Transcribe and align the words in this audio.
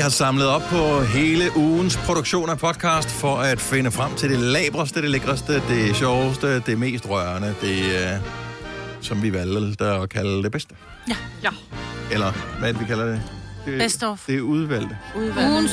har 0.00 0.10
samlet 0.10 0.46
op 0.46 0.62
på 0.62 1.02
hele 1.02 1.56
ugens 1.56 1.96
produktion 1.96 2.50
af 2.50 2.58
podcast 2.58 3.10
for 3.10 3.36
at 3.36 3.60
finde 3.60 3.90
frem 3.90 4.14
til 4.14 4.30
det 4.30 4.38
labreste, 4.38 5.02
det 5.02 5.10
lækreste, 5.10 5.62
det 5.68 5.96
sjoveste, 5.96 6.60
det 6.60 6.78
mest 6.78 7.08
rørende, 7.08 7.54
det 7.60 7.80
uh, 7.80 8.24
som 9.00 9.22
vi 9.22 9.32
valgte 9.32 9.84
at 9.84 10.08
kalde 10.08 10.42
det 10.42 10.52
bedste. 10.52 10.74
Ja. 11.08 11.16
ja. 11.42 11.50
Eller 12.12 12.32
hvad 12.58 12.68
er 12.68 12.72
det, 12.72 12.80
vi 12.80 12.86
kalder 12.86 13.04
det? 13.04 13.22
det 13.66 13.78
Best 13.78 14.02
of. 14.02 14.24
Det 14.26 14.36
er 14.36 14.40
udvalgte. 14.40 14.98
Udvalgte. 15.16 15.50
Ugens 15.52 15.70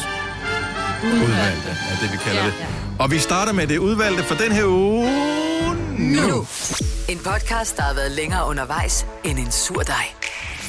Udvalgte, 1.03 1.69
er 1.69 1.97
det 2.01 2.11
vi 2.11 2.17
kalder 2.17 2.41
ja, 2.41 2.47
det. 2.47 2.65
Og 2.99 3.11
vi 3.11 3.19
starter 3.19 3.53
med 3.53 3.67
det 3.67 3.77
udvalgte 3.77 4.23
for 4.23 4.35
den 4.35 4.51
her 4.51 4.65
uge 4.65 5.11
nu. 5.97 6.47
En 7.09 7.17
podcast, 7.17 7.77
der 7.77 7.83
har 7.83 7.93
været 7.93 8.11
længere 8.11 8.47
undervejs 8.47 9.05
end 9.23 9.39
en 9.39 9.51
sur 9.51 9.81
dej. 9.81 10.05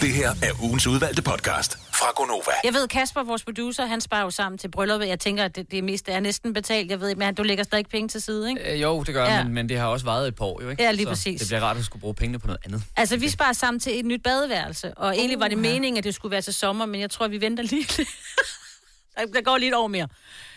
Det 0.00 0.12
her 0.14 0.30
er 0.42 0.62
ugens 0.62 0.86
udvalgte 0.86 1.22
podcast 1.22 1.78
fra 1.94 2.06
Gonova. 2.16 2.50
Jeg 2.64 2.74
ved, 2.74 2.88
Kasper, 2.88 3.22
vores 3.22 3.44
producer, 3.44 3.86
han 3.86 4.00
sparer 4.00 4.22
jo 4.22 4.30
sammen 4.30 4.58
til 4.58 4.68
brylluppet. 4.70 5.08
Jeg 5.08 5.20
tænker, 5.20 5.44
at 5.44 5.56
det, 5.56 5.70
det 5.70 5.84
meste 5.84 6.12
er 6.12 6.20
næsten 6.20 6.52
betalt. 6.54 6.90
Jeg 6.90 7.00
ved 7.00 7.08
ikke, 7.08 7.18
men 7.18 7.34
du 7.34 7.42
lægger 7.42 7.64
stadig 7.64 7.86
penge 7.86 8.08
til 8.08 8.22
side, 8.22 8.48
ikke? 8.48 8.72
Øh, 8.74 8.82
jo, 8.82 9.02
det 9.02 9.14
gør 9.14 9.24
Ja. 9.24 9.36
ja. 9.36 9.44
men, 9.44 9.52
men 9.54 9.68
det 9.68 9.78
har 9.78 9.86
også 9.86 10.04
varet 10.04 10.28
et 10.28 10.34
par 10.34 10.44
år, 10.44 10.62
jo 10.62 10.68
ikke? 10.70 10.82
Ja, 10.82 10.90
lige 10.90 11.02
Så 11.02 11.08
præcis. 11.08 11.40
det 11.40 11.48
bliver 11.48 11.60
rart 11.60 11.76
at 11.76 11.84
skulle 11.84 12.00
bruge 12.00 12.14
pengene 12.14 12.38
på 12.38 12.46
noget 12.46 12.60
andet. 12.64 12.82
Altså, 12.96 13.16
vi 13.16 13.28
sparer 13.28 13.52
sammen 13.52 13.80
til 13.80 13.98
et 13.98 14.04
nyt 14.04 14.22
badeværelse, 14.22 14.94
og 14.94 15.16
egentlig 15.16 15.40
var 15.40 15.48
det 15.48 15.58
meningen, 15.58 15.98
at 15.98 16.04
det 16.04 16.14
skulle 16.14 16.30
være 16.32 16.42
til 16.42 16.54
sommer, 16.54 16.86
men 16.86 17.00
jeg 17.00 17.10
tror, 17.10 17.28
vi 17.28 17.40
venter 17.40 17.62
lige 17.62 17.96
lidt. 17.96 17.96
Der- 19.18 19.26
Der 19.34 19.40
går 19.42 19.56
lige 19.58 19.68
et 19.68 19.74
år 19.74 19.86
mere. 19.86 20.08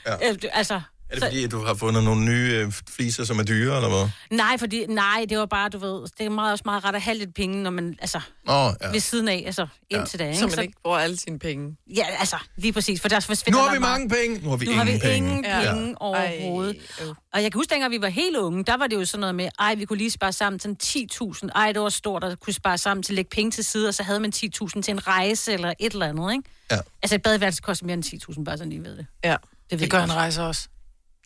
Ja. 0.05 0.29
Øh, 0.29 0.37
Altså, 0.53 0.81
Er 1.11 1.15
det 1.15 1.23
fordi, 1.23 1.43
at 1.43 1.51
du 1.51 1.65
har 1.65 1.73
fundet 1.73 2.03
nogle 2.03 2.25
nye 2.25 2.51
øh, 2.55 2.71
fliser, 2.89 3.23
som 3.23 3.39
er 3.39 3.43
dyre, 3.43 3.75
eller 3.75 3.89
hvad? 3.89 4.09
nej, 4.37 4.57
fordi, 4.57 4.85
nej, 4.85 5.25
det 5.29 5.37
var 5.37 5.45
bare, 5.45 5.69
du 5.69 5.77
ved, 5.77 6.01
det 6.17 6.25
er 6.25 6.29
meget, 6.29 6.51
også 6.51 6.61
meget 6.65 6.83
ret 6.85 6.95
at 6.95 7.01
have 7.01 7.17
lidt 7.17 7.33
penge, 7.35 7.63
når 7.63 7.69
man, 7.71 7.95
altså, 8.01 8.19
Nå, 8.45 8.53
ja. 8.53 8.91
ved 8.91 8.99
siden 8.99 9.27
af, 9.27 9.43
altså, 9.45 9.67
indtil 9.89 10.19
da, 10.19 10.25
ikke? 10.27 10.39
Så 10.39 10.47
man 10.47 10.59
ikke 10.59 10.73
bruger 10.83 10.97
alle 10.97 11.17
sine 11.17 11.39
penge. 11.39 11.75
Ja, 11.95 12.05
altså, 12.19 12.35
lige 12.57 12.73
præcis, 12.73 13.01
for 13.01 13.09
der 13.09 13.19
forsvinder 13.19 13.59
Nu 13.59 13.65
har 13.65 13.73
vi 13.73 13.79
meget- 13.79 13.99
mange 14.01 14.09
penge. 14.09 14.43
Nu 14.43 14.49
har 14.49 14.57
vi 14.57 14.65
Nu 14.65 14.71
ingen 14.71 14.87
har 14.87 14.93
vi 14.93 14.99
penge. 14.99 15.15
ingen 15.17 15.45
Ja. 15.45 15.71
penge 15.73 15.87
ja. 15.87 15.93
overhovedet. 15.99 16.75
Ej, 16.99 17.05
øv. 17.05 17.15
Og 17.33 17.43
jeg 17.43 17.51
kan 17.51 17.59
huske, 17.59 17.69
dengang 17.73 17.91
vi 17.91 18.01
var 18.01 18.07
helt 18.09 18.37
unge, 18.37 18.63
der 18.63 18.77
var 18.77 18.87
det 18.87 18.95
jo 18.95 19.05
sådan 19.05 19.19
noget 19.19 19.35
med, 19.35 19.49
ej, 19.59 19.75
vi 19.75 19.85
kunne 19.85 19.97
lige 19.97 20.11
spare 20.11 20.31
sammen 20.33 20.59
til 20.59 20.69
en 20.69 20.77
10.000. 20.83 21.49
Ej, 21.55 21.71
det 21.71 21.81
var 21.81 21.89
stort 21.89 22.23
at 22.23 22.39
kunne 22.39 22.53
spare 22.53 22.77
sammen 22.77 23.03
til 23.03 23.13
at 23.13 23.15
lægge 23.15 23.29
penge 23.29 23.51
til 23.51 23.63
side, 23.63 23.87
og 23.87 23.93
så 23.93 24.03
havde 24.03 24.19
man 24.19 24.31
10.000 24.35 24.81
til 24.81 24.91
en 24.91 25.07
rejse 25.07 25.53
eller 25.53 25.73
et 25.79 25.93
eller 25.93 26.05
andet, 26.07 26.31
ikke? 26.33 26.43
Ja. 26.71 26.77
Altså, 27.03 27.15
et 27.15 27.21
badeværelse 27.21 27.61
koster 27.61 27.85
mere 27.85 27.93
end 27.93 28.03
10.000, 28.03 28.43
bare 28.43 28.57
sådan 28.57 28.69
lige 28.69 28.83
ved 28.83 28.97
det. 28.97 29.05
Ja. 29.23 29.35
Det, 29.71 29.79
Det 29.79 29.89
gør 29.91 30.03
en 30.03 30.13
rejse 30.15 30.41
også. 30.43 30.67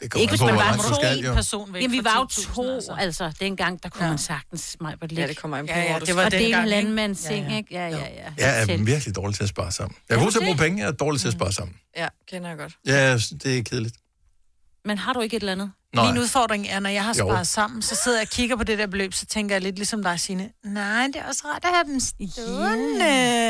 Det 0.01 0.11
kommer 0.11 0.21
Ikke 0.21 0.31
hvis 0.31 0.41
man 0.41 0.55
var 0.55 0.75
to 0.77 0.95
skal, 0.95 1.19
jo. 1.19 1.33
person 1.33 1.73
væk 1.73 1.81
Jamen, 1.81 1.97
vi 1.97 2.03
var 2.03 2.15
jo 2.19 2.23
10.000, 2.31 2.55
to, 2.55 2.69
altså. 2.75 2.93
altså. 2.99 3.31
Dengang, 3.39 3.83
der 3.83 3.89
kunne 3.89 4.03
Ja. 4.03 4.09
man 4.09 4.17
sagtens 4.17 4.77
mig 4.81 4.99
på 4.99 5.05
ja, 5.11 5.27
det 5.27 5.37
kommer 5.37 5.57
an 5.57 5.65
på, 5.67 5.71
Ja, 5.73 5.93
ja, 5.93 5.99
det 5.99 6.15
var 6.15 6.25
Og 6.25 6.31
den 6.31 6.39
det 6.39 6.41
er 6.41 6.45
en 6.45 6.51
gang, 6.51 6.65
ikke? 6.67 6.75
landmands 6.81 7.23
Ja, 7.25 7.29
ting, 7.29 7.49
ja. 7.49 7.57
ikke? 7.57 7.73
Ja, 7.75 7.87
ja, 7.87 7.97
ja. 7.97 8.31
Jeg 8.37 8.61
er 8.61 8.65
Selv. 8.65 8.85
virkelig 8.85 9.15
dårlig 9.15 9.35
til 9.35 9.43
at 9.43 9.49
spare 9.49 9.71
sammen. 9.71 9.95
Jeg 10.09 10.15
er 10.15 10.23
god 10.23 10.31
til 10.31 10.39
at 10.39 10.45
bruge 10.45 10.57
penge, 10.57 10.81
jeg 10.81 10.87
er 10.87 10.91
dårlig 10.91 11.21
til 11.21 11.27
at 11.27 11.33
spare 11.33 11.51
sammen. 11.51 11.75
Ja, 11.97 12.07
kender 12.31 12.49
jeg 12.49 12.57
godt. 12.57 12.73
Ja, 12.85 13.13
det 13.43 13.57
er 13.57 13.63
kedeligt. 13.63 13.95
Men 14.85 14.97
har 14.97 15.13
du 15.13 15.19
ikke 15.21 15.37
et 15.37 15.41
eller 15.41 15.51
andet? 15.51 15.71
Nej. 15.95 16.11
Min 16.11 16.21
udfordring 16.21 16.67
er, 16.67 16.79
når 16.79 16.89
jeg 16.89 17.03
har 17.03 17.09
Jo. 17.19 17.25
sparet 17.29 17.47
sammen, 17.47 17.81
så 17.81 17.95
sidder 18.03 18.17
jeg 18.17 18.27
og 18.27 18.29
kigger 18.31 18.55
på 18.55 18.63
det 18.63 18.77
der 18.77 18.87
beløb, 18.87 19.13
så 19.13 19.25
tænker 19.25 19.55
jeg 19.55 19.61
lidt 19.61 19.75
ligesom 19.75 20.03
dig, 20.03 20.19
Signe. 20.19 20.49
Nej, 20.65 21.07
det 21.07 21.15
er 21.15 21.27
også 21.27 21.41
rart 21.45 21.63
at 21.65 21.69
have 21.73 21.83
dem 21.93 21.99
stående. 21.99 23.05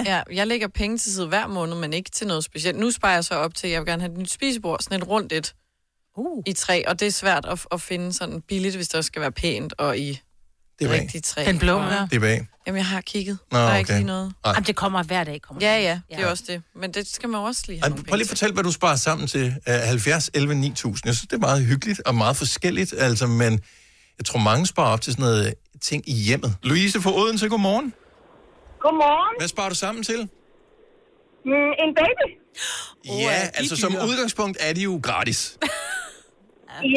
Ja, 0.06 0.24
jeg 0.34 0.48
lægger 0.48 0.68
penge 0.68 0.98
til 0.98 1.14
side 1.14 1.28
hver 1.28 1.48
måned, 1.48 1.76
men 1.78 1.94
ikke 1.94 2.10
til 2.10 2.28
noget 2.28 2.44
specielt. 2.44 2.78
Nu 2.80 2.92
sparer 2.92 3.14
jeg 3.14 3.24
så 3.26 3.36
op 3.36 3.56
til, 3.56 3.68
at 3.68 3.74
jeg 3.74 3.82
vil 3.82 3.88
gerne 3.88 4.02
have 4.02 4.12
et 4.12 4.18
nyt 4.18 4.32
spisebord, 4.32 4.80
sådan 4.82 5.02
et 5.02 5.08
rundt 5.08 5.34
et 5.34 5.54
Uh. 6.18 6.44
i 6.46 6.54
træ, 6.54 6.84
og 6.88 7.00
det 7.00 7.06
er 7.06 7.12
svært 7.12 7.46
at, 7.46 7.66
at 7.72 7.82
finde 7.82 8.14
sådan 8.14 8.42
billigt, 8.42 8.76
hvis 8.76 8.88
det 8.88 8.96
også 8.96 9.08
skal 9.08 9.22
være 9.22 9.32
pænt, 9.32 9.74
og 9.78 9.98
i 9.98 10.22
Det 10.80 10.88
er 10.88 10.92
rigtig 10.92 11.24
træ. 11.24 11.46
Den 11.46 11.60
blå, 11.60 11.82
ja. 11.82 12.08
Det 12.10 12.16
er 12.16 12.20
bag. 12.20 12.48
Jamen, 12.68 12.78
jeg 12.78 12.86
har 12.86 13.02
kigget. 13.02 13.38
Nå, 13.52 13.58
der 13.58 13.64
er 13.64 13.70
okay. 13.70 13.80
ikke 13.80 13.94
lige 13.94 14.04
noget. 14.04 14.34
Jamen, 14.46 14.64
det 14.64 14.76
kommer 14.76 15.04
hver 15.04 15.24
dag. 15.24 15.42
Kommer 15.42 15.68
Ja, 15.68 15.78
det. 15.78 15.84
ja, 15.84 16.00
det 16.10 16.24
er 16.24 16.28
også 16.28 16.44
det. 16.48 16.62
Men 16.76 16.92
det 16.92 17.08
skal 17.08 17.30
man 17.30 17.42
også 17.42 17.64
lige 17.68 17.82
have 17.84 17.96
Ej, 17.98 18.04
Prøv 18.08 18.16
lige 18.16 18.24
at 18.24 18.30
fortælle, 18.30 18.54
hvad 18.54 18.64
du 18.64 18.72
sparer 18.72 18.96
sammen 18.96 19.28
til. 19.28 19.56
Uh, 19.68 19.74
70, 19.74 20.30
11, 20.34 20.56
9000. 20.56 21.08
Jeg 21.08 21.16
synes, 21.16 21.28
det 21.28 21.36
er 21.36 21.40
meget 21.40 21.66
hyggeligt 21.66 22.02
og 22.06 22.16
meget 22.16 22.38
forskelligt. 22.38 22.94
Altså, 22.98 23.28
men 23.28 23.62
jeg 24.18 24.26
tror, 24.26 24.40
mange 24.40 24.66
sparer 24.66 24.94
op 24.94 25.02
til 25.02 25.14
sådan 25.14 25.26
noget 25.26 25.54
ting 25.82 26.10
i 26.10 26.14
hjemmet. 26.14 26.56
Louise 26.64 27.02
fra 27.02 27.16
Odense, 27.16 27.50
godmorgen. 27.50 27.94
Godmorgen. 28.80 29.36
Hvad 29.40 29.48
sparer 29.48 29.70
du 29.70 29.76
sammen 29.76 30.04
til? 30.04 30.30
Mm, 31.46 31.52
en 31.80 31.96
baby? 31.96 32.28
ja, 33.06 33.12
de 33.12 33.52
altså 33.54 33.76
som 33.76 33.96
udgangspunkt 33.96 34.58
er 34.62 34.74
de 34.74 34.82
jo 34.82 35.00
gratis. 35.04 35.58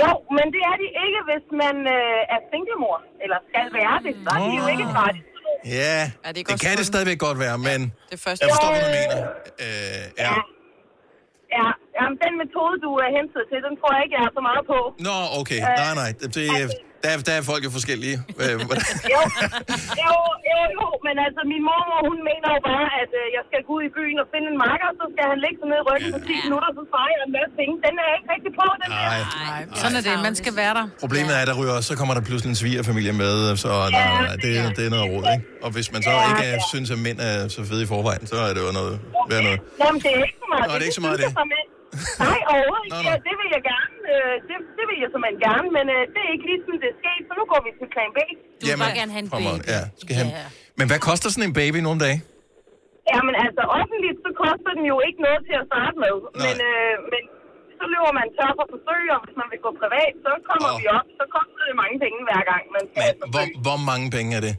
Jo, 0.01 0.11
men 0.37 0.47
det 0.55 0.63
er 0.71 0.77
de 0.83 0.89
ikke, 1.05 1.21
hvis 1.31 1.47
man 1.63 1.77
øh, 1.97 2.35
er 2.35 2.41
singlemor, 2.51 2.97
eller 3.23 3.39
skal 3.51 3.67
være 3.81 3.97
det. 4.07 4.13
Så 4.25 4.29
er 4.37 4.41
de 4.51 4.55
jo 4.63 4.67
ikke 4.75 4.87
gratis. 4.95 5.25
Ja, 5.79 5.99
Er 6.27 6.33
det 6.37 6.43
det 6.49 6.61
kan 6.65 6.75
det 6.81 6.87
stadigvæk 6.93 7.19
godt 7.27 7.39
være, 7.45 7.57
men 7.69 7.79
Det 8.13 8.19
første. 8.25 8.41
jeg 8.43 8.49
forstår, 8.53 8.71
hvad 8.75 8.83
du 8.89 8.91
mener. 9.01 9.19
Uh, 9.67 10.05
ja. 10.25 10.33
Ja, 11.59 11.69
jamen, 11.99 12.17
den 12.25 12.33
metode, 12.43 12.75
du 12.87 12.91
er 13.05 13.09
hentet 13.19 13.43
til, 13.51 13.59
den 13.67 13.75
tror 13.81 13.91
jeg 13.97 14.01
ikke, 14.05 14.15
jeg 14.19 14.25
er 14.31 14.35
så 14.39 14.43
meget 14.49 14.65
på. 14.73 14.79
Nå, 15.09 15.17
okay. 15.41 15.61
Nej, 15.83 15.93
nej. 16.03 16.11
Det, 16.21 16.29
det, 16.37 16.47
der, 17.03 17.09
er- 17.15 17.25
der 17.29 17.35
er 17.41 17.43
folk 17.53 17.63
jo 17.69 17.71
forskellige. 17.79 18.17
Øh, 18.43 18.55
Jo, 19.15 19.21
jo, 20.05 20.15
jo, 20.51 20.59
jo, 20.79 20.87
men 21.07 21.15
altså, 21.27 21.41
min 21.53 21.63
mormor, 21.69 21.99
hun 22.11 22.19
mener 22.31 22.49
jo 22.57 22.61
bare, 22.71 22.87
at 23.03 23.11
øh, 23.21 23.27
jeg 23.37 23.43
skal 23.49 23.61
gå 23.67 23.73
ud 23.79 23.83
i 23.91 23.93
byen 23.99 24.17
og 24.23 24.27
finde 24.33 24.47
en 24.53 24.59
marker, 24.67 24.89
så 25.01 25.05
skal 25.13 25.25
han 25.33 25.39
ligge 25.45 25.59
sig 25.61 25.69
ned 25.73 25.79
i 25.83 25.85
ryggen 25.89 26.09
på 26.17 26.21
10 26.29 26.47
minutter, 26.47 26.69
så 26.79 26.83
sparer 26.91 27.11
jeg 27.15 27.21
en 27.29 27.33
masse 27.39 27.53
penge. 27.61 27.75
Den 27.87 27.93
er 28.01 28.05
jeg 28.11 28.15
ikke 28.19 28.29
rigtig 28.35 28.53
på, 28.61 28.65
den 28.81 28.89
der. 28.93 29.01
Nej. 29.11 29.21
Nej, 29.51 29.63
sådan 29.83 29.97
er 30.01 30.03
det. 30.09 30.15
Man 30.29 30.35
skal 30.43 30.53
være 30.63 30.75
der. 30.79 30.85
Problemet 31.05 31.33
er, 31.37 31.41
at 31.45 31.49
der 31.51 31.57
ryger 31.61 31.75
også, 31.79 31.89
så 31.93 31.97
kommer 32.01 32.15
der 32.19 32.23
pludselig 32.31 32.51
en 32.55 32.59
svigerfamilie 32.63 33.13
med, 33.23 33.33
så 33.65 33.69
nej, 33.69 33.91
nej, 33.91 34.23
nej, 34.29 34.37
det, 34.45 34.53
det 34.77 34.83
er 34.89 34.93
noget 34.97 35.07
råd, 35.13 35.25
ikke? 35.35 35.45
Og 35.65 35.71
hvis 35.77 35.87
man 35.95 36.01
så 36.09 36.11
Ja, 36.11 36.21
ikke 36.31 36.45
er, 36.51 36.57
ja. 36.63 36.71
synes, 36.73 36.89
at 36.95 37.01
mænd 37.07 37.19
er 37.29 37.35
så 37.57 37.61
fede 37.71 37.83
i 37.87 37.89
forvejen, 37.95 38.23
så 38.33 38.37
er 38.49 38.53
det 38.57 38.61
jo 38.67 38.71
noget, 38.81 38.95
være 39.33 39.43
noget. 39.49 39.61
Nå, 39.81 39.87
men 39.95 40.01
det 40.05 40.11
er 40.17 40.21
ikke 40.29 40.39
så 40.45 40.49
meget. 40.53 40.65
Nå, 40.69 40.73
det 40.79 40.83
er 40.85 40.89
ikke 40.91 41.01
så 41.03 41.05
meget 41.09 41.19
det. 41.25 41.31
Nej, 42.25 42.39
overhovedet 42.53 42.85
ikke. 42.87 43.01
Ja, 43.09 43.15
det 43.29 43.35
vil 43.41 43.49
jeg 43.57 43.63
gerne. 43.73 43.95
Øh, 44.13 44.35
det, 44.49 44.57
det 44.79 44.85
vil 44.89 44.99
jeg 45.03 45.09
simpelthen 45.13 45.41
gerne, 45.49 45.69
men 45.77 45.87
øh, 45.95 46.01
det 46.15 46.21
er 46.27 46.31
ikke 46.35 46.47
lige 46.51 46.61
sådan, 46.65 46.81
det 46.85 46.89
er 46.95 46.99
sket, 47.03 47.23
så 47.29 47.33
nu 47.41 47.45
går 47.53 47.61
vi 47.67 47.71
til 47.81 47.89
plan 47.95 48.11
B. 48.17 48.19
Du 48.61 48.65
vil 48.71 48.79
bare 48.85 48.97
gerne 49.01 49.13
have 49.15 49.25
en 49.27 49.31
baby. 49.37 49.59
Ja, 49.75 49.83
skal 50.03 50.15
have. 50.21 50.31
Ja. 50.39 50.47
Men 50.79 50.87
hvad 50.91 51.01
koster 51.09 51.29
sådan 51.35 51.47
en 51.51 51.57
baby 51.61 51.79
nogle 51.87 52.01
dage? 52.07 52.19
Jamen 53.13 53.35
altså, 53.45 53.63
offentligt, 53.81 54.19
så 54.25 54.31
koster 54.45 54.71
den 54.79 54.85
jo 54.93 54.97
ikke 55.09 55.21
noget 55.27 55.41
til 55.49 55.57
at 55.61 55.67
starte 55.71 55.97
med. 56.05 56.15
Nej. 56.23 56.33
Men, 56.45 56.57
øh, 56.71 56.93
men 57.13 57.23
så 57.79 57.85
løber 57.93 58.13
man 58.21 58.29
tør 58.37 58.51
for 58.59 58.67
forsøg, 58.75 59.03
og 59.15 59.19
hvis 59.25 59.37
man 59.41 59.49
vil 59.53 59.61
gå 59.67 59.71
privat, 59.83 60.13
så 60.25 60.31
kommer 60.49 60.71
oh. 60.73 60.79
vi 60.81 60.85
op. 60.99 61.09
Så 61.19 61.25
koster 61.37 61.63
det 61.69 61.77
mange 61.83 61.97
penge 62.05 62.19
hver 62.29 62.43
gang, 62.51 62.63
man 62.77 62.83
skal 62.89 62.99
Men 63.01 63.07
have 63.09 63.17
hvor, 63.35 63.45
forsøg. 63.47 63.65
hvor 63.67 63.79
mange 63.91 64.07
penge 64.17 64.31
er 64.39 64.43
det? 64.49 64.55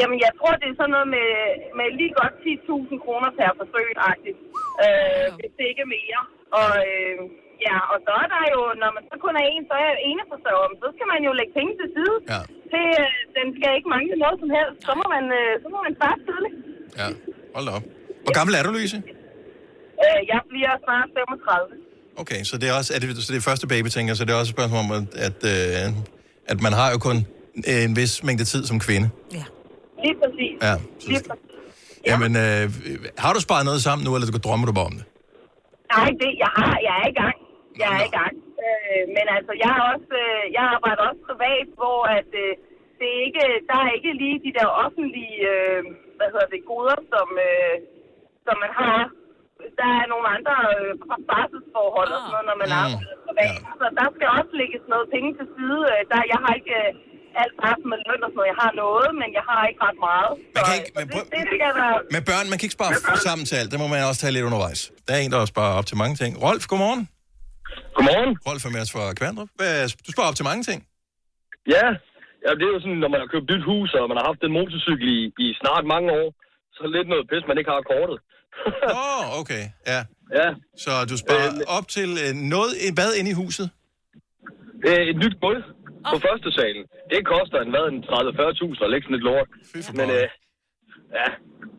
Jamen, 0.00 0.18
jeg 0.26 0.32
tror, 0.38 0.52
det 0.60 0.66
er 0.72 0.76
sådan 0.80 0.94
noget 0.96 1.08
med, 1.16 1.30
med 1.78 1.86
lige 1.98 2.12
godt 2.20 2.34
10.000 2.44 3.04
kroner 3.04 3.30
per 3.38 3.50
forsøg-agtigt. 3.60 4.38
Øh, 4.84 5.26
hvis 5.38 5.52
det 5.58 5.64
ikke 5.70 5.82
er 5.86 5.92
mere. 5.98 6.20
Og, 6.58 6.70
øh, 6.90 7.16
ja, 7.66 7.76
og 7.92 7.98
så 8.06 8.12
er 8.22 8.28
der 8.34 8.42
jo, 8.54 8.60
når 8.82 8.90
man 8.96 9.04
så 9.10 9.16
kun 9.24 9.34
er 9.42 9.46
en, 9.52 9.62
så 9.68 9.74
er 9.80 9.86
jeg 9.90 9.98
ene 10.10 10.24
forsørger, 10.32 10.68
så 10.82 10.88
skal 10.96 11.06
man 11.12 11.20
jo 11.26 11.30
lægge 11.38 11.52
penge 11.58 11.72
til 11.80 11.88
side. 11.96 12.16
Ja. 12.32 12.40
Til, 12.72 12.86
øh, 13.02 13.10
den 13.38 13.46
skal 13.56 13.70
ikke 13.78 13.88
mangle 13.94 14.16
noget 14.24 14.36
som 14.42 14.50
helst. 14.56 14.78
Så 14.86 14.92
må 15.00 15.04
man, 15.14 15.24
øh, 15.40 15.52
så 15.62 15.66
må 15.74 15.78
man 15.86 15.92
starte 16.00 16.20
tidligt. 16.28 16.56
Ja, 17.00 17.08
hold 17.54 17.64
da 17.68 17.72
op. 17.78 17.84
Hvor 18.24 18.34
gammel 18.38 18.52
er 18.58 18.62
du, 18.66 18.70
Louise? 18.76 18.98
Øh, 20.04 20.20
jeg 20.32 20.40
bliver 20.52 20.72
snart 20.86 21.08
35. 21.18 21.86
Okay, 22.22 22.40
så 22.48 22.54
det 22.60 22.66
er 22.70 22.74
også, 22.80 22.90
er 22.94 22.98
det, 23.00 23.08
så 23.26 23.30
det 23.32 23.38
er 23.42 23.46
første 23.50 23.66
baby, 23.74 23.88
tænker 23.96 24.14
så 24.14 24.24
det 24.24 24.32
er 24.34 24.38
også 24.42 24.52
et 24.52 24.56
spørgsmål 24.58 24.80
om, 24.86 24.90
at, 24.98 25.06
at, 25.28 25.40
øh, 25.54 25.86
at 26.52 26.58
man 26.66 26.72
har 26.80 26.88
jo 26.94 26.98
kun 27.08 27.16
en 27.86 27.92
vis 28.00 28.12
mængde 28.26 28.44
tid 28.52 28.62
som 28.70 28.76
kvinde. 28.86 29.08
Ja. 29.38 29.44
Lige 30.04 30.16
præcis. 30.22 30.56
Ja, 30.66 30.74
så 31.02 31.08
Lige 31.08 31.18
skal, 31.18 31.36
præcis. 32.06 32.12
jamen, 32.12 32.32
øh, 32.44 32.64
har 33.24 33.32
du 33.36 33.40
sparet 33.46 33.64
noget 33.70 33.80
sammen 33.86 34.02
nu, 34.06 34.10
eller 34.14 34.26
drømmer 34.46 34.66
du 34.68 34.74
bare 34.78 34.90
om 34.92 34.96
det? 35.00 35.06
Nej, 35.94 36.08
det, 36.22 36.30
jeg, 36.44 36.52
har, 36.60 36.74
jeg 36.88 36.94
er 37.02 37.08
i 37.14 37.16
gang. 37.22 37.36
Jeg 37.82 37.90
er 37.98 38.04
i 38.10 38.12
gang. 38.20 38.34
Øh, 38.66 39.02
men 39.16 39.24
altså, 39.36 39.52
jeg, 39.64 39.70
har 39.76 39.84
også, 39.94 40.12
øh, 40.26 40.42
jeg 40.56 40.64
arbejder 40.74 41.02
også 41.10 41.22
privat, 41.30 41.66
hvor 41.80 41.98
at, 42.18 42.30
øh, 42.44 42.52
det 42.98 43.06
er 43.14 43.20
ikke, 43.28 43.44
der 43.70 43.76
er 43.84 43.90
ikke 43.98 44.10
lige 44.22 44.38
de 44.46 44.52
der 44.58 44.68
offentlige 44.84 45.36
øh, 45.52 45.80
hvad 46.18 46.28
hedder 46.34 46.48
det, 46.54 46.62
goder, 46.70 46.98
som, 47.12 47.28
øh, 47.48 47.74
som 48.46 48.56
man 48.64 48.72
har. 48.82 49.00
Der 49.80 49.88
er 50.00 50.06
nogle 50.12 50.26
andre 50.36 50.54
øh, 50.76 50.90
barselsforhold 51.30 52.10
og 52.16 52.20
sådan 52.22 52.32
noget, 52.34 52.48
når 52.50 52.58
man 52.62 52.70
Mm. 52.72 52.80
arbejder 52.82 53.16
privat. 53.26 53.54
Ja. 53.64 53.70
Så 53.80 53.86
der 53.98 54.06
skal 54.16 54.28
også 54.38 54.52
lægges 54.62 54.82
noget 54.92 55.06
penge 55.14 55.30
til 55.38 55.46
side. 55.56 55.80
Øh, 55.92 56.00
Der, 56.10 56.30
jeg 56.32 56.40
har 56.44 56.52
ikke 56.60 56.76
øh, 56.84 56.90
alt 57.42 57.54
barsel 57.62 57.86
med 57.92 57.98
løn 58.08 58.20
og 58.26 58.28
sådan 58.30 58.38
noget. 58.38 58.50
Jeg 58.52 58.58
har 58.64 58.72
noget, 58.84 59.08
men 59.20 59.28
jeg 59.38 59.44
har 59.50 59.60
ikke 59.70 59.80
ret 59.86 59.98
meget. 60.08 60.32
Man 60.56 60.62
kan 60.68 60.72
Så, 60.72 60.76
ikke- 60.78 60.90
så 60.92 60.96
men 60.98 61.04
det, 61.08 61.14
prøv- 61.14 61.28
det, 61.34 61.42
skal 61.50 61.70
der, 61.80 61.90
Med 62.16 62.22
børn, 62.30 62.44
man 62.50 62.56
kan 62.58 62.64
ikke 62.68 62.78
spare 62.80 62.92
sammen 63.28 63.44
til 63.50 63.56
alt. 63.60 63.68
Det 63.72 63.78
må 63.82 63.86
man 63.92 63.98
også 64.10 64.20
tage 64.22 64.34
lidt 64.36 64.44
undervejs. 64.50 64.80
Der 65.06 65.12
er 65.16 65.20
en, 65.24 65.30
der 65.34 65.40
sparer 65.54 65.74
op 65.78 65.86
til 65.90 65.96
mange 66.02 66.14
ting. 66.22 66.30
Rolf, 66.46 66.64
godmorgen. 66.70 67.02
Godmorgen. 67.96 68.32
Rolf 68.48 68.62
er 68.68 68.72
med 68.76 68.82
os 68.84 68.90
fra 68.94 69.04
Kværndrup. 69.18 69.50
Hvad- 69.58 69.88
Du 70.06 70.10
sparer 70.14 70.28
op 70.30 70.38
til 70.40 70.46
mange 70.50 70.62
ting. 70.70 70.78
Ja, 71.74 71.86
ja, 72.44 72.50
det 72.58 72.64
er 72.68 72.72
jo 72.76 72.80
sådan, 72.84 73.00
når 73.04 73.10
man 73.14 73.20
har 73.22 73.28
købt 73.34 73.46
nyt 73.52 73.64
hus, 73.70 73.88
og 73.98 74.04
man 74.10 74.16
har 74.20 74.26
haft 74.30 74.40
en 74.48 74.52
motorcykel 74.58 75.06
i, 75.18 75.20
i 75.44 75.46
snart 75.60 75.84
mange 75.94 76.08
år, 76.20 76.28
så 76.74 76.78
er 76.82 76.86
det 76.88 76.94
lidt 76.98 77.08
noget 77.12 77.24
pis, 77.30 77.44
man 77.50 77.58
ikke 77.60 77.70
har 77.76 77.82
kortet. 77.92 78.18
Åh, 78.98 79.18
oh, 79.18 79.24
okay. 79.40 79.64
Ja. 79.92 80.00
ja, 80.40 80.48
Så 80.84 80.90
du 81.10 81.14
sparer 81.24 81.50
op 81.78 81.86
til 81.96 82.08
øh, 82.24 82.30
noget, 82.54 82.70
hvad 82.98 83.10
inde 83.18 83.30
i 83.34 83.36
huset? 83.42 83.66
det 84.82 84.90
er 84.98 85.02
et 85.12 85.16
nyt 85.24 85.36
gulv 85.44 85.62
på 86.12 86.16
første 86.26 86.48
salen. 86.58 86.82
Det 87.12 87.20
koster 87.34 87.58
en, 87.64 87.70
hvad, 87.74 87.84
en 87.94 88.00
30-40.000 88.04 88.84
at 88.84 88.90
lægge 88.92 89.04
sådan 89.06 89.18
et 89.20 89.24
lort. 89.30 89.48
Men 90.00 90.08
øh, 90.18 90.26
ja, 91.18 91.28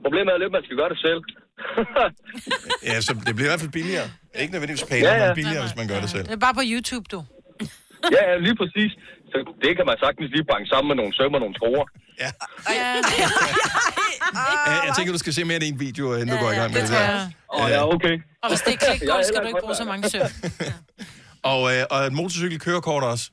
problemet 0.04 0.30
er 0.34 0.38
lidt, 0.42 0.52
at 0.52 0.56
man 0.58 0.66
skal 0.68 0.78
gøre 0.82 0.92
det 0.94 1.00
selv. 1.08 1.22
Ja, 2.90 2.96
så 3.06 3.12
det 3.28 3.34
bliver 3.36 3.50
i 3.50 3.52
hvert 3.54 3.64
fald 3.66 3.76
billigere. 3.80 4.08
Ikke 4.42 4.52
nødvendigvis 4.54 4.86
pænere, 4.92 5.14
Ja, 5.14 5.22
ja. 5.22 5.28
men 5.28 5.36
billigere, 5.40 5.62
hvis 5.66 5.76
man 5.82 5.88
gør 5.92 6.00
det 6.04 6.10
selv. 6.16 6.26
Det 6.30 6.36
er 6.40 6.44
bare 6.48 6.58
på 6.62 6.66
YouTube, 6.74 7.06
du. 7.14 7.20
ja, 8.16 8.22
ja, 8.30 8.36
lige 8.48 8.58
præcis. 8.62 8.92
Så 9.32 9.38
det 9.64 9.72
kan 9.78 9.86
man 9.90 9.96
sagtens 10.06 10.28
lige 10.36 10.46
banke 10.54 10.68
sammen 10.74 10.88
med 10.92 10.98
nogle 11.02 11.12
sømmer 11.20 11.38
og 11.40 11.44
nogle 11.46 11.56
skruer. 11.60 11.86
Ja. 12.24 12.30
Jeg, 12.70 13.04
jeg 14.88 14.94
tænker, 14.98 15.12
du 15.18 15.22
skal 15.26 15.34
se 15.38 15.42
mere 15.50 15.58
end 15.62 15.68
en 15.74 15.80
video, 15.88 16.06
inden 16.14 16.30
du 16.34 16.38
går 16.44 16.52
i 16.56 16.58
gang 16.60 16.70
med 16.74 16.82
det, 16.82 16.90
tror 16.90 16.98
der. 16.98 17.20
Åh, 17.54 17.64
oh, 17.64 17.70
ja, 17.76 17.82
okay. 17.96 18.16
Og 18.44 18.48
hvis 18.52 18.62
det 18.66 18.74
er 18.74 18.78
Jeg 18.82 18.98
klikgulv, 18.98 19.20
er 19.20 19.24
skal 19.30 19.40
du 19.44 19.48
ikke 19.52 19.64
bruge 19.66 19.76
så 19.84 19.86
mange 19.92 20.04
søm. 20.14 20.22
Og, 21.52 21.62
øh, 21.74 21.82
og 21.92 22.00
et 22.08 22.14
motorcykelkørekort 22.14 23.04
også. 23.04 23.26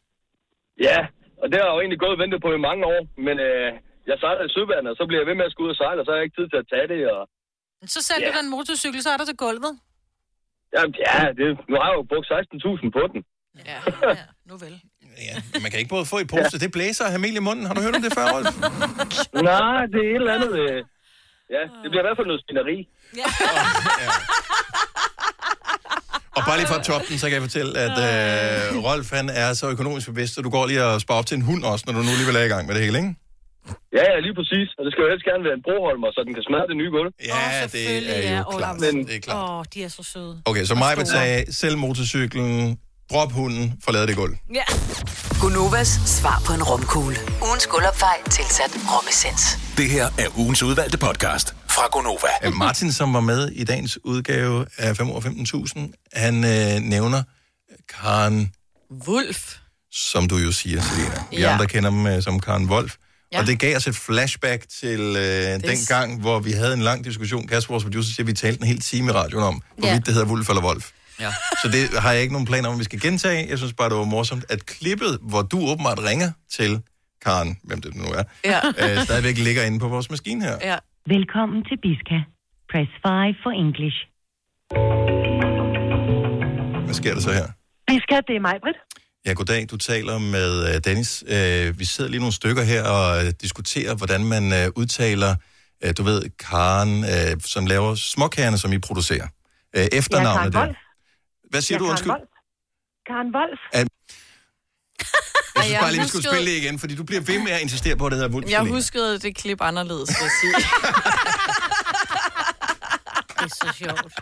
Ja, 0.87 0.99
og 1.43 1.47
det 1.51 1.57
har 1.59 1.67
jeg 1.69 1.75
jo 1.77 1.81
egentlig 1.83 2.01
gået 2.05 2.17
og 2.17 2.23
ventet 2.25 2.41
på 2.47 2.51
i 2.59 2.65
mange 2.69 2.83
år, 2.95 3.01
men 3.27 3.37
øh, 3.49 3.69
jeg 4.09 4.17
sejler 4.23 4.45
i 4.49 4.53
søvandet, 4.57 4.91
og 4.93 4.97
så 4.99 5.05
bliver 5.09 5.21
jeg 5.23 5.29
ved 5.31 5.39
med 5.41 5.47
at 5.49 5.53
skulle 5.53 5.67
ud 5.69 5.75
og 5.77 5.81
sejle, 5.83 6.01
og 6.01 6.05
så 6.05 6.11
har 6.11 6.19
jeg 6.19 6.27
ikke 6.27 6.39
tid 6.41 6.49
til 6.53 6.61
at 6.63 6.69
tage 6.73 6.89
det, 6.93 7.01
og 7.17 7.23
Så 7.97 8.01
sælger 8.09 8.29
Ja. 8.29 8.33
du 8.35 8.39
den 8.43 8.51
motorcykel, 8.57 9.01
så 9.07 9.11
er 9.15 9.19
der 9.21 9.27
til 9.31 9.39
gulvet. 9.45 9.73
jamen, 10.75 10.95
ja, 11.07 11.17
det, 11.39 11.47
nu 11.71 11.75
har 11.81 11.87
jeg 11.91 11.97
jo 12.01 12.05
brugt 12.13 12.27
16.000 12.33 12.99
på 12.99 13.03
den. 13.13 13.21
Ja, 13.71 13.79
ja, 14.21 14.25
nu 14.51 14.55
vel. 14.65 14.75
Ja, 15.29 15.37
man 15.65 15.69
kan 15.71 15.79
ikke 15.83 15.95
både 15.97 16.07
få 16.13 16.19
i 16.25 16.29
pose. 16.35 16.55
Det 16.65 16.71
blæser 16.77 17.05
af 17.15 17.21
mel 17.27 17.37
i 17.41 17.45
munden. 17.49 17.65
Har 17.69 17.75
du 17.77 17.81
hørt 17.85 17.97
om 17.99 18.03
det 18.07 18.13
før, 18.19 18.27
Rolf? 18.35 18.55
Nej, 19.51 19.81
det 19.93 20.01
er 20.07 20.11
et 20.15 20.21
eller 20.23 20.35
andet, 20.37 20.53
øh, 20.65 20.79
ja, 21.57 21.63
det 21.83 21.89
bliver 21.91 22.03
i 22.05 22.07
hvert 22.07 22.19
fald 22.19 22.27
noget 22.33 22.43
spineri. 22.47 22.77
Og 26.37 26.43
bare 26.49 26.57
lige 26.61 26.69
for 26.73 26.79
at 26.81 26.85
toppe 26.91 27.07
den, 27.11 27.17
så 27.19 27.27
kan 27.27 27.35
jeg 27.39 27.43
fortælle, 27.49 27.73
at 27.87 27.97
øh, 28.09 28.85
Rolf 28.87 29.09
han 29.19 29.27
er 29.43 29.51
så 29.61 29.67
økonomisk 29.75 30.07
bevidst, 30.13 30.39
at 30.39 30.45
du 30.45 30.51
går 30.57 30.67
lige 30.67 30.85
og 30.85 31.01
sparer 31.01 31.19
op 31.19 31.27
til 31.27 31.37
en 31.41 31.45
hund 31.51 31.63
også, 31.73 31.85
når 31.87 31.93
du 31.97 32.03
nu 32.07 32.11
alligevel 32.17 32.37
er 32.37 32.45
i 32.51 32.53
gang 32.55 32.67
med 32.67 32.75
det 32.75 32.83
hele, 32.85 32.99
ikke? 32.99 33.15
Ja, 33.99 34.05
ja, 34.13 34.19
lige 34.27 34.35
præcis, 34.41 34.69
og 34.79 34.83
det 34.85 34.91
skal 34.93 35.03
jo 35.05 35.09
helst 35.13 35.25
gerne 35.31 35.45
være 35.49 35.57
en 35.61 35.65
broholmer, 35.69 36.09
så 36.17 36.21
den 36.27 36.35
kan 36.37 36.43
smadre 36.49 36.67
det 36.71 36.77
nye 36.83 36.91
gulv. 36.97 37.11
Ja, 37.33 37.45
det 37.63 37.71
selvfølgelig, 37.71 38.15
er 38.15 38.31
ja. 38.31 38.39
jo 38.39 38.45
Åh, 38.53 38.59
klart. 38.61 38.77
Det 38.81 39.29
er. 39.29 39.35
Åh, 39.35 39.59
oh, 39.59 39.65
de 39.75 39.79
er 39.87 39.91
så 39.99 40.03
søde. 40.13 40.35
Okay, 40.51 40.65
så 40.71 40.75
mig 40.85 40.93
vil 40.99 41.07
tage 41.17 41.53
selv 41.63 41.77
motorcyklen, 41.85 42.79
drop 43.13 43.33
hunden, 43.33 43.73
forlad 43.85 44.07
det 44.07 44.17
gulv. 44.17 44.37
Ja. 44.55 44.63
Gunovas 45.41 45.89
svar 46.07 46.43
på 46.47 46.53
en 46.53 46.63
romkugle. 46.63 47.17
Ugens 47.49 47.67
guldopfej 47.67 48.17
tilsat 48.31 48.71
romessens. 48.89 49.59
Det 49.77 49.91
her 49.91 50.05
er 50.19 50.39
ugens 50.39 50.63
udvalgte 50.63 50.99
podcast 50.99 51.55
fra 51.71 51.83
Gonova. 51.93 52.29
Øh, 52.45 52.53
Martin, 52.55 52.93
som 52.93 53.15
var 53.15 53.21
med 53.21 53.49
i 53.49 53.65
dagens 53.65 53.99
udgave 54.05 54.67
af 54.79 54.97
5 54.97 55.11
år 55.11 55.21
15.000, 55.21 56.11
han 56.13 56.45
øh, 56.45 56.81
nævner 56.83 57.23
Karen, 58.01 58.53
Wolf. 59.09 59.55
som 59.93 60.29
du 60.29 60.37
jo 60.37 60.53
siger, 60.53 60.83
Selina. 60.83 61.23
Vi 61.31 61.37
Ja. 61.37 61.53
andre 61.53 61.67
kender 61.67 61.91
dem 61.91 62.07
øh, 62.07 62.23
som 62.23 62.41
Karen 62.41 62.71
Wolf. 62.71 62.95
Ja. 63.33 63.39
Og 63.41 63.47
det 63.47 63.59
gav 63.59 63.77
os 63.77 63.87
et 63.87 63.97
flashback 63.97 64.65
til 64.81 65.01
øh, 65.01 65.61
den 65.71 65.79
gang, 65.89 66.21
hvor 66.21 66.39
vi 66.39 66.53
havde 66.53 66.73
en 66.75 66.83
lang 66.83 67.05
diskussion. 67.05 67.47
Kasper, 67.47 67.73
vores 67.73 67.85
producer, 67.85 68.15
siger, 68.15 68.23
at 68.25 68.27
vi 68.27 68.33
talte 68.33 68.61
en 68.63 68.67
hel 68.69 68.81
time 68.81 69.09
i 69.11 69.13
radioen 69.15 69.45
om, 69.45 69.63
hvorvidt 69.79 69.93
Ja. 69.95 69.99
det 69.99 70.15
hedder 70.15 70.29
Wolf 70.29 70.49
eller 70.49 70.63
Wolf. 70.63 70.91
Ja. 71.21 71.31
Så 71.63 71.69
det 71.73 71.99
har 72.01 72.13
jeg 72.13 72.23
ikke 72.23 72.33
nogen 72.33 72.47
planer 72.47 72.69
om, 72.69 72.79
vi 72.79 72.85
skal 72.85 73.01
gentage. 73.01 73.49
Jeg 73.49 73.59
synes 73.59 73.73
bare, 73.73 73.89
det 73.91 73.97
var 73.97 74.05
morsomt, 74.05 74.45
at 74.49 74.67
klippet, 74.67 75.19
hvor 75.23 75.43
du 75.43 75.59
åbenbart 75.71 75.99
ringer 75.99 76.31
til 76.51 76.81
Karen, 77.25 77.59
hvem 77.65 77.81
det 77.81 77.95
nu 77.97 78.05
er, 78.05 78.23
Ja. 78.45 78.61
øh, 78.91 79.05
stadigvæk 79.05 79.39
ligger 79.39 79.63
inde 79.63 79.79
på 79.79 79.89
vores 79.89 80.11
maskine 80.11 80.45
her. 80.45 80.57
Ja. 80.63 80.77
Velkommen 81.07 81.65
til 81.65 81.77
Biska. 81.83 82.19
Press 82.71 82.91
5 83.07 83.35
for 83.43 83.51
English. 83.65 83.97
Hvad 86.85 86.95
sker 86.95 87.15
der 87.15 87.21
så 87.21 87.33
her? 87.33 87.47
Biska, 87.89 88.15
det 88.29 88.37
er 88.37 88.41
mig, 88.41 88.55
Britt. 88.63 88.79
Ja, 89.27 89.33
goddag. 89.33 89.67
Du 89.71 89.77
taler 89.77 90.19
med 90.19 90.75
øh, 90.75 90.81
Dennis. 90.85 91.25
Øh, 91.29 91.79
vi 91.79 91.85
sidder 91.85 92.11
lige 92.11 92.21
nogle 92.21 92.33
stykker 92.33 92.63
her 92.63 92.83
og 92.85 93.25
øh, 93.25 93.33
diskuterer, 93.41 93.95
hvordan 93.95 94.25
man 94.25 94.53
øh, 94.53 94.71
udtaler, 94.77 95.35
øh, 95.85 95.95
du 95.99 96.03
ved, 96.03 96.23
Karen, 96.39 97.05
øh, 97.05 97.41
som 97.45 97.67
laver 97.67 97.95
småkagerne, 97.95 98.59
som 98.59 98.73
I 98.73 98.79
producerer. 98.79 99.27
Er 99.75 99.89
efternavnet 99.93 100.53
Karen 100.53 100.69
der. 100.69 100.75
Hvad 101.55 101.63
siger 101.63 101.77
Jeg 101.77 101.81
du, 101.81 101.87
er 101.87 101.91
undskyld? 101.91 102.11
Karen 102.11 102.21
Wolf. 103.37 103.61
Karen 103.73 103.87
Wolf. 103.87 103.87
Jeg 105.57 105.65
synes 105.65 105.81
bare 105.81 105.93
lige, 105.93 106.03
vi 106.03 106.09
skulle 106.09 106.29
spille 106.31 106.51
det 106.51 106.57
igen, 106.63 106.79
fordi 106.79 106.95
du 106.95 107.05
bliver 107.05 107.21
ved 107.21 107.39
med 107.39 107.53
at 107.53 107.61
insistere 107.61 107.97
på, 107.97 108.07
at 108.07 108.13
det 108.13 108.19
hedder 108.21 108.35
Wulf 108.35 108.51
Jeg 108.51 108.61
huskede 108.61 109.19
det 109.19 109.37
klip 109.37 109.61
anderledes, 109.61 110.09
vil 110.09 110.17
jeg 110.29 110.31
sige. 110.41 110.55
Det 113.39 113.51
er 113.51 113.55
så 113.65 113.73
sjovt. 113.79 114.13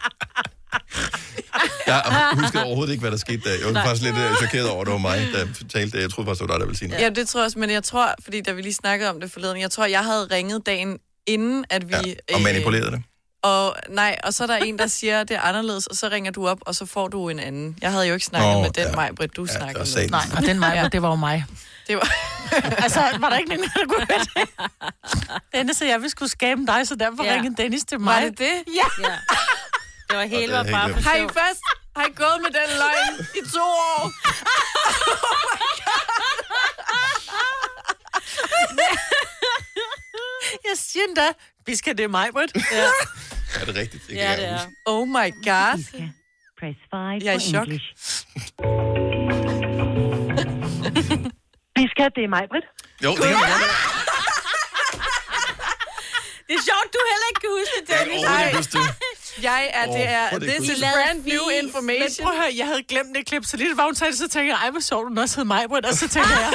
Jeg 1.86 2.30
husker 2.34 2.62
overhovedet 2.62 2.92
ikke, 2.92 3.00
hvad 3.00 3.10
der 3.10 3.16
skete 3.16 3.42
der. 3.44 3.54
Jeg 3.66 3.74
var 3.74 3.84
faktisk 3.84 4.02
lidt 4.02 4.16
øh, 4.16 4.36
chokeret 4.36 4.68
over, 4.70 4.80
at 4.80 4.86
det 4.86 4.92
var 4.92 4.98
mig, 4.98 5.18
der 5.34 5.46
talte. 5.68 5.98
Jeg 5.98 6.10
troede 6.10 6.28
faktisk, 6.28 6.40
det 6.42 6.48
var 6.48 6.54
dig, 6.54 6.60
der 6.60 6.66
ville 6.66 6.78
sige 6.78 6.88
noget. 6.88 7.02
Ja, 7.02 7.08
det 7.10 7.28
tror 7.28 7.40
jeg 7.40 7.44
også, 7.44 7.58
men 7.58 7.70
jeg 7.70 7.84
tror, 7.84 8.14
fordi 8.24 8.40
da 8.40 8.52
vi 8.52 8.62
lige 8.62 8.74
snakkede 8.74 9.10
om 9.10 9.20
det 9.20 9.30
forleden, 9.32 9.60
jeg 9.60 9.70
tror, 9.70 9.86
jeg 9.86 10.04
havde 10.04 10.28
ringet 10.30 10.66
dagen 10.66 10.98
inden, 11.26 11.64
at 11.70 11.88
vi... 11.88 11.94
Ja, 11.94 12.34
og 12.34 12.42
manipulerede 12.42 12.90
det. 12.90 13.02
Og 13.42 13.76
nej, 13.88 14.18
og 14.24 14.34
så 14.34 14.42
er 14.42 14.46
der 14.46 14.56
en, 14.56 14.78
der 14.78 14.86
siger, 14.86 15.20
at 15.20 15.28
det 15.28 15.36
er 15.36 15.40
anderledes, 15.40 15.86
og 15.86 15.96
så 15.96 16.08
ringer 16.08 16.30
du 16.30 16.48
op, 16.48 16.58
og 16.60 16.74
så 16.74 16.86
får 16.86 17.08
du 17.08 17.28
en 17.28 17.38
anden. 17.38 17.76
Jeg 17.82 17.92
havde 17.92 18.06
jo 18.06 18.14
ikke 18.14 18.26
snakket 18.26 18.52
Nå, 18.52 18.60
med 18.62 18.70
den 18.70 18.86
ja. 18.88 18.94
mig, 18.94 19.10
Britt, 19.16 19.36
du 19.36 19.44
Ja, 19.44 19.52
snakkede 19.58 19.84
med. 19.96 20.08
Nej, 20.08 20.24
og 20.36 20.42
den 20.42 20.58
mig, 20.60 20.72
ja. 20.74 20.88
det 20.88 21.02
var 21.02 21.08
jo 21.08 21.16
mig. 21.16 21.44
Det 21.86 21.96
var... 21.96 22.08
Altså, 22.82 23.00
var 23.20 23.28
der 23.30 23.36
ikke 23.36 23.48
nogen, 23.48 23.64
der 23.64 23.86
kunne 23.88 24.06
høre 24.10 24.18
det? 24.18 24.48
Dennis 25.54 25.80
og 25.80 25.88
jeg, 25.88 26.02
vi 26.02 26.08
skulle 26.08 26.30
skabe 26.30 26.60
dig, 26.66 26.88
så 26.88 26.94
derfor 26.94 27.24
Ja. 27.24 27.34
ringede 27.34 27.62
Dennis 27.62 27.84
til 27.84 28.00
mig. 28.00 28.14
Var 28.14 28.20
det 28.30 28.38
det? 28.38 28.52
Ja. 28.74 29.08
Ja. 29.08 29.16
Det 30.10 30.16
var 30.18 30.24
hele 30.24 30.52
var 30.52 30.62
bare 30.64 30.92
for 30.92 31.00
Har 31.00 31.16
I 31.16 31.20
først 31.20 31.60
har 31.96 32.04
I 32.06 32.12
gået 32.16 32.38
med 32.42 32.50
den 32.50 32.68
løgn 32.78 33.26
i 33.34 33.40
to 33.54 33.62
år? 33.62 34.12
Jeg 40.68 40.76
siger 40.76 41.04
endda, 41.08 41.28
vi 41.66 41.76
skal 41.76 41.96
det 41.98 42.04
er 42.04 42.08
mig, 42.08 42.28
Britt. 42.32 42.52
Ja. 42.72 42.88
Er 43.60 43.64
det 43.64 43.74
rigtigt? 43.74 44.02
Det 44.06 44.08
kan 44.08 44.16
Ja, 44.16 44.30
jeg 44.30 44.38
det 44.38 44.46
er. 44.48 44.52
huske. 44.52 44.70
Oh 44.86 45.08
my 45.08 45.28
god. 45.48 45.78
Press 46.60 46.78
5 46.90 47.24
Jeg 47.26 47.32
er 47.34 47.38
i 47.38 47.40
chok. 47.52 47.68
Biska, 51.76 52.04
det 52.16 52.22
er 52.24 52.30
mig, 52.36 52.44
Britt. 52.52 52.66
Jo, 53.04 53.10
det 53.10 53.18
kan 53.18 53.32
man 53.32 53.40
godt. 53.40 53.70
Det 56.48 56.54
er 56.60 56.64
sjovt, 56.70 56.88
du 56.94 56.98
heller 57.12 57.28
ikke 57.30 57.40
kan 57.44 57.50
huske 57.60 57.74
det, 57.80 57.88
Jeg 57.88 57.98
kan 57.98 58.06
Dennis. 58.08 58.46
ikke 58.46 58.56
huske 58.56 58.72
det. 58.78 59.42
Jeg 59.42 59.70
er, 59.72 59.86
det 59.86 60.04
er, 60.08 60.24
this 60.38 60.68
is 60.72 60.80
brand 60.94 61.20
new 61.32 61.44
Men 61.46 61.64
information. 61.64 62.22
prøv 62.24 62.32
at 62.34 62.38
høre, 62.42 62.52
jeg 62.56 62.66
havde 62.66 62.82
glemt 62.82 63.16
det 63.16 63.26
klip, 63.26 63.44
så 63.44 63.56
lige 63.56 63.76
da 63.76 63.82
hun 63.82 63.94
sagde 63.94 64.10
det, 64.10 64.18
så 64.18 64.28
tænkte 64.28 64.48
jeg, 64.54 64.58
ej, 64.64 64.70
hvor 64.70 64.80
sjovt, 64.80 65.08
hun 65.08 65.18
også 65.18 65.36
hed 65.36 65.44
mig, 65.44 65.64
Britt. 65.68 65.86
Og 65.86 65.94
så 65.94 66.08
tænkte 66.08 66.30
jeg, 66.44 66.52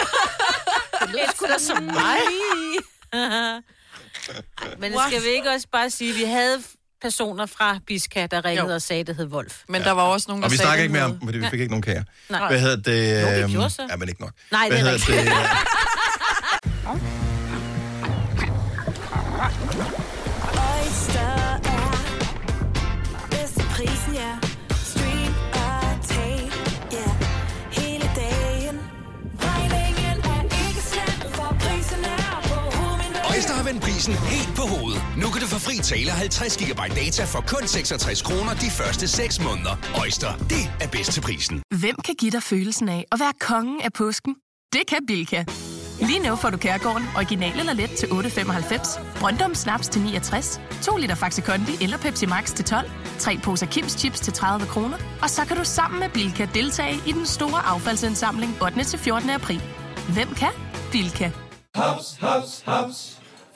det 1.01 1.09
lyder 1.09 1.31
sgu 1.35 1.45
da 1.45 1.57
som 1.59 1.83
mig. 1.83 2.19
Men 4.81 4.93
skal 5.07 5.23
vi 5.23 5.27
ikke 5.27 5.49
også 5.49 5.67
bare 5.71 5.89
sige, 5.89 6.11
at 6.13 6.17
vi 6.19 6.23
havde 6.23 6.63
personer 7.01 7.45
fra 7.45 7.77
Biska, 7.87 8.27
der 8.31 8.45
ringede 8.45 8.67
Jo. 8.67 8.73
og 8.73 8.81
sagde, 8.81 8.99
at 8.99 9.07
det 9.07 9.15
hed 9.15 9.27
Wolf. 9.27 9.61
Men 9.69 9.81
der 9.81 9.91
var 9.91 10.01
også 10.01 10.25
nogen, 10.27 10.41
der 10.41 10.47
Og 10.47 10.51
vi 10.51 10.57
snakker 10.57 10.83
ikke 10.83 10.93
mere 10.93 11.03
om 11.03 11.19
fordi 11.23 11.37
vi 11.37 11.47
fik 11.49 11.59
ikke 11.59 11.71
nogen 11.71 11.81
kager. 11.83 12.03
Nej. 12.29 12.47
Hvad 12.49 12.59
hedder 12.59 12.75
det? 12.75 13.21
Jo, 13.21 13.27
vi 13.35 13.41
øhm, 13.41 13.51
gjorde 13.51 13.69
så. 13.69 13.87
Ja, 13.89 13.95
men 13.95 14.09
ikke 14.09 14.21
nok. 14.21 14.31
Nej, 14.51 14.67
Hvad 14.69 14.77
det 14.77 14.85
er 14.85 14.89
hedder 14.91 15.09
rigtigt. 15.09 15.35
det? 16.95 17.11
prisen 34.07 34.27
helt 34.27 34.55
på 34.55 34.61
hovedet. 34.61 35.01
Nu 35.17 35.27
kan 35.29 35.41
du 35.41 35.47
få 35.47 35.59
fri 35.59 35.77
tale 35.77 36.11
50 36.11 36.57
GB 36.57 36.81
data 36.95 37.23
for 37.23 37.41
kun 37.47 37.67
66 37.67 38.21
kroner 38.21 38.53
de 38.53 38.69
første 38.71 39.07
6 39.07 39.43
måneder. 39.43 39.75
Øjster, 40.01 40.31
det 40.37 40.63
er 40.81 40.87
bedst 40.87 41.11
til 41.11 41.21
prisen. 41.21 41.63
Hvem 41.79 41.95
kan 42.05 42.15
give 42.19 42.31
dig 42.31 42.43
følelsen 42.43 42.89
af 42.89 43.05
at 43.11 43.19
være 43.19 43.33
kongen 43.39 43.81
af 43.81 43.93
påsken? 43.93 44.35
Det 44.73 44.81
kan 44.87 44.99
Bilka! 45.07 45.43
Lige 46.01 46.19
nu 46.19 46.35
får 46.35 46.49
du 46.49 46.57
Kærgården 46.57 47.07
original 47.15 47.59
eller 47.59 47.73
let 47.73 47.89
til 47.89 48.07
8.95, 48.07 49.19
Brøndum 49.19 49.55
Snaps 49.55 49.87
til 49.87 50.01
69, 50.01 50.61
2 50.81 50.97
liter 50.97 51.15
Faxi 51.15 51.41
Kondi 51.41 51.71
eller 51.81 51.97
Pepsi 51.97 52.25
Max 52.25 52.53
til 52.53 52.65
12, 52.65 52.89
3 53.19 53.37
poser 53.43 53.65
Kims 53.65 53.91
Chips 53.91 54.19
til 54.19 54.33
30 54.33 54.67
kroner, 54.67 54.97
og 55.21 55.29
så 55.29 55.45
kan 55.45 55.57
du 55.57 55.63
sammen 55.63 55.99
med 55.99 56.09
Bilka 56.09 56.47
deltage 56.53 56.95
i 57.07 57.11
den 57.11 57.25
store 57.25 57.65
affaldsindsamling 57.65 58.61
8. 58.61 58.83
til 58.83 58.99
14. 58.99 59.29
april. 59.29 59.61
Hvem 60.13 60.33
kan? 60.35 60.51
Bilka. 60.91 61.31
Haps, 61.75 62.17
haps, 62.21 62.63
haps. 62.65 63.16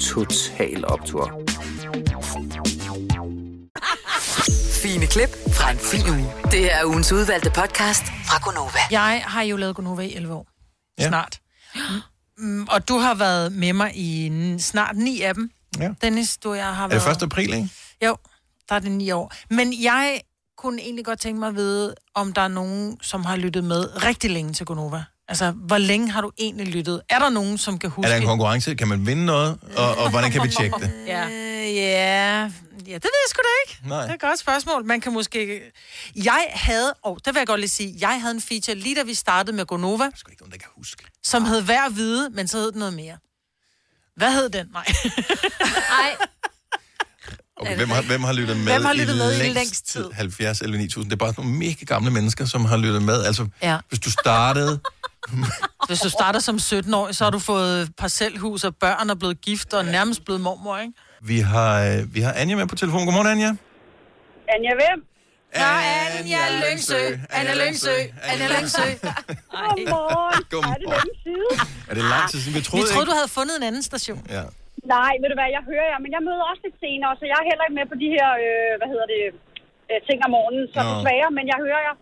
Total 0.00 0.84
Optor. 0.84 1.42
Fine 4.82 5.06
klip 5.06 5.28
fra 5.52 5.70
en 5.70 5.78
fin 5.78 6.08
uge. 6.10 6.32
Det 6.50 6.60
her 6.60 6.76
er 6.76 6.84
ugens 6.84 7.12
udvalgte 7.12 7.50
podcast 7.50 8.02
fra 8.06 8.38
Gonova. 8.44 8.78
Jeg 8.90 9.22
har 9.26 9.42
jo 9.42 9.56
lavet 9.56 9.76
Gonova 9.76 10.02
i 10.02 10.14
11 10.14 10.34
år. 10.34 10.46
Ja. 10.98 11.08
Snart. 11.08 11.40
Mm, 12.38 12.66
og 12.70 12.88
du 12.88 12.98
har 12.98 13.14
været 13.14 13.52
med 13.52 13.72
mig 13.72 13.96
i 13.96 14.28
n- 14.28 14.58
snart 14.60 14.96
ni 14.96 15.20
af 15.20 15.34
dem. 15.34 15.50
Ja. 15.78 15.90
Dennis, 16.02 16.36
du 16.36 16.50
og 16.50 16.56
jeg 16.56 16.74
har 16.76 16.84
Er 16.84 16.88
været... 16.88 17.02
det 17.04 17.16
1. 17.16 17.22
april, 17.22 17.52
ikke? 17.54 17.68
Jo, 18.06 18.16
der 18.68 18.74
er 18.74 18.78
det 18.78 18.90
ni 18.92 19.10
år. 19.10 19.32
Men 19.50 19.82
jeg 19.82 20.20
kunne 20.58 20.82
egentlig 20.82 21.04
godt 21.04 21.20
tænke 21.20 21.40
mig 21.40 21.48
at 21.48 21.54
vide, 21.54 21.94
om 22.14 22.32
der 22.32 22.42
er 22.42 22.48
nogen, 22.48 22.98
som 23.02 23.24
har 23.24 23.36
lyttet 23.36 23.64
med 23.64 24.04
rigtig 24.04 24.30
længe 24.30 24.52
til 24.52 24.66
Gonova. 24.66 25.04
Altså, 25.32 25.50
hvor 25.50 25.78
længe 25.78 26.10
har 26.10 26.20
du 26.20 26.30
egentlig 26.38 26.66
lyttet? 26.66 27.02
Er 27.08 27.18
der 27.18 27.28
nogen, 27.30 27.58
som 27.58 27.78
kan 27.78 27.90
huske... 27.90 28.06
Er 28.08 28.12
der 28.14 28.20
en 28.20 28.26
konkurrence? 28.26 28.74
Kan 28.74 28.88
man 28.88 29.06
vinde 29.06 29.24
noget? 29.24 29.58
Og, 29.76 29.96
og 29.98 30.10
hvordan 30.10 30.30
kan 30.30 30.42
vi 30.42 30.48
tjekke 30.48 30.76
det? 30.80 30.92
Ja. 31.06 31.24
Øh, 31.26 31.74
ja. 31.76 32.40
ja, 32.86 32.94
det 32.94 33.04
ved 33.04 33.20
jeg 33.24 33.28
sgu 33.28 33.38
da 33.42 33.72
ikke. 33.72 33.88
Nej. 33.88 34.02
Det 34.02 34.10
er 34.10 34.14
et 34.14 34.20
godt 34.20 34.38
spørgsmål. 34.38 34.84
Man 34.84 35.00
kan 35.00 35.12
måske... 35.12 35.60
Jeg 36.16 36.46
havde, 36.50 36.94
og 37.04 37.18
det 37.24 37.34
vil 37.34 37.40
jeg 37.40 37.46
godt 37.46 37.60
lige 37.60 37.70
sige, 37.70 37.96
jeg 38.00 38.20
havde 38.20 38.34
en 38.34 38.40
feature 38.40 38.74
lige 38.76 38.94
da 38.94 39.02
vi 39.02 39.14
startede 39.14 39.56
med 39.56 39.66
Gonova. 39.66 40.10
Sgu 40.16 40.30
ikke 40.30 40.42
nogen, 40.42 40.52
der 40.52 40.58
kan 40.58 40.68
huske. 40.76 41.04
Som 41.24 41.44
hed 41.44 41.62
Hver 41.62 41.82
at 41.86 41.96
vide, 41.96 42.30
men 42.30 42.48
så 42.48 42.58
hed 42.58 42.72
den 42.72 42.78
noget 42.78 42.94
mere. 42.94 43.16
Hvad 44.16 44.32
hed 44.32 44.48
den? 44.50 44.66
Nej. 44.72 44.84
Ej. 46.00 46.16
Okay, 47.56 47.76
hvem, 47.76 47.88
har, 47.90 48.02
hvem 48.02 48.22
har 48.24 48.32
lyttet 48.32 48.56
med, 48.56 48.64
Hvem 48.72 48.84
har 48.84 48.92
lyttet 48.92 49.14
i, 49.14 49.18
med 49.18 49.32
i 49.34 49.38
længst 49.38 49.54
længst 49.54 49.86
tid? 49.86 50.10
70 50.12 50.60
eller 50.60 50.78
9000. 50.78 51.10
Det 51.10 51.16
er 51.16 51.18
bare 51.24 51.34
nogle 51.36 51.52
mega 51.52 51.84
gamle 51.86 52.10
mennesker, 52.10 52.44
som 52.44 52.64
har 52.64 52.76
lyttet 52.76 53.02
med. 53.02 53.24
Altså, 53.24 53.46
Ja. 53.62 53.78
hvis 53.88 54.00
du 54.00 54.10
startede... 54.10 54.80
Hvis 55.88 56.00
du 56.06 56.10
starter 56.18 56.40
som 56.48 56.56
17-årig, 56.56 57.14
så 57.18 57.24
har 57.24 57.30
du 57.30 57.38
fået 57.52 57.78
parcelhus 58.02 58.64
og 58.68 58.72
børn 58.84 59.10
og 59.10 59.18
blevet 59.18 59.40
gift 59.40 59.70
og 59.78 59.84
nærmest 59.96 60.20
blevet 60.24 60.40
mormor, 60.46 60.78
ikke? 60.78 60.92
Vi 61.30 61.38
har, 61.52 61.72
øh, 61.88 62.14
vi 62.14 62.20
har 62.26 62.32
Anja 62.40 62.54
med 62.60 62.66
på 62.72 62.76
telefon. 62.82 63.00
Godmorgen, 63.06 63.30
Anja. 63.34 63.50
Anja 64.54 64.72
hvem? 64.80 64.98
Nå, 65.62 65.70
Anja 66.18 66.42
Lyngsø, 66.64 67.02
Anja 67.38 67.54
Lyngsø, 67.62 67.96
Anja 68.30 68.46
Lyngsø. 68.54 68.86
Godmorgen. 69.52 70.40
Godmorgen. 70.52 70.74
Er 70.74 70.80
det 70.82 70.88
længe 70.96 71.14
siden? 71.26 71.54
Er 71.90 71.94
det 71.98 72.04
lang 72.14 72.24
tid 72.30 72.38
siden? 72.42 72.54
Vi 72.58 72.62
troede, 72.68 72.82
Vi 72.82 72.88
troede, 72.92 73.04
ikke? 73.04 73.10
du 73.10 73.14
havde 73.20 73.30
fundet 73.38 73.54
en 73.60 73.64
anden 73.70 73.84
station. 73.90 74.22
Ja. 74.36 74.44
Nej, 74.94 75.12
ved 75.20 75.28
du 75.32 75.36
hvad, 75.40 75.50
jeg 75.56 75.62
hører 75.72 75.88
jer, 75.92 75.98
men 76.04 76.10
jeg 76.16 76.22
møder 76.28 76.44
også 76.50 76.62
lidt 76.66 76.78
senere, 76.86 77.12
så 77.20 77.24
jeg 77.30 77.36
er 77.42 77.46
heller 77.50 77.64
ikke 77.66 77.76
med 77.80 77.86
på 77.92 77.96
de 78.02 78.08
her, 78.16 78.28
øh, 78.44 78.70
hvad 78.80 78.88
hedder 78.92 79.08
det, 79.14 79.22
øh, 79.90 79.98
ting 80.08 80.18
om 80.26 80.30
morgenen, 80.36 80.64
så 80.74 80.78
Nå. 80.80 80.88
desværre, 80.92 81.28
men 81.38 81.44
jeg 81.52 81.58
hører 81.66 81.82
jer. 81.88 81.94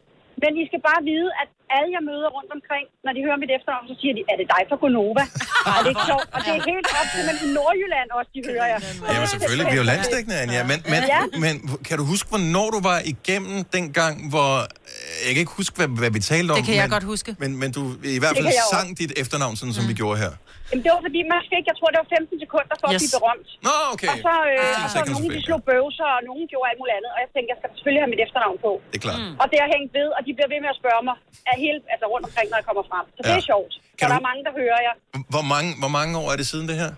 Men 0.42 0.50
I 0.62 0.64
skal 0.70 0.80
bare 0.90 1.00
vide, 1.12 1.28
at 1.42 1.48
alle 1.76 1.90
jeg 1.96 2.02
møder 2.10 2.28
rundt 2.36 2.50
omkring, 2.58 2.84
når 3.04 3.12
de 3.16 3.20
hører 3.26 3.38
mit 3.42 3.50
efternavn, 3.56 3.86
så 3.90 3.96
siger 4.00 4.14
de, 4.18 4.22
er 4.30 4.36
det 4.40 4.46
dig 4.54 4.62
fra 4.68 4.76
Gonova? 4.82 5.24
Og 5.66 5.70
det 5.82 5.88
er 5.90 5.92
ikke 5.94 6.06
sjovt, 6.12 6.26
og 6.34 6.38
det 6.44 6.50
er 6.58 6.62
helt 6.72 6.86
op 7.00 7.08
til, 7.14 7.20
men 7.28 7.36
i 7.44 7.46
Nordjylland 7.58 8.08
også, 8.18 8.30
de 8.36 8.40
hører 8.50 8.66
jer. 8.72 8.78
Jamen 9.14 9.28
selvfølgelig, 9.34 9.66
vi 9.72 9.76
er 9.78 9.82
jo 9.84 9.88
landstækkende, 9.94 10.36
Anja. 10.42 10.60
Men, 10.72 10.78
men, 10.92 11.00
Ja. 11.14 11.20
men 11.44 11.54
kan 11.88 11.94
du 12.00 12.04
huske, 12.12 12.26
hvornår 12.32 12.66
du 12.74 12.80
var 12.90 12.98
igennem 13.14 13.56
den 13.76 13.84
gang, 14.00 14.14
hvor... 14.32 14.50
øh, 14.60 15.24
Jeg 15.26 15.30
kan 15.34 15.40
ikke 15.44 15.56
huske, 15.62 15.74
hvad, 15.80 15.88
hvad 16.02 16.10
vi 16.16 16.20
talte 16.32 16.50
om. 16.52 16.56
Det 16.58 16.64
kan 16.70 16.76
jeg 16.82 16.88
men, 16.88 16.96
godt 16.96 17.06
huske. 17.12 17.30
Men, 17.42 17.50
men 17.62 17.68
du 17.76 17.82
i 18.18 18.20
hvert 18.22 18.32
Det 18.34 18.38
fald 18.38 18.46
kan 18.50 18.56
jeg 18.60 18.66
også. 18.66 18.74
sang 18.76 18.88
dit 19.00 19.12
efternavn, 19.22 19.54
sådan 19.60 19.74
som 19.78 19.84
vi 19.90 19.94
gjorde 20.02 20.18
her. 20.24 20.32
Jamen, 20.70 20.82
det 20.86 20.90
var 20.96 21.02
fordi, 21.08 21.20
man 21.34 21.40
fik, 21.52 21.64
jeg 21.70 21.76
tror, 21.78 21.88
det 21.94 21.98
var 22.04 22.08
15 22.18 22.44
sekunder 22.44 22.74
for 22.82 22.86
yes. 22.88 22.94
at 22.96 23.00
blive 23.02 23.14
berømt. 23.18 23.48
Nå, 23.68 23.74
okay. 23.94 24.10
Og 24.12 24.16
så, 24.26 24.34
øh, 24.52 24.58
15 24.58 24.84
og 24.86 24.90
så 24.94 24.98
nogen, 25.16 25.30
de 25.36 25.40
slog 25.48 25.60
bøvser, 25.70 26.08
og 26.16 26.20
nogen 26.30 26.44
gjorde 26.52 26.66
alt 26.70 26.78
muligt 26.80 26.94
andet. 26.98 27.10
Og 27.14 27.18
jeg 27.24 27.28
tænkte, 27.34 27.48
jeg 27.52 27.58
skal 27.60 27.68
selvfølgelig 27.78 28.02
have 28.04 28.12
mit 28.14 28.22
efternavn 28.26 28.56
på. 28.66 28.70
Det 28.92 28.96
er 29.00 29.04
klart. 29.06 29.20
Og 29.42 29.46
det 29.52 29.58
har 29.62 29.68
hængt 29.74 29.90
ved, 29.98 30.08
og 30.16 30.20
de 30.26 30.30
bliver 30.36 30.50
ved 30.54 30.60
med 30.64 30.70
at 30.74 30.78
spørge 30.82 31.02
mig 31.08 31.16
af 31.50 31.56
hele, 31.64 31.78
altså 31.94 32.04
rundt 32.12 32.24
omkring, 32.28 32.46
når 32.52 32.58
jeg 32.60 32.66
kommer 32.70 32.84
frem. 32.92 33.04
Så 33.16 33.20
det 33.26 33.32
Ja. 33.34 33.42
er 33.42 33.46
sjovt. 33.52 33.72
Så 34.00 34.04
der 34.12 34.18
er 34.22 34.26
mange, 34.30 34.42
der 34.48 34.52
hører 34.62 34.80
jer. 34.86 34.94
Hvor 35.32 35.44
mange, 35.56 35.70
hvor 35.82 35.92
mange 35.98 36.12
år 36.22 36.28
er 36.32 36.36
det 36.40 36.46
siden 36.52 36.66
det 36.70 36.76
her? 36.82 36.90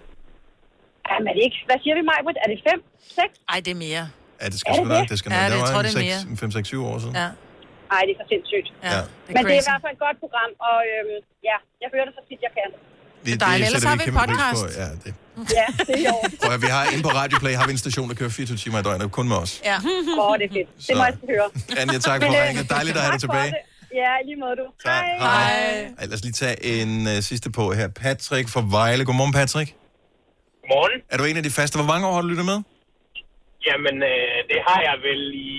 Jamen, 1.10 1.26
er 1.30 1.34
det 1.38 1.42
ikke, 1.48 1.58
hvad 1.68 1.78
siger 1.84 1.94
vi, 1.98 2.02
Majbrit? 2.10 2.36
Er 2.44 2.48
det 2.52 2.58
fem? 2.70 2.78
Seks? 3.18 3.34
Ej, 3.52 3.58
det 3.64 3.70
er 3.76 3.80
mere. 3.86 4.04
Ja, 4.42 4.46
det 4.52 4.58
skal 4.60 4.70
Er 4.70 4.76
det 4.76 4.86
sgu 4.86 4.94
det? 4.96 5.04
Det 5.12 5.18
skal 5.20 5.28
Ja, 5.30 5.36
nok. 5.36 5.42
det- 5.44 5.50
Der 5.50 5.56
jeg 5.56 5.64
var 5.66 5.72
tror, 5.72 5.80
en 5.82 5.86
det 5.88 5.94
er 5.94 6.00
seks- 6.00 6.24
mere. 6.26 6.32
en 6.32 6.84
5-6-7 6.84 6.90
år 6.92 6.96
siden. 7.04 7.14
Ja. 7.22 7.28
Nej, 7.92 8.00
det 8.06 8.12
er 8.14 8.18
for 8.22 8.28
sindssygt. 8.34 8.68
Ja. 8.86 8.88
er 8.88 9.02
Men 9.26 9.32
det 9.36 9.38
er 9.38 9.40
i 9.40 9.44
crazy. 9.50 9.68
hvert 9.70 9.82
fald 9.84 9.94
et 9.98 10.02
godt 10.06 10.16
program, 10.24 10.50
og 10.68 10.76
øhm, 10.90 11.16
ja, 11.48 11.56
jeg 11.82 11.88
hører 11.94 12.06
det 12.08 12.14
så 12.18 12.22
tit, 12.28 12.40
jeg 12.46 12.52
kan. 12.58 12.68
Vi, 13.24 13.30
Det 13.30 13.32
er 13.38 13.40
dejligt. 13.46 13.66
Ellers 13.68 13.84
har 13.90 13.96
vi 14.00 14.04
en 14.12 14.16
podcast. 14.22 14.62
På. 14.64 14.80
Ja, 14.82 14.88
det. 15.04 15.10
Ja, 15.60 15.66
det 15.88 15.94
er 16.00 16.10
jo. 16.12 16.16
Prøv 16.46 16.56
vi 16.66 16.70
har 16.76 16.84
inde 16.92 17.02
på 17.08 17.12
Radio 17.20 17.36
Play 17.42 17.54
har 17.60 17.66
vi 17.68 17.72
en 17.78 17.82
station, 17.86 18.06
der 18.10 18.16
kører 18.20 18.30
24 18.30 18.56
timer 18.64 18.78
i 18.82 18.84
døgnet, 18.88 19.06
kun 19.18 19.26
med 19.32 19.38
os. 19.44 19.52
Ja. 19.70 19.76
Åh, 20.20 20.28
oh, 20.30 20.34
det 20.40 20.44
er 20.48 20.52
fedt. 20.58 20.68
Det 20.88 20.94
må 21.00 21.04
jeg 21.10 21.16
høre. 21.34 21.48
Anja, 21.82 21.98
tak 22.10 22.18
for 22.22 22.30
øh, 22.32 22.48
ringet. 22.48 22.64
Dejligt 22.76 22.96
at 22.98 23.02
have 23.06 23.12
dig 23.16 23.20
tilbage. 23.26 23.50
det. 23.56 23.60
Ja, 24.00 24.12
lige 24.28 24.38
måde 24.44 24.56
du. 24.62 24.66
Tak. 24.88 25.04
Hej. 25.26 25.94
Ej, 25.98 26.04
lad 26.10 26.16
os 26.18 26.24
lige 26.26 26.38
tage 26.42 26.56
en 26.72 26.90
uh, 27.12 27.18
sidste 27.30 27.48
på 27.58 27.64
her. 27.78 27.88
Patrick 28.02 28.46
fra 28.54 28.62
Vejle. 28.76 29.02
Godmorgen, 29.08 29.34
Patrick. 29.40 29.68
Godmorgen. 30.60 30.98
Er 31.12 31.16
du 31.20 31.24
en 31.30 31.36
af 31.40 31.44
de 31.48 31.52
faste? 31.58 31.74
Hvor 31.80 31.90
mange 31.92 32.04
år 32.08 32.14
har 32.16 32.22
du 32.24 32.28
lyttet 32.32 32.46
med? 32.52 32.58
Jamen, 33.68 33.96
øh, 34.12 34.36
det 34.50 34.58
har 34.68 34.80
jeg 34.88 34.96
vel 35.08 35.22
i, 35.50 35.54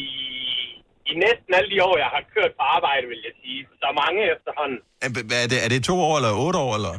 i 1.11 1.13
næsten 1.25 1.51
alle 1.57 1.69
de 1.73 1.79
år, 1.87 1.95
jeg 2.03 2.09
har 2.15 2.23
kørt 2.35 2.51
på 2.59 2.63
arbejde, 2.77 3.05
vil 3.11 3.21
jeg 3.27 3.33
sige. 3.41 3.59
Så 3.81 3.87
mange 4.01 4.19
efterhånden. 4.35 4.79
Er, 5.05 5.09
hvad 5.29 5.39
er, 5.43 5.47
det, 5.53 5.59
er 5.65 5.69
det 5.73 5.79
to 5.89 5.95
år 6.07 6.15
eller 6.19 6.31
otte 6.45 6.59
år? 6.65 6.71
Eller? 6.79 6.93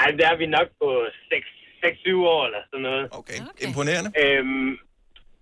Ej, 0.00 0.08
der 0.20 0.26
er 0.32 0.36
vi 0.42 0.46
nok 0.58 0.68
på 0.82 0.88
6-7 1.32 2.34
år 2.34 2.42
eller 2.48 2.62
sådan 2.70 2.84
noget. 2.88 3.04
Okay. 3.20 3.38
Imponerende. 3.66 4.10
Øhm, 4.22 4.70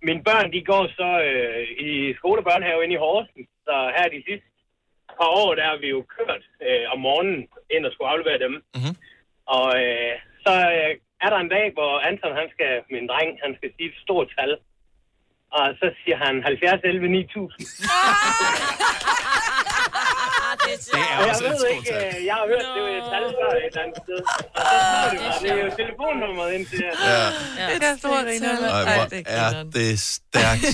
mine 0.07 0.21
børn, 0.29 0.47
de 0.55 0.59
går 0.71 0.83
så 0.99 1.09
øh, 1.29 1.59
i 1.87 1.91
skolebørnehave 2.19 2.79
inde 2.83 2.95
i 2.97 3.03
Horsens. 3.05 3.49
Så 3.67 3.75
her 3.95 4.05
de 4.15 4.21
sidste 4.27 4.50
par 5.19 5.31
år, 5.41 5.49
der 5.59 5.65
har 5.71 5.77
vi 5.83 5.89
jo 5.95 6.01
kørt 6.17 6.43
øh, 6.65 6.85
om 6.93 6.99
morgenen 7.07 7.39
ind 7.75 7.85
og 7.85 7.91
skulle 7.91 8.11
aflevere 8.13 8.39
dem. 8.45 8.53
Mm-hmm. 8.75 8.95
Og 9.57 9.67
øh, 9.83 10.13
så 10.45 10.53
øh, 10.77 10.91
er 11.23 11.29
der 11.29 11.39
en 11.41 11.53
dag, 11.55 11.65
hvor 11.77 11.91
Anton, 12.07 12.35
han 12.41 12.49
skal, 12.55 12.73
min 12.95 13.07
dreng, 13.11 13.29
han 13.43 13.53
skal 13.57 13.69
sige 13.75 13.89
et 13.89 13.97
stort 14.05 14.27
tal. 14.37 14.51
Og 15.57 15.65
så 15.79 15.87
siger 16.03 16.17
han 16.25 16.43
70, 16.43 16.81
11, 16.83 17.07
9000. 17.07 17.67
Det 20.71 20.99
er 20.99 21.17
Og 21.17 21.21
jeg 21.21 21.29
også 21.31 21.43
et 21.45 21.49
ved 21.51 21.57
stort 21.59 21.71
ikke, 21.75 21.91
tal. 21.91 22.03
øh, 22.19 22.25
jeg 22.29 22.35
har 22.39 22.45
hørt, 22.53 22.65
det 22.75 22.81
var 22.85 22.91
et 23.01 23.05
tal 23.13 23.23
før 23.39 23.49
et 23.51 23.65
eller 23.69 23.81
andet 23.85 23.97
sted. 24.03 24.19
Og 24.57 24.63
så 25.01 25.07
det 25.11 25.19
bare, 25.25 25.39
det 25.43 25.49
er 25.51 25.65
jo 25.65 25.71
telefonnummeret 25.81 26.51
ind 26.57 26.65
til 26.71 26.77
jer. 26.85 26.93
Ja. 27.11 27.65
Det 27.75 27.83
er 27.91 27.97
stor 28.03 28.17
griner. 28.27 28.53
Ej, 28.77 28.83
hvor 28.83 29.05
er 29.25 29.63
det 29.77 29.99
stærkt. 29.99 30.65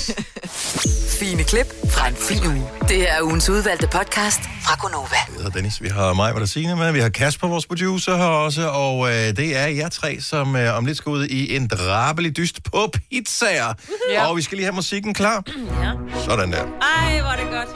Fine 1.19 1.43
klip 1.43 1.67
fra 1.93 2.07
en 2.07 2.15
fin 2.15 2.45
uge. 2.47 2.69
Det 2.89 2.97
her 2.97 3.13
er 3.13 3.21
ugens 3.21 3.49
udvalgte 3.49 3.87
podcast 3.87 4.41
fra 4.65 4.75
Gonova. 4.81 5.07
Jeg 5.27 5.35
hedder 5.37 5.49
Dennis. 5.49 5.81
Vi 5.81 5.87
har 5.87 6.13
mig, 6.13 6.31
hvad 6.31 6.39
der 6.41 6.47
siger 6.47 6.75
med. 6.75 6.91
Vi 6.91 6.99
har 6.99 7.09
Kasper, 7.09 7.47
vores 7.47 7.65
producer, 7.65 8.17
her 8.17 8.23
også. 8.25 8.67
Og 8.67 9.07
øh, 9.07 9.13
det 9.15 9.57
er 9.57 9.67
jer 9.67 9.89
tre, 9.89 10.21
som 10.21 10.55
øh, 10.55 10.77
om 10.77 10.85
lidt 10.85 10.97
skal 10.97 11.09
ud 11.09 11.25
i 11.25 11.55
en 11.55 11.67
drabelig 11.67 12.37
dyst 12.37 12.63
på 12.63 12.91
pizzaer. 13.11 13.73
Ja. 14.11 14.25
Og 14.29 14.37
vi 14.37 14.41
skal 14.41 14.55
lige 14.55 14.65
have 14.65 14.75
musikken 14.75 15.13
klar. 15.13 15.43
Ja. 15.83 15.91
Sådan 16.29 16.51
der. 16.51 16.63
Ej, 16.97 17.21
hvor 17.21 17.29
er 17.29 17.35
det 17.35 17.47
godt. 17.51 17.69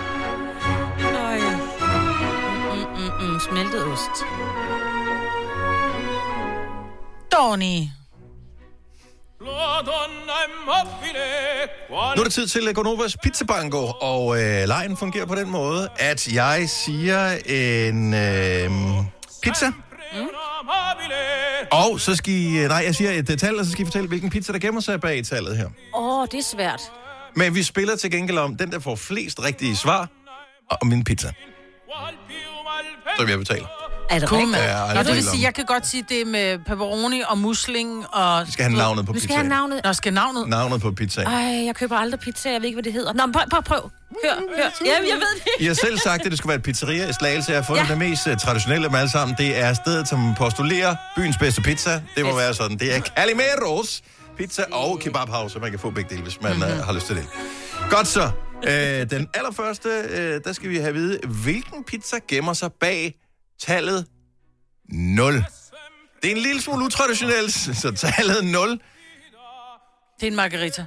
ost. 4.00 4.24
Donny. 7.32 7.80
Nu 12.16 12.20
er 12.20 12.24
det 12.24 12.32
tid 12.32 12.46
til 12.46 12.74
Gonovas 12.74 13.16
Pizza 13.22 13.44
Bango, 13.44 13.86
og 14.00 14.42
øh, 14.42 14.68
lejen 14.68 14.96
fungerer 14.96 15.26
på 15.26 15.34
den 15.34 15.50
måde, 15.50 15.88
at 15.98 16.28
jeg 16.34 16.68
siger 16.68 17.30
en 17.46 18.14
øh, 18.14 18.70
pizza, 19.42 19.72
Mm. 20.12 20.26
og 21.72 22.00
så 22.00 22.16
skal 22.16 22.32
I, 22.32 22.58
øh, 22.58 22.68
nej, 22.68 22.82
jeg 22.86 22.94
siger 22.94 23.10
et 23.10 23.30
øh, 23.30 23.36
tal, 23.38 23.58
og 23.58 23.64
så 23.64 23.70
skal 23.70 23.82
I 23.82 23.84
fortælle, 23.84 24.08
hvilken 24.08 24.30
pizza, 24.30 24.52
der 24.52 24.58
gemmer 24.58 24.80
sig 24.80 25.00
bag 25.00 25.24
tallet 25.24 25.56
her. 25.56 25.66
Åh, 25.94 26.18
oh, 26.18 26.26
det 26.32 26.38
er 26.38 26.42
svært. 26.42 26.80
Men 27.36 27.54
vi 27.54 27.62
spiller 27.62 27.96
til 27.96 28.10
gengæld 28.10 28.38
om 28.38 28.56
den, 28.56 28.72
der 28.72 28.78
får 28.78 28.96
flest 28.96 29.42
rigtige 29.42 29.76
svar, 29.76 30.08
og 30.70 30.86
min 30.86 31.04
pizza. 31.04 31.32
Så 33.16 33.24
vil 33.24 33.28
jeg 33.30 33.38
betale. 33.38 33.66
Er 34.10 34.18
det 34.18 34.28
Cool, 34.28 34.40
rigtigt? 34.40 34.58
Ja, 34.62 34.98
er 34.98 35.02
det 35.02 35.14
vil 35.14 35.24
sige, 35.24 35.42
jeg 35.42 35.54
kan 35.54 35.64
godt 35.64 35.86
sige 35.86 36.04
det 36.08 36.26
med 36.26 36.58
pepperoni 36.58 37.22
og 37.28 37.38
musling 37.38 38.06
og... 38.12 38.46
Vi 38.46 38.52
skal 38.52 38.64
have 38.64 38.76
navnet 38.76 39.06
på 39.06 39.12
skal 39.12 39.20
pizzaen. 39.20 39.30
jeg 39.30 39.38
have 39.38 39.48
navnet. 39.48 39.80
Nå, 39.84 39.92
skal 39.92 40.12
navnet? 40.12 40.48
Navnet 40.48 40.80
på 40.80 40.92
pizzaen. 40.92 41.26
Ej, 41.26 41.64
jeg 41.66 41.74
køber 41.74 41.96
aldrig 41.96 42.20
pizza. 42.20 42.50
Jeg 42.50 42.60
ved 42.60 42.66
ikke, 42.66 42.76
hvad 42.76 42.82
det 42.82 42.92
hedder. 42.92 43.12
Nå, 43.12 43.26
men 43.26 43.32
prøv, 43.32 43.42
prøv, 43.50 43.62
prøv. 43.62 43.90
Hør, 44.24 44.34
hør. 44.56 44.70
Ja, 44.84 44.90
jeg 44.92 45.02
ved 45.14 45.40
det 45.44 45.50
I 45.60 45.66
har 45.66 45.74
selv 45.74 45.98
sagt, 45.98 46.24
at 46.24 46.30
det 46.30 46.38
skulle 46.38 46.50
være 46.50 46.58
et 46.58 46.62
pizzeria 46.62 47.08
i 47.08 47.12
Slagelse. 47.12 47.52
Jeg 47.52 47.58
har 47.60 47.66
fundet 47.66 47.82
ja. 47.82 47.88
det 47.88 47.98
mest 47.98 48.26
uh, 48.26 48.36
traditionelle 48.36 48.86
dem 48.86 48.94
alle 48.94 49.10
sammen. 49.10 49.36
Det 49.38 49.58
er 49.58 49.74
stedet, 49.74 50.08
som 50.08 50.34
postulerer 50.34 50.96
byens 51.16 51.36
bedste 51.38 51.62
pizza. 51.62 52.02
Det 52.16 52.24
må 52.24 52.36
være 52.36 52.54
sådan. 52.54 52.76
Det 52.78 52.96
er 52.96 53.00
Calimeros 53.00 54.02
Pizza 54.38 54.62
og 54.72 54.98
Kebabhouse, 54.98 55.52
så 55.52 55.58
man 55.58 55.70
kan 55.70 55.78
få 55.78 55.90
begge 55.90 56.10
dele, 56.10 56.22
hvis 56.22 56.40
man 56.42 56.56
mm-hmm. 56.56 56.80
har 56.80 56.92
lyst 56.92 57.06
til 57.06 57.16
det. 57.16 57.26
Godt 57.90 58.06
så. 58.06 58.30
Uh, 58.56 58.70
den 59.10 59.28
allerførste, 59.34 59.88
uh, 59.88 60.18
der 60.44 60.52
skal 60.52 60.70
vi 60.70 60.76
have 60.76 60.88
at 60.88 60.94
vide, 60.94 61.18
hvilken 61.42 61.84
pizza 61.84 62.16
gemmer 62.28 62.52
sig 62.52 62.72
bag 62.80 63.14
tallet 63.66 64.06
0. 64.88 65.34
Det 66.22 66.30
er 66.32 66.36
en 66.36 66.42
lille 66.42 66.62
smule 66.62 66.84
utraditionelt, 66.84 67.52
så 67.52 67.92
tallet 67.96 68.44
0. 68.44 68.70
Det 68.70 68.78
er 70.26 70.26
en 70.26 70.36
margarita. 70.36 70.84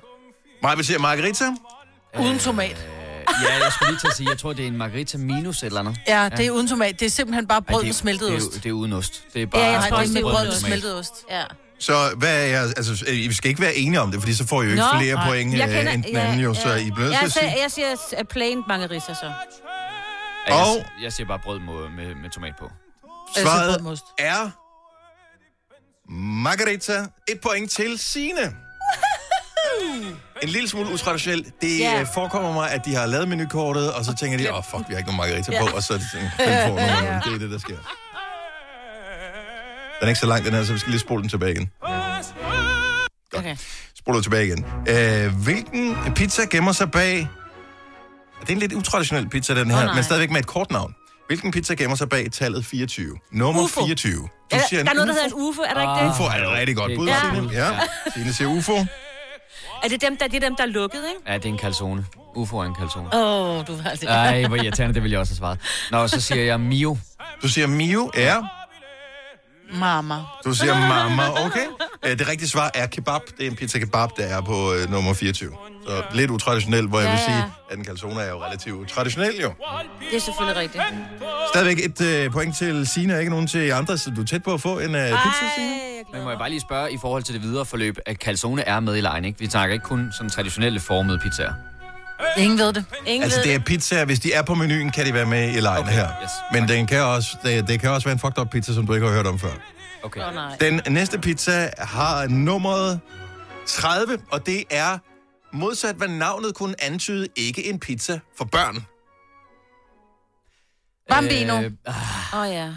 Maja 0.64 0.76
vil 0.76 0.86
sige 0.86 1.00
margarita. 1.00 1.46
Uden 2.20 2.40
tomat. 2.40 2.88
Ja, 3.48 3.64
jeg 3.64 3.72
skulle 3.72 3.92
lige 3.92 4.00
til 4.00 4.08
at 4.08 4.16
sige, 4.16 4.30
jeg 4.30 4.38
tror, 4.38 4.54
det 4.54 4.64
er 4.64 4.68
en 4.68 4.78
margarita 4.78 5.18
minus 5.18 5.58
et 5.58 5.66
eller 5.68 5.80
andet. 5.80 5.98
Ja, 6.08 6.30
det 6.38 6.46
er 6.46 6.52
uden 6.52 6.68
tomat. 6.68 7.00
Det 7.00 7.06
er 7.06 7.10
simpelthen 7.10 7.48
bare 7.48 7.58
Ej, 7.68 7.72
brød 7.72 7.80
det 7.82 7.86
er- 7.86 7.88
med 7.88 7.94
smeltet 7.94 8.28
det 8.32 8.34
er, 8.34 8.38
ost. 8.48 8.54
Det 8.64 8.66
er 8.66 8.72
uden 8.74 8.94
ost. 8.94 9.24
Det 9.34 9.42
er 9.42 9.46
bare 9.46 9.62
Ja, 9.62 9.72
jeg 9.72 9.90
tror 9.90 9.98
også, 9.98 10.14
det 10.14 10.20
er 10.20 10.24
med 10.26 10.32
brød 10.32 10.46
med 10.46 10.54
smeltet 10.56 10.96
ost. 11.00 11.14
Ja. 11.30 11.44
Så 11.80 11.94
hvad 12.18 12.44
er 12.44 12.48
jeg, 12.48 12.64
altså, 12.78 13.06
øh, 13.08 13.14
vi 13.16 13.34
skal 13.34 13.50
ikke 13.50 13.62
være 13.62 13.76
enige 13.76 14.00
om 14.02 14.12
det, 14.12 14.20
fordi 14.20 14.34
så 14.34 14.48
får 14.48 14.62
I 14.62 14.66
jo 14.66 14.72
ikke 14.72 14.84
Nå, 14.84 15.00
flere 15.00 15.16
nej. 15.16 15.28
point 15.28 15.54
øh, 15.54 15.60
kender- 15.60 15.92
end 15.92 16.04
den 16.04 16.14
ja, 16.14 16.20
anden 16.20 16.40
jo, 16.40 16.54
så 16.54 16.70
ja. 16.70 16.76
I 16.76 16.92
bliver 16.92 17.10
nødt 17.10 17.12
til 17.12 17.12
Jeg, 17.12 17.24
at 17.24 17.32
siger, 17.32 17.50
sige. 17.70 17.88
jeg 17.88 17.98
siger 18.08 18.20
uh, 18.22 18.28
plain 18.28 18.64
margarita 18.68 19.14
så. 19.14 19.32
Og- 20.48 20.78
jeg, 20.78 20.86
jeg 21.04 21.14
siger 21.14 21.28
bare 21.28 21.40
brød 21.40 21.60
med, 21.60 21.90
med, 21.90 22.16
med 22.16 22.30
tomat 22.30 22.54
på. 22.60 22.72
Svaret 23.38 24.02
er 24.20 24.50
Margarita. 26.44 27.06
Et 27.30 27.40
point 27.42 27.72
til 27.72 28.00
Sine. 28.00 28.42
En 30.44 30.50
lille 30.50 30.70
smule 30.70 30.94
utraditionelt. 30.94 31.62
Det 31.62 31.80
yeah. 31.82 32.08
forekommer 32.14 32.54
mig, 32.54 32.72
at 32.72 32.86
de 32.86 32.96
har 32.96 33.06
lavet 33.06 33.28
menukortet, 33.28 33.94
og 33.94 34.06
så 34.06 34.16
tænker 34.16 34.38
de, 34.38 34.52
åh 34.52 34.58
oh, 34.58 34.64
fuck, 34.64 34.90
vi 34.90 34.94
har 34.94 34.98
ikke 34.98 35.08
nogen 35.10 35.18
margarita 35.18 35.52
Ja. 35.52 35.60
på, 35.70 35.76
og 35.76 35.84
så 35.84 35.94
er 35.94 35.98
det 35.98 36.08
sådan, 36.12 36.26
den 36.40 36.68
får 36.70 36.76
nogen. 37.02 37.22
Det 37.24 37.34
er 37.34 37.38
det, 37.40 37.52
der 37.52 37.58
sker. 37.58 37.76
Den 40.00 40.06
er 40.06 40.08
ikke 40.08 40.20
så 40.20 40.26
lang, 40.26 40.46
den 40.46 40.54
her, 40.54 40.64
så 40.64 40.74
vi 40.74 40.80
skal 40.80 40.92
lige 40.92 41.00
spole 41.00 41.22
den 41.22 41.30
tilbage 41.30 41.52
igen. 41.52 41.72
Okay. 43.36 43.56
Spoler 43.96 44.22
tilbage 44.22 44.46
igen. 44.46 44.66
Øh, 44.88 45.44
hvilken 45.44 45.98
pizza 46.16 46.42
gemmer 46.52 46.72
sig 46.72 46.92
bag... 46.92 47.28
Det 48.44 48.50
er 48.50 48.54
en 48.54 48.60
lidt 48.60 48.74
utraditionel 48.74 49.30
pizza, 49.30 49.56
den 49.56 49.72
her, 49.72 49.78
oh, 49.78 49.84
nej. 49.86 49.96
men 49.96 50.04
stadigvæk 50.04 50.32
med 50.32 50.40
et 50.40 50.46
kort 50.48 50.72
navn. 50.72 50.96
Hvilken 51.28 51.52
pizza 51.52 51.74
gemmer 51.74 51.96
sig 51.96 52.10
bag 52.10 52.32
tallet 52.32 52.66
24? 52.66 53.18
Nummer 53.32 53.64
UFO. 53.64 53.82
24. 53.82 54.22
Du 54.22 54.28
Ja, 54.52 54.62
siger 54.70 54.84
der 54.84 54.90
er 54.90 54.94
noget, 54.94 55.08
der 55.08 55.14
hedder 55.14 55.28
en 55.28 55.34
UFO, 55.34 55.62
er 55.62 55.74
der 55.74 55.82
ikke 55.82 56.06
det? 56.06 56.12
UFO 56.12 56.24
er 56.24 56.52
et 56.52 56.58
rigtig 56.60 56.76
godt 56.76 56.92
bud, 56.98 57.08
Ja. 57.08 57.20
Signe. 57.34 57.50
Ja. 57.54 57.70
Signe 58.16 58.34
siger 58.34 58.48
UFO. 58.48 58.76
Er 59.84 59.88
det 59.90 60.02
dem, 60.02 60.18
der, 60.18 60.28
det 60.28 60.36
er 60.36 60.40
dem, 60.40 60.56
der 60.56 60.64
er 60.64 60.68
lukket, 60.68 60.98
ikke? 60.98 61.32
Ja, 61.32 61.38
det 61.38 61.46
er 61.46 61.50
en 61.50 61.60
calzone. 61.60 62.06
UFO 62.36 62.58
er 62.58 62.64
en 62.66 62.76
calzone. 62.80 63.08
Åh, 63.16 63.60
oh, 63.60 63.68
du 63.68 63.76
var 63.76 63.90
altså... 63.90 64.08
Ej, 64.08 64.46
hvor 64.48 64.56
irriterende, 64.56 64.94
det 64.94 65.04
ville 65.04 65.14
jeg 65.14 65.20
også 65.20 65.34
have 65.34 65.38
svaret. 65.38 65.60
Nå, 65.92 66.08
så 66.08 66.22
siger 66.22 66.44
jeg 66.44 66.60
Mio. 66.60 66.98
Du 67.42 67.48
siger 67.48 67.68
Mio 67.68 68.12
er... 68.14 68.44
Mama. 69.74 70.16
Du 70.46 70.54
siger 70.54 70.80
mamma, 70.88 71.30
okay. 71.46 71.66
Øh, 72.06 72.20
Det 72.20 72.28
rigtige 72.30 72.50
svar 72.50 72.72
er 72.74 72.88
kebab. 72.88 73.22
Det 73.38 73.46
er 73.48 73.50
en 73.52 73.56
pizza 73.56 73.80
kebab, 73.80 74.10
der 74.18 74.24
er 74.24 74.42
på 74.42 74.74
øh, 74.74 74.92
nummer 74.92 75.14
24. 75.14 75.52
Så 75.88 76.04
lidt 76.14 76.32
utraditionelt, 76.32 76.90
hvor 76.90 77.00
jeg 77.00 77.12
vil 77.12 77.20
Ja, 77.28 77.32
ja. 77.32 77.40
sige, 77.42 77.52
at 77.72 77.78
en 77.78 77.86
calzone 77.86 78.22
er 78.22 78.30
jo 78.30 78.44
relativt 78.44 78.90
traditionel 78.90 79.36
jo. 79.42 79.54
Det 80.10 80.16
er 80.16 80.20
selvfølgelig 80.22 80.62
rigtigt. 80.62 80.84
Stadigvæk 81.54 81.86
et 81.86 82.02
øh, 82.02 82.32
point 82.32 82.58
til 82.58 82.88
og 83.14 83.20
ikke 83.20 83.30
nogen 83.30 83.48
til 83.48 83.72
andre, 83.72 83.98
så 83.98 84.10
du 84.10 84.22
er 84.22 84.26
tæt 84.26 84.44
på 84.44 84.54
at 84.54 84.62
få 84.62 84.80
en 84.80 84.96
øh, 84.96 85.08
pizza, 85.08 85.46
Signe. 85.56 85.74
Men 86.14 86.24
må 86.24 86.30
jeg 86.30 86.40
bare 86.40 86.50
lige 86.50 86.62
spørge 86.62 86.92
i 86.94 86.98
forhold 87.02 87.24
til 87.24 87.34
det 87.34 87.44
videre 87.44 87.66
forløb, 87.66 87.98
at 88.06 88.16
calzone 88.18 88.62
er 88.62 88.80
med 88.80 88.98
i 88.98 89.02
lejen, 89.02 89.26
ikke? 89.26 89.40
Vi 89.40 89.50
snakker 89.50 89.74
ikke 89.74 89.86
kun 89.86 90.10
sådan 90.12 90.30
traditionelle 90.30 90.80
formede 90.80 91.20
pizzaer. 91.20 91.54
Ingen 92.38 92.60
ved 92.60 92.74
det. 92.74 92.86
Ingen 93.06 93.24
Altså, 93.24 93.40
ved 93.40 93.46
det 93.46 93.56
er 93.56 93.60
pizzaer. 93.60 94.06
Hvis 94.06 94.20
de 94.20 94.34
er 94.34 94.42
på 94.42 94.56
menuen, 94.56 94.92
kan 94.92 95.06
de 95.06 95.14
være 95.14 95.26
med 95.26 95.54
i 95.56 95.60
lejen 95.60 95.84
okay, 95.84 95.94
her. 95.94 96.08
yes. 96.24 96.30
Men 96.52 96.68
den 96.68 96.88
kan 96.88 97.02
også, 97.02 97.38
det, 97.44 97.68
det 97.68 97.80
kan 97.80 97.90
også 97.90 98.06
være 98.08 98.14
en 98.14 98.20
fucked 98.20 98.40
up 98.40 98.50
pizza, 98.50 98.74
som 98.74 98.88
du 98.88 98.94
ikke 98.94 99.08
har 99.08 99.14
hørt 99.14 99.28
om 99.28 99.40
før. 99.40 99.50
Okay. 100.04 100.28
Oh, 100.28 100.34
nej. 100.34 100.58
Den 100.60 100.82
næste 100.90 101.20
pizza 101.20 101.70
har 101.78 102.28
nummeret 102.28 103.00
30, 103.68 104.18
og 104.32 104.46
det 104.46 104.64
er 104.70 104.98
modsat, 105.54 105.96
hvad 105.96 106.08
navnet 106.08 106.56
kunne 106.56 106.76
antyde, 106.84 107.28
ikke 107.36 107.70
en 107.70 107.80
pizza 107.80 108.20
for 108.38 108.46
børn. 108.46 108.86
Bambino. 111.10 111.62
Øh, 111.62 111.72
Åh, 111.88 112.40
oh, 112.42 112.50
ja. 112.50 112.68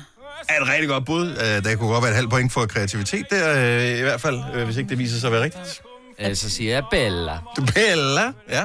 Er 0.48 0.60
et 0.62 0.68
rigtig 0.68 0.88
godt 0.88 1.04
bud. 1.06 1.26
Øh, 1.30 1.64
Der 1.64 1.76
kunne 1.76 1.88
godt 1.90 2.02
være 2.02 2.10
et 2.10 2.16
halvt 2.16 2.30
point 2.30 2.52
for 2.52 2.66
kreativitet 2.66 3.26
der, 3.30 3.54
øh, 3.92 3.98
i 3.98 4.02
hvert 4.02 4.20
fald, 4.20 4.40
øh, 4.54 4.64
hvis 4.64 4.76
ikke 4.76 4.90
det 4.90 4.98
viser 4.98 5.18
sig 5.20 5.26
at 5.28 5.32
være 5.32 5.42
rigtigt. 5.42 5.82
så 6.38 6.50
siger 6.50 6.72
jeg 6.72 6.82
Bella. 6.90 7.38
Bella, 7.74 8.32
ja. 8.50 8.64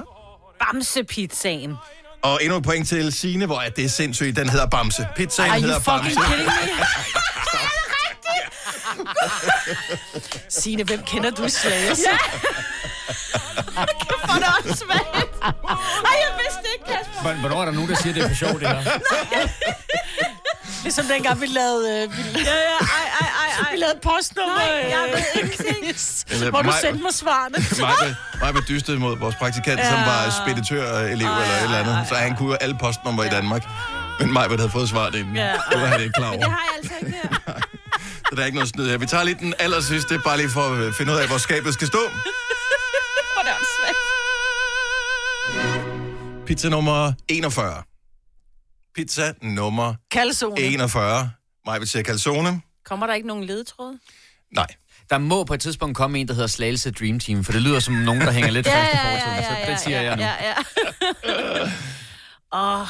Bamsepizzaen. 0.66 1.76
Og 2.22 2.40
endnu 2.44 2.58
et 2.58 2.64
point 2.64 2.88
til 2.88 3.14
Signe, 3.14 3.46
hvor 3.46 3.60
at 3.60 3.76
det 3.76 3.86
er 3.86 3.90
sindssygt. 3.90 4.36
Den 4.36 4.50
hedder 4.50 4.66
Bamse. 4.68 5.08
Pizzaen 5.16 5.50
Are 5.52 5.58
you 5.60 5.66
hedder 5.66 5.80
fucking 5.80 6.04
Bamse. 6.16 6.20
kidding 6.32 6.46
me? 6.46 6.52
Signe, 10.50 10.84
hvem 10.84 11.04
kender 11.04 11.30
du 11.32 11.44
i 11.44 11.50
Slagelse? 11.50 12.04
Ja. 12.12 12.18
Hvor 14.26 14.34
er 14.34 14.40
det 14.40 14.48
også 14.72 14.86
svært. 14.86 15.28
Ej, 15.44 16.18
jeg 16.24 16.32
vidste 16.44 16.68
ikke, 16.74 16.86
Kasper. 16.86 17.22
Hvor- 17.22 17.34
Hvornår 17.40 17.62
er 17.62 17.66
der 17.66 17.72
nogen, 17.72 17.90
der 17.90 17.96
siger, 17.96 18.14
det 18.14 18.24
er 18.24 18.28
for 18.28 18.36
sjovt, 18.36 18.60
det 18.60 18.68
her? 18.68 18.82
Ligesom 20.84 21.06
dengang 21.06 21.42
vi 21.42 21.46
lavede... 21.46 22.04
Øh, 22.04 22.18
vi, 22.18 22.22
Ja, 22.22 22.56
ja, 22.70 22.78
ej, 22.82 23.08
ej, 23.22 23.30
ej, 23.44 23.50
ej. 23.64 23.72
vi 23.74 23.78
lavede 23.78 24.00
postnummer. 24.04 24.56
Nej, 24.56 24.90
jeg 24.96 25.04
ved 25.14 25.26
øh, 25.36 25.40
ingenting. 25.40 26.50
Hvor 26.50 26.62
du 26.62 26.72
sendte 26.82 27.02
mig 27.04 27.14
svarene. 27.14 27.58
Mig, 28.42 28.54
var 28.54 28.62
dystet 28.62 29.00
mod 29.00 29.18
vores 29.18 29.36
praktikant, 29.36 29.80
ja. 29.80 29.90
som 29.90 30.00
var 30.00 30.22
speditørelev 30.42 31.12
eller 31.12 31.54
et 31.58 31.64
eller 31.64 31.78
andet. 31.78 32.08
Så 32.10 32.16
han 32.16 32.36
kunne 32.36 32.64
alle 32.64 32.78
postnumre 32.80 33.26
i 33.28 33.30
Danmark. 33.30 33.64
Men 34.20 34.34
mig 34.34 34.44
havde 34.50 34.70
fået 34.70 34.90
svaret 34.90 35.16
inden. 35.16 35.36
Ja. 35.36 35.52
Det 35.72 35.82
var 35.82 35.88
han 35.88 36.02
ikke 36.02 36.14
klar 36.14 36.32
Men 36.32 36.40
det 36.40 36.48
over. 36.48 36.56
har 36.56 36.64
jeg 36.70 36.78
altså 36.78 36.94
ikke 37.00 37.18
her. 37.24 37.54
Så 38.30 38.36
der 38.36 38.42
er 38.42 38.46
ikke 38.46 38.58
noget 38.58 38.70
snyd 38.70 38.90
her. 38.90 38.98
Vi 38.98 39.06
tager 39.06 39.24
lige 39.24 39.38
den 39.40 39.54
aller 39.60 39.82
sidste, 39.82 40.20
bare 40.20 40.38
lige 40.38 40.50
for 40.50 40.62
at 40.62 40.96
finde 40.96 41.14
ud 41.14 41.18
af, 41.18 41.28
hvor 41.28 41.38
skabet 41.38 41.74
skal 41.74 41.88
stå. 41.88 42.00
Pizza 46.46 46.70
nummer 46.70 47.14
41. 47.28 47.84
Pizza 48.96 49.34
nummer 49.42 49.94
Calzone. 50.14 50.62
41. 50.62 51.32
Mig 51.66 51.80
vil 51.80 51.88
sige 51.88 52.04
calzone. 52.04 52.62
Kommer 52.86 53.08
der 53.08 53.14
ikke 53.14 53.28
nogen 53.28 53.44
ledetråd? 53.44 53.98
Nej. 54.56 54.68
Der 55.10 55.18
må 55.18 55.44
på 55.44 55.54
et 55.54 55.62
tidspunkt 55.62 55.98
komme 55.98 56.20
en, 56.20 56.28
der 56.28 56.34
hedder 56.34 56.48
Slagelse 56.48 56.92
Dream 56.92 57.20
Team, 57.20 57.44
for 57.44 57.52
det 57.52 57.62
lyder 57.62 57.80
som 57.80 57.94
nogen, 57.94 58.22
der 58.22 58.32
hænger 58.32 58.52
lidt 58.52 58.68
Ja, 58.68 58.84
fast 58.84 58.94
i 58.94 58.98
ja, 58.98 59.08
ja, 59.08 59.16
fortiden, 59.16 59.36
ja, 59.38 59.66
så 59.66 59.72
det 59.72 59.80
siger 59.80 60.02
ja, 60.02 60.08
jeg 60.10 60.16
nu. 60.18 60.24
Ja, 60.24 60.34
ja. 60.48 60.56
Åh, 62.82 62.88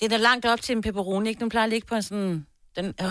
det 0.00 0.04
er 0.04 0.08
da 0.08 0.16
langt 0.16 0.46
op 0.46 0.60
til 0.60 0.76
en 0.76 0.82
pepperoni, 0.82 1.28
ikke? 1.28 1.40
Den 1.40 1.48
plejer 1.48 1.64
at 1.64 1.70
ligge 1.70 1.86
på 1.86 1.94
en 1.94 2.02
sådan... 2.02 2.46
Den, 2.76 2.94
åh. 3.02 3.10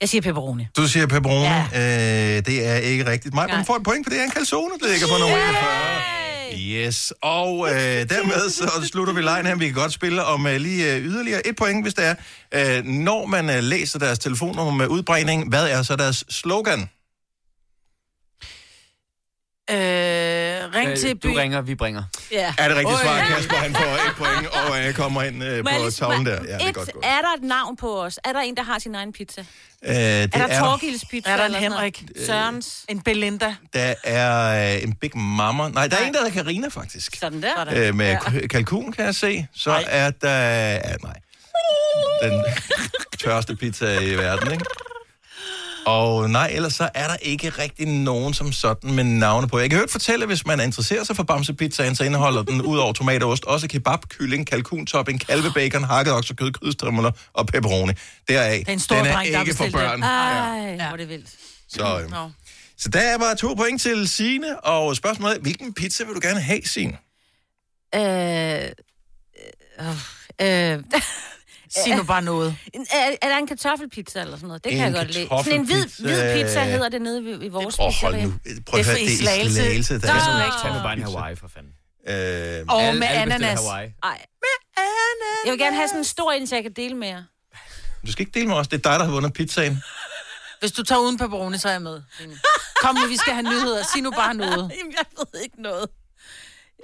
Jeg 0.00 0.08
siger 0.08 0.22
pepperoni. 0.22 0.66
Du 0.76 0.88
siger 0.88 1.06
pepperoni. 1.06 1.44
Ja. 1.44 2.36
Øh, 2.36 2.46
det 2.46 2.66
er 2.66 2.74
ikke 2.76 3.06
rigtigt. 3.06 3.34
Mig, 3.34 3.48
man 3.50 3.64
får 3.64 3.76
et 3.76 3.82
point, 3.82 4.06
for 4.06 4.10
det 4.10 4.20
er 4.20 4.24
en 4.24 4.30
calzone, 4.32 4.74
der 4.80 4.88
ligger 4.92 5.06
på 5.06 5.18
nummer 5.18 5.36
41. 5.36 6.21
Yes, 6.58 7.12
og 7.22 7.68
øh, 7.68 7.74
dermed 7.74 8.50
så 8.50 8.88
slutter 8.92 9.14
vi 9.14 9.22
lejen 9.22 9.46
her. 9.46 9.54
Vi 9.54 9.64
kan 9.64 9.74
godt 9.74 9.92
spille 9.92 10.24
om 10.24 10.46
øh, 10.46 10.56
lige 10.56 10.94
øh, 10.94 11.02
yderligere 11.02 11.46
et 11.46 11.56
point, 11.56 11.84
hvis 11.84 11.94
det 11.94 12.04
er. 12.06 12.14
Øh, 12.54 12.84
når 12.84 13.26
man 13.26 13.50
øh, 13.50 13.62
læser 13.62 13.98
deres 13.98 14.18
telefonnummer 14.18 14.72
med 14.72 14.86
udbredning, 14.86 15.48
hvad 15.48 15.68
er 15.68 15.82
så 15.82 15.96
deres 15.96 16.24
slogan? 16.28 16.80
Øh, 19.70 19.76
ring 20.74 20.98
til 20.98 21.08
Øh, 21.10 21.14
by. 21.14 21.28
Du 21.28 21.34
ringer, 21.34 21.60
vi 21.60 21.74
bringer. 21.74 22.02
Ja. 22.32 22.54
Er 22.58 22.68
det 22.68 22.76
rigtigt 22.76 22.98
svar? 23.00 23.24
Kasper, 23.28 23.56
han 23.56 23.74
får 23.74 23.82
et 23.84 24.16
point, 24.16 24.46
og 24.46 24.86
øh, 24.86 24.94
kommer 24.94 25.22
ind 25.22 25.42
øh, 25.44 25.56
jeg 25.56 25.64
på 25.64 25.70
lige 25.78 25.90
tavlen 25.90 26.26
der. 26.26 26.32
Ja, 26.32 26.38
det 26.38 26.52
er 26.52 26.68
et, 26.68 26.74
godt 26.74 26.92
gået. 26.92 27.04
er 27.04 27.20
der 27.20 27.34
et 27.38 27.42
navn 27.42 27.76
på 27.76 28.02
os? 28.02 28.18
Er 28.24 28.32
der 28.32 28.40
en, 28.40 28.56
der 28.56 28.62
har 28.62 28.78
sin 28.78 28.94
egen 28.94 29.12
pizza? 29.12 29.40
Øh, 29.40 29.94
det 29.94 30.22
er 30.22 30.26
der 30.26 30.38
er 30.46 30.60
Torgils 30.60 31.04
pizza? 31.10 31.30
Er 31.30 31.36
der 31.36 31.44
en 31.44 31.50
sådan 31.52 31.62
Henrik? 31.72 32.04
Sørens? 32.26 32.84
En 32.88 33.00
Belinda? 33.00 33.54
Der 33.72 33.94
er 34.04 34.74
øh, 34.76 34.82
en 34.82 34.92
Big 34.94 35.18
Mama. 35.18 35.68
Nej, 35.68 35.86
der 35.86 35.96
er 35.96 36.06
en, 36.06 36.12
der 36.14 36.18
hedder 36.24 36.42
Karina 36.42 36.68
faktisk. 36.68 37.16
Sådan 37.16 37.42
der. 37.42 37.88
Øh, 37.88 37.94
med 37.94 38.16
ja. 38.34 38.46
kalkun, 38.46 38.92
kan 38.92 39.04
jeg 39.04 39.14
se. 39.14 39.46
Så 39.54 39.70
nej. 39.70 39.84
er 39.88 40.10
der... 40.10 40.38
Ja, 40.74 40.94
nej. 41.02 41.16
Den 42.22 42.44
tørste 43.18 43.56
pizza 43.56 44.00
i 44.00 44.14
verden, 44.14 44.52
ikke? 44.52 44.64
Og 45.86 46.30
nej, 46.30 46.50
ellers 46.52 46.74
så 46.74 46.88
er 46.94 47.08
der 47.08 47.16
ikke 47.16 47.48
rigtig 47.48 47.86
nogen 47.86 48.34
som 48.34 48.52
sådan 48.52 48.94
med 48.94 49.04
navne 49.04 49.48
på. 49.48 49.58
Jeg 49.58 49.70
kan 49.70 49.78
hørt 49.78 49.90
fortælle, 49.90 50.26
hvis 50.26 50.46
man 50.46 50.60
interesserer 50.60 51.04
sig 51.04 51.16
for 51.16 51.22
bamsepizzaen, 51.22 51.94
så 51.94 52.04
indeholder 52.04 52.42
den 52.42 52.62
ud 52.62 52.78
over 52.78 52.92
tomat 52.92 53.22
og 53.22 53.30
ost 53.30 53.44
også 53.44 53.68
kebab, 53.68 53.98
kylling, 54.08 54.46
kalkuntopping, 54.46 55.26
kalvebacon, 55.26 55.84
hakket 55.84 56.12
oksekød, 56.14 56.52
kødstrimler 56.52 57.10
og 57.32 57.46
pepperoni. 57.46 57.92
Deraf, 58.28 58.58
Det 58.58 58.68
er 58.68 58.72
en 58.72 58.78
stor 58.80 58.96
den 58.96 59.06
er 59.06 59.12
dreng, 59.12 59.28
ikke 59.28 59.54
for 59.54 59.68
børn. 59.72 60.02
Ej, 60.02 60.74
hvor 60.74 60.84
er 60.84 60.96
det 60.96 61.08
vildt. 61.08 61.28
Så, 61.68 62.00
øh, 62.04 62.10
Nå. 62.10 62.30
så 62.78 62.88
der 62.88 63.00
er 63.00 63.18
bare 63.18 63.34
to 63.34 63.54
point 63.54 63.82
til 63.82 64.08
Signe, 64.08 64.60
og 64.60 64.96
spørgsmålet 64.96 65.36
er, 65.36 65.40
hvilken 65.40 65.74
pizza 65.74 66.04
vil 66.04 66.14
du 66.14 66.20
gerne 66.22 66.40
have, 66.40 66.60
Signe? 66.64 66.96
Øh, 67.94 68.68
øh, 70.40 70.74
øh, 70.74 70.82
Sig 71.84 71.96
nu 71.96 72.02
bare 72.02 72.22
noget. 72.22 72.56
er, 72.74 73.16
er 73.22 73.28
der 73.28 73.36
en 73.36 73.46
kartoffelpizza 73.46 74.20
eller 74.20 74.36
sådan 74.36 74.46
noget? 74.46 74.64
Det 74.64 74.72
kan 74.72 74.80
En 74.80 74.84
jeg 74.84 75.04
godt 75.04 75.14
lide. 75.14 75.28
Sådan 75.28 75.60
en 75.60 75.66
hvid, 75.66 75.84
hvid 75.98 76.34
pizza 76.44 76.64
hedder 76.64 76.88
det 76.88 77.02
nede 77.02 77.24
ved, 77.24 77.42
i 77.42 77.48
vores 77.48 77.78
Åh, 77.78 77.84
hold 77.84 77.92
pizzeria. 77.92 78.24
nu. 78.24 78.32
Prøv 78.66 78.80
at 78.80 78.86
Det 78.86 78.92
er 78.92 78.94
høre, 78.94 78.94
det 78.94 79.06
er 79.06 79.10
i 79.12 79.16
Slagelse. 79.16 79.54
Slagelse. 79.54 79.94
Der 79.94 80.00
Der 80.00 80.12
er 80.14 80.18
sådan 80.20 80.46
en 80.46 80.52
Tag 80.62 80.72
nu 80.74 80.82
bare 80.82 80.92
en. 80.96 81.02
Hawaii, 81.02 81.36
for 81.36 81.48
fanden. 81.48 81.72
Øh, 82.08 82.64
Og 82.68 82.82
Alle- 82.82 82.98
med 83.00 83.08
alle 83.08 83.34
ananas. 83.34 83.60
Hawaii. 83.60 83.88
Ej. 84.02 84.26
Jeg 85.44 85.50
vil 85.52 85.58
gerne 85.58 85.76
have 85.76 85.88
sådan 85.88 86.00
en 86.00 86.04
stor 86.04 86.32
en, 86.32 86.46
så 86.46 86.54
jeg 86.56 86.62
kan 86.62 86.72
dele 86.72 86.94
med 86.96 87.08
jer. 87.08 87.22
du 88.06 88.12
skal 88.12 88.22
ikke 88.26 88.38
dele 88.38 88.48
med 88.48 88.56
os. 88.56 88.68
Det 88.68 88.86
er 88.86 88.90
dig, 88.90 88.98
der 88.98 89.04
har 89.04 89.12
vundet 89.12 89.32
pizzaen. 89.32 89.82
Hvis 90.60 90.72
du 90.72 90.82
tager 90.82 90.98
uden 90.98 91.18
pepperoni, 91.18 91.58
så 91.58 91.68
er 91.68 91.72
jeg 91.72 91.82
med. 91.82 92.02
Kom 92.82 92.94
nu, 92.94 93.06
vi 93.06 93.16
skal 93.16 93.32
have 93.32 93.42
nyheder. 93.42 93.82
Sig 93.92 94.02
nu 94.02 94.10
bare 94.10 94.34
noget. 94.34 94.70
Jamen, 94.78 94.92
jeg 94.92 95.04
ved 95.32 95.40
ikke 95.42 95.62
noget. 95.62 95.86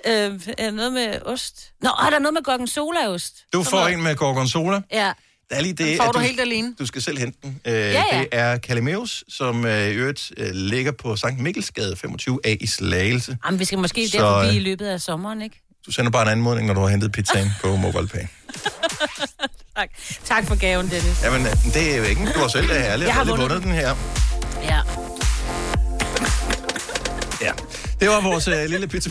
Øh, 0.06 0.40
er 0.58 0.70
noget 0.70 0.92
med 0.92 1.18
ost? 1.26 1.70
Nå, 1.82 1.88
er 1.88 2.10
der 2.10 2.18
noget 2.18 2.34
med 2.34 2.42
gorgonzola-ost? 2.42 3.46
Du 3.52 3.62
får 3.62 3.86
en 3.86 4.02
med 4.02 4.16
gorgonzola. 4.16 4.80
Ja. 4.92 5.12
Der 5.50 5.56
er 5.56 5.60
lige 5.60 5.72
det, 5.72 5.86
Den 5.86 5.96
får 5.96 6.04
at 6.04 6.14
du 6.14 6.18
helt 6.18 6.40
alene. 6.40 6.74
Du 6.78 6.86
skal 6.86 7.02
selv 7.02 7.18
hente 7.18 7.38
den. 7.42 7.60
Øh, 7.64 7.72
ja. 7.74 8.04
Det 8.12 8.28
er 8.32 8.58
Calimeus, 8.58 9.24
som 9.28 9.66
øh, 9.66 9.96
øvrigt 9.96 10.32
øh, 10.36 10.50
ligger 10.54 10.92
på 10.92 11.16
Sankt 11.16 11.40
Mikkelsgade 11.40 11.96
25A 12.06 12.56
i 12.60 12.66
Slagelse. 12.66 13.36
Jamen, 13.44 13.60
vi 13.60 13.64
skal 13.64 13.78
måske 13.78 14.08
Så, 14.08 14.18
der 14.18 14.24
forbi 14.24 14.48
øh, 14.48 14.54
i 14.56 14.58
løbet 14.58 14.86
af 14.86 15.00
sommeren, 15.00 15.42
ikke? 15.42 15.62
Du 15.86 15.92
sender 15.92 16.10
bare 16.10 16.22
en 16.22 16.28
anmodning, 16.28 16.66
når 16.66 16.74
du 16.74 16.80
har 16.80 16.88
hentet 16.88 17.12
pizzaen 17.12 17.50
på 17.60 17.76
MobilePay. 17.82 18.20
Tak. 19.76 19.90
Tak 20.24 20.46
for 20.46 20.54
gaven, 20.54 20.90
Dennis. 20.90 21.22
Jamen, 21.24 21.46
øh, 21.46 21.52
det 21.74 21.92
er 21.92 21.96
jo 21.96 22.02
ikke. 22.02 22.32
Du 22.34 22.38
har 22.38 22.48
selv 22.48 22.68
det 22.68 22.74
ærlig. 22.76 23.06
Jeg 23.06 23.14
har 23.14 23.24
vundet 23.24 23.42
vundet 23.50 23.62
den 23.62 23.72
her. 23.72 23.94
Ja. 24.62 24.80
Det 28.00 28.08
var 28.08 28.20
vores 28.20 28.48
øh, 28.48 28.64
lille 28.70 28.88
pizza. 28.88 29.10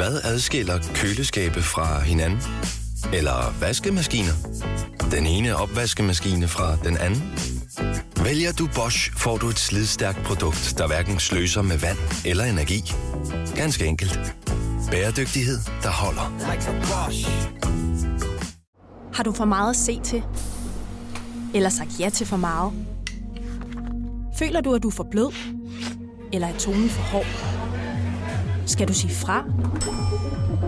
Hvad 0.00 0.20
adskiller 0.24 0.78
køleskabe 0.94 1.62
fra 1.62 2.00
hinanden? 2.00 2.40
Eller 3.12 3.54
vaskemaskiner? 3.60 4.32
Den 5.10 5.26
ene 5.26 5.56
opvaskemaskine 5.56 6.48
fra 6.48 6.76
den 6.76 6.96
anden? 6.96 7.22
Vælger 8.24 8.52
du 8.52 8.68
Bosch, 8.74 9.12
får 9.16 9.36
du 9.36 9.48
et 9.48 9.58
slidstærkt 9.58 10.22
produkt, 10.24 10.74
der 10.78 10.86
hverken 10.86 11.18
sløser 11.18 11.62
med 11.62 11.78
vand 11.78 11.98
eller 12.24 12.44
energi. 12.44 12.92
Ganske 13.56 13.86
enkelt. 13.86 14.20
Bæredygtighed, 14.90 15.58
der 15.82 15.90
holder. 15.90 16.26
Har 19.14 19.22
du 19.24 19.32
for 19.32 19.44
meget 19.44 19.70
at 19.70 19.76
se 19.76 20.00
til? 20.04 20.22
Eller 21.54 21.68
sagt 21.68 22.00
ja 22.00 22.08
til 22.08 22.26
for 22.26 22.36
meget? 22.36 22.72
Føler 24.38 24.60
du, 24.60 24.74
at 24.74 24.82
du 24.82 24.88
er 24.88 24.92
for 24.92 25.06
blød? 25.10 25.32
Eller 26.32 26.48
er 26.48 26.58
tonen 26.58 26.88
for 26.88 27.02
hård? 27.02 27.59
Skal 28.66 28.88
du 28.88 28.94
sige 28.94 29.14
fra? 29.14 29.44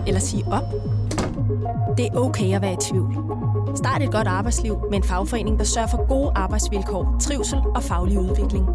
Eller 0.07 0.19
sige 0.19 0.43
op? 0.51 0.63
Det 1.97 2.05
er 2.05 2.15
okay 2.15 2.55
at 2.55 2.61
være 2.61 2.73
i 2.73 2.77
tvivl. 2.81 3.17
Start 3.75 4.01
et 4.01 4.11
godt 4.11 4.27
arbejdsliv 4.27 4.77
med 4.89 4.97
en 4.97 5.03
fagforening, 5.03 5.59
der 5.59 5.65
sørger 5.65 5.87
for 5.87 6.07
gode 6.07 6.31
arbejdsvilkår, 6.35 7.17
trivsel 7.21 7.59
og 7.75 7.83
faglig 7.83 8.19
udvikling. 8.19 8.65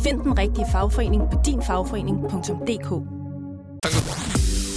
Find 0.00 0.20
den 0.20 0.38
rigtige 0.38 0.66
fagforening 0.72 1.22
på 1.32 1.38
dinfagforening.dk 1.46 2.90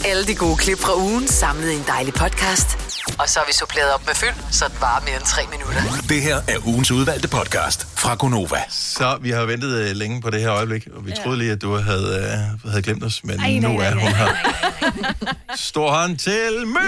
Alle 0.05 0.25
de 0.27 0.35
gode 0.35 0.55
klip 0.57 0.77
fra 0.77 0.97
ugen 0.97 1.27
samlet 1.27 1.71
i 1.71 1.75
en 1.75 1.83
dejlig 1.87 2.13
podcast. 2.13 2.88
Og 3.19 3.29
så 3.29 3.39
har 3.39 3.45
vi 3.47 3.53
suppleret 3.53 3.93
op 3.93 4.05
med 4.05 4.15
fyld, 4.15 4.35
så 4.51 4.65
det 4.67 4.81
varer 4.81 5.01
mere 5.01 5.15
end 5.15 5.23
tre 5.25 5.41
minutter. 5.51 5.81
Det 6.09 6.21
her 6.21 6.35
er 6.47 6.67
ugens 6.67 6.91
udvalgte 6.91 7.27
podcast 7.27 7.87
fra 7.97 8.15
Gonova. 8.15 8.63
Så 8.69 9.17
vi 9.21 9.29
har 9.31 9.45
ventet 9.45 9.73
øh, 9.89 9.95
længe 9.95 10.21
på 10.21 10.29
det 10.29 10.41
her 10.41 10.51
øjeblik, 10.53 10.87
og 10.95 11.05
vi 11.05 11.11
Ja. 11.11 11.23
troede 11.23 11.37
lige, 11.37 11.51
at 11.51 11.61
du 11.61 11.75
havde, 11.77 12.17
øh, 12.63 12.69
havde 12.69 12.81
glemt 12.83 13.03
os, 13.03 13.23
men 13.23 13.39
Ej, 13.39 13.49
nej, 13.51 13.59
nu 13.59 13.77
nej, 13.77 13.85
er 13.87 13.95
nej, 13.95 14.03
hun 14.03 14.11
nej, 14.11 14.17
her. 14.17 15.35
Stor 15.55 15.91
hånd 15.91 16.17
til 16.17 16.67
Mø! 16.67 16.79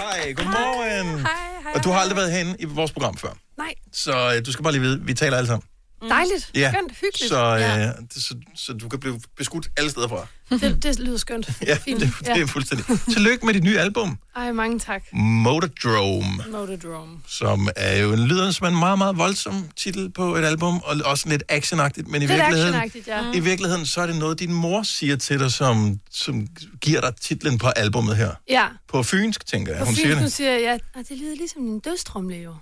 Hej, 0.00 0.32
godmorgen. 0.32 1.06
Hej, 1.06 1.30
hej, 1.62 1.72
og 1.74 1.84
du 1.84 1.90
har 1.90 1.98
aldrig 2.00 2.16
været 2.16 2.32
herinde 2.32 2.56
i 2.58 2.64
vores 2.64 2.92
program 2.92 3.16
før, 3.18 3.28
Nej, 3.58 3.74
så 3.92 4.34
øh, 4.36 4.46
du 4.46 4.52
skal 4.52 4.62
bare 4.62 4.72
lige 4.72 4.82
vide, 4.82 5.00
vi 5.02 5.14
taler 5.14 5.36
alle 5.36 5.46
sammen. 5.46 5.62
Dejligt. 6.08 6.50
Ja, 6.54 6.72
Skønt, 6.72 6.92
hyggeligt. 6.92 7.28
så, 7.28 7.54
øh, 7.54 7.60
ja. 7.60 7.86
det, 7.86 8.12
så, 8.14 8.34
så 8.54 8.72
du 8.72 8.88
kan 8.88 9.00
blive 9.00 9.20
beskudt 9.36 9.68
alle 9.76 9.90
steder 9.90 10.08
fra. 10.08 10.26
det, 10.50 10.82
det 10.82 10.98
lyder 10.98 11.16
skønt. 11.18 11.50
Ja, 11.66 11.74
Fint. 11.74 12.00
det, 12.00 12.10
det 12.20 12.42
er 12.42 12.46
fuldstændig. 12.46 12.86
Tillykke 13.12 13.46
med 13.46 13.54
dit 13.54 13.62
nye 13.64 13.78
album, 13.78 14.18
Ej, 14.36 14.52
mange 14.52 14.78
tak. 14.78 15.02
Motordrome. 15.12 16.42
Motordrome. 16.50 17.18
som 17.28 17.68
er 17.76 17.96
jo 17.96 18.12
en 18.12 18.18
lyder 18.26 18.50
som 18.50 18.66
en 18.66 18.78
meget, 18.78 18.98
meget 18.98 19.16
voldsom 19.18 19.68
titel 19.76 20.10
på 20.12 20.34
et 20.36 20.44
album, 20.44 20.80
og 20.84 20.96
også 21.04 21.28
lidt 21.28 21.42
actionagtigt, 21.48 22.08
men 22.08 22.22
i 22.22 22.26
Lidt 22.26 22.38
virkeligheden, 22.38 22.90
ja. 23.06 23.32
i 23.34 23.40
virkeligheden, 23.40 23.86
så 23.86 24.00
er 24.00 24.06
det 24.06 24.16
noget, 24.16 24.38
din 24.38 24.52
mor 24.52 24.82
siger 24.82 25.16
til 25.16 25.38
dig, 25.40 25.52
som, 25.52 26.00
som 26.10 26.46
giver 26.80 27.00
dig 27.00 27.12
titlen 27.20 27.58
på 27.58 27.68
albummet 27.68 28.16
her. 28.16 28.30
Ja. 28.48 28.66
På 28.88 29.02
fynsk, 29.02 29.46
tænker 29.46 29.72
jeg. 29.72 29.80
Og 29.80 29.86
Hun 29.86 29.94
fint, 29.94 30.04
siger 30.06 30.14
hun 30.14 30.24
det. 30.24 30.32
siger, 30.32 30.58
ja, 30.58 30.78
"Ah, 30.94 31.04
det 31.08 31.18
lyder 31.18 31.36
ligesom 31.36 31.62
en 31.62 31.78
dødstrumle 31.80 32.36
jo. 32.36 32.54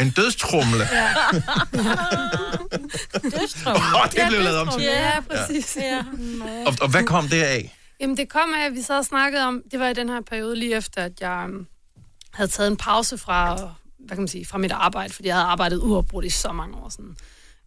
En 0.00 0.10
dødstrumle. 0.10 0.84
Ja. 0.92 1.14
Åh, 3.66 4.10
det 4.12 4.20
blev 4.28 4.40
lavet 4.40 4.58
om 4.58 4.68
til. 4.68 4.82
Ja, 4.82 5.20
præcis. 5.20 5.76
Ja. 5.80 6.04
Og, 6.66 6.74
og 6.80 6.90
hvad 6.90 7.04
kom 7.04 7.28
det 7.28 7.42
af? 7.42 7.76
Jamen, 8.00 8.16
det 8.16 8.28
kom 8.28 8.54
af, 8.54 8.66
at 8.66 8.74
vi 8.74 8.82
sad 8.82 8.98
og 8.98 9.04
snakkede 9.04 9.42
om, 9.44 9.62
det 9.70 9.80
var 9.80 9.88
i 9.88 9.94
den 9.94 10.08
her 10.08 10.20
periode 10.20 10.56
lige 10.56 10.76
efter, 10.76 11.02
at 11.02 11.12
jeg 11.20 11.44
øhm, 11.48 11.66
havde 12.32 12.50
taget 12.50 12.70
en 12.70 12.76
pause 12.76 13.18
fra, 13.18 13.56
hvad 13.98 14.08
kan 14.16 14.18
man 14.18 14.28
sige, 14.28 14.46
fra 14.46 14.58
mit 14.58 14.72
arbejde, 14.72 15.12
fordi 15.12 15.28
jeg 15.28 15.34
havde 15.36 15.46
arbejdet 15.46 15.78
uafbrudt 15.78 16.24
i 16.24 16.30
så 16.30 16.52
mange 16.52 16.76
år 16.76 16.88
sådan. 16.88 17.16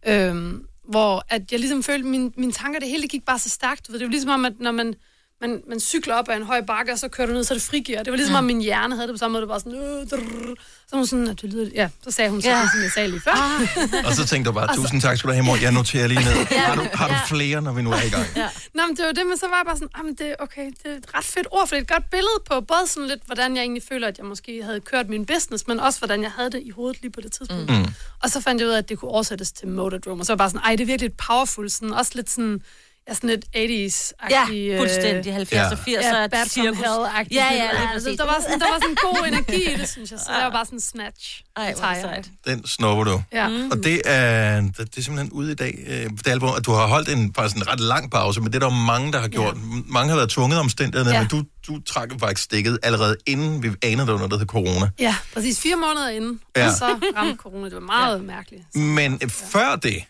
Øhm, 0.06 0.66
hvor 0.88 1.24
at 1.28 1.52
jeg 1.52 1.60
ligesom 1.60 1.82
følte, 1.82 2.08
at 2.08 2.30
mine, 2.36 2.52
tanker, 2.52 2.80
det 2.80 2.88
hele 2.88 3.08
gik 3.08 3.24
bare 3.24 3.38
så 3.38 3.48
stærkt. 3.48 3.86
Du 3.86 3.92
ved, 3.92 3.98
det 4.00 4.06
var 4.06 4.10
ligesom 4.10 4.30
om, 4.30 4.44
at 4.44 4.52
når 4.60 4.70
man, 4.72 4.94
man, 5.40 5.62
man 5.68 5.80
cykler 5.80 6.14
op 6.14 6.28
ad 6.28 6.36
en 6.36 6.42
høj 6.42 6.60
bakke, 6.60 6.92
og 6.92 6.98
så 6.98 7.08
kører 7.08 7.26
du 7.26 7.32
ned, 7.32 7.44
så 7.44 7.54
det 7.54 7.62
frigear. 7.62 8.02
Det 8.02 8.10
var 8.10 8.16
ligesom 8.16 8.32
Mm. 8.32 8.38
om 8.38 8.44
min 8.44 8.60
hjerne 8.60 8.94
havde 8.94 9.08
det 9.08 9.14
på 9.14 9.18
samme 9.18 9.32
måde, 9.32 9.40
det 9.40 9.48
var 9.48 9.58
sådan, 9.58 9.74
øh, 9.74 10.06
drrr. 10.10 10.54
så 10.88 10.96
hun 10.96 11.06
sådan, 11.06 11.26
det 11.26 11.42
lyder, 11.44 11.70
ja, 11.74 11.88
så 12.04 12.10
sagde 12.10 12.30
hun 12.30 12.42
så, 12.42 12.48
Ja. 12.48 12.58
ja. 12.58 12.68
som 12.72 12.82
jeg 12.82 12.90
sagde 12.90 13.08
lige 13.08 13.20
før. 13.20 13.36
Og 14.06 14.12
så 14.14 14.26
tænkte 14.26 14.48
du 14.48 14.54
bare, 14.54 14.76
tusind 14.76 15.00
tak 15.00 15.18
skal 15.18 15.28
du 15.28 15.32
have, 15.34 15.44
mor. 15.44 15.56
Jeg 15.62 15.72
noterer 15.72 16.06
lige 16.06 16.20
ned. 16.20 16.46
Ja. 16.50 16.58
Har 16.60 16.74
du, 16.74 16.86
har 16.94 17.08
du 17.08 17.14
Ja. 17.14 17.20
flere, 17.26 17.62
når 17.62 17.72
vi 17.72 17.82
nu 17.82 17.90
er 17.90 18.02
i 18.06 18.08
gang? 18.10 18.26
Ja. 18.36 18.48
Nå, 18.74 18.82
men 18.86 18.96
det 18.96 19.04
var 19.06 19.12
det, 19.12 19.26
men 19.26 19.38
så 19.38 19.46
var 19.48 19.56
jeg 19.56 19.66
bare 19.66 19.76
sådan, 19.76 19.88
ah, 19.94 20.04
men 20.04 20.14
det, 20.14 20.26
er 20.30 20.34
okay, 20.38 20.66
det 20.82 20.92
er 20.92 20.96
et 20.96 21.06
ret 21.14 21.24
fedt 21.24 21.46
ord, 21.50 21.68
for 21.68 21.74
det 21.76 21.80
er 21.80 21.84
et 21.84 21.88
godt 21.92 22.10
billede 22.10 22.38
på 22.50 22.60
både 22.60 22.84
sådan 22.86 23.08
lidt, 23.08 23.20
hvordan 23.26 23.56
jeg 23.56 23.62
egentlig 23.62 23.82
føler, 23.88 24.08
at 24.08 24.18
jeg 24.18 24.26
måske 24.26 24.62
havde 24.62 24.80
kørt 24.80 25.08
min 25.08 25.26
business, 25.26 25.66
men 25.66 25.80
også 25.80 25.98
hvordan 26.00 26.22
jeg 26.22 26.30
havde 26.30 26.50
det 26.50 26.62
i 26.64 26.70
hovedet 26.70 27.02
lige 27.02 27.12
på 27.12 27.20
det 27.20 27.32
tidspunkt. 27.32 27.70
Mm. 27.70 27.86
Og 28.22 28.30
så 28.30 28.40
fandt 28.40 28.60
jeg 28.60 28.68
ud 28.68 28.72
af, 28.72 28.78
at 28.78 28.88
det 28.88 28.98
kunne 28.98 29.10
oversættes 29.10 29.52
til 29.52 29.68
Motordrome, 29.68 30.22
og 30.22 30.26
så 30.26 30.32
var 30.32 30.34
jeg 30.34 30.38
bare 30.38 30.50
sådan, 30.50 30.64
ej, 30.64 30.70
det 30.76 30.80
er 30.80 30.86
virkelig 30.86 31.06
et 31.08 31.16
powerful, 31.28 31.70
sådan, 31.70 31.92
også 31.92 32.12
lidt 32.14 32.30
sådan, 32.30 32.62
ja, 33.10 33.14
sådan 33.14 33.30
lidt 33.30 33.44
80's-agtig... 33.56 34.52
Ja, 34.54 34.78
fuldstændig 34.80 35.36
70'er, 35.36 35.74
80'er 35.74 35.90
Ja, 35.90 36.26
Bad 36.26 36.38
from 36.38 36.48
cirkus. 36.48 36.78
Hell-agtig. 36.78 37.32
Ja, 37.34 37.44
ja, 37.54 37.70
lige 37.72 37.92
altså, 37.92 38.10
der, 38.18 38.24
var 38.24 38.38
sådan, 38.42 38.60
der 38.60 38.66
var 38.70 38.78
sådan 38.82 38.90
en 38.90 38.96
god 39.02 39.26
energi 39.32 39.74
i 39.74 39.76
det, 39.76 39.88
synes 39.88 40.10
jeg. 40.10 40.18
Så 40.18 40.32
det 40.36 40.44
var 40.44 40.50
bare 40.50 40.64
sådan 40.64 40.76
en 40.76 40.80
snatch. 40.80 41.42
Ej, 41.56 41.74
hvor 41.74 41.84
er. 41.84 42.22
Den 42.46 42.66
snupper 42.66 43.04
du. 43.04 43.22
Ja. 43.32 43.48
Mm. 43.48 43.70
Og 43.70 43.76
det 43.84 44.02
er, 44.04 44.60
det 44.60 44.98
er 44.98 45.02
simpelthen 45.02 45.32
ude 45.32 45.52
i 45.52 45.54
dag, 45.54 45.78
øh, 45.86 46.10
det 46.10 46.28
album, 46.28 46.54
at 46.56 46.66
du 46.66 46.72
har 46.72 46.86
holdt 46.86 47.08
en, 47.08 47.34
faktisk 47.34 47.56
en 47.56 47.68
ret 47.68 47.80
lang 47.80 48.10
pause, 48.10 48.40
men 48.40 48.46
det 48.52 48.54
er 48.54 48.58
der 48.58 48.66
jo 48.76 48.82
mange, 48.82 49.12
der 49.12 49.18
har 49.20 49.28
gjort. 49.28 49.54
Ja. 49.54 49.60
Mange 49.86 50.08
har 50.08 50.16
været 50.16 50.30
tvunget 50.30 50.58
omstændighederne, 50.60 51.10
Ja. 51.10 51.16
ja. 51.16 51.22
men 51.22 51.28
du, 51.28 51.72
du 51.74 51.80
trak 51.82 52.10
faktisk 52.20 52.42
stikket 52.44 52.78
allerede 52.82 53.16
inden 53.26 53.62
vi 53.62 53.70
anede, 53.82 54.06
der 54.06 54.12
var 54.12 54.18
noget, 54.18 54.30
der 54.30 54.38
hed 54.38 54.46
corona. 54.46 54.90
Ja, 54.98 55.16
præcis 55.34 55.60
fire 55.60 55.76
måneder 55.76 56.08
inden. 56.08 56.40
Ja. 56.56 56.66
Og 56.66 56.72
så 56.72 56.98
ramte 57.16 57.36
corona. 57.36 57.64
Det 57.64 57.74
var 57.74 57.80
meget 57.80 58.16
ja. 58.18 58.22
mærkeligt. 58.22 58.76
Men 58.76 59.18
øh, 59.22 59.30
før 59.30 59.76
det, 59.76 60.04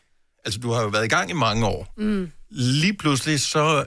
altså 0.44 0.60
du 0.60 0.72
har 0.72 0.82
jo 0.82 0.88
været 0.88 1.04
i 1.04 1.08
gang 1.08 1.30
i 1.30 1.34
mange 1.34 1.66
år, 1.66 1.94
Mm. 1.96 2.30
Lige 2.50 2.94
pludselig 2.94 3.40
så 3.40 3.84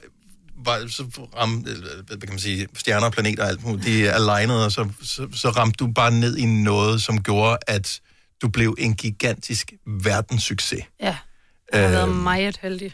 var, 0.57 0.87
så 0.87 1.03
ramte, 1.37 1.71
øh, 1.71 1.77
hvad 2.07 2.17
kan 2.17 2.29
man 2.29 2.39
sige, 2.39 2.67
stjerner 2.75 3.05
og 3.07 3.13
planeter 3.13 3.43
og 3.43 3.49
alt 3.49 3.63
muligt, 3.63 3.85
de 3.85 4.11
alignede, 4.11 4.65
og 4.65 4.71
så, 4.71 4.89
så, 5.03 5.27
så 5.33 5.49
ramte 5.49 5.77
du 5.77 5.87
bare 5.87 6.11
ned 6.11 6.37
i 6.37 6.45
noget, 6.45 7.01
som 7.01 7.23
gjorde, 7.23 7.57
at 7.67 8.01
du 8.41 8.47
blev 8.47 8.75
en 8.77 8.93
gigantisk 8.95 9.73
verdenssucces. 9.87 10.83
Ja. 11.01 11.17
Jeg 11.73 11.81
har 11.81 11.89
været 11.89 12.07
Øhm. 12.07 12.17
meget 12.17 12.57
heldig. 12.61 12.93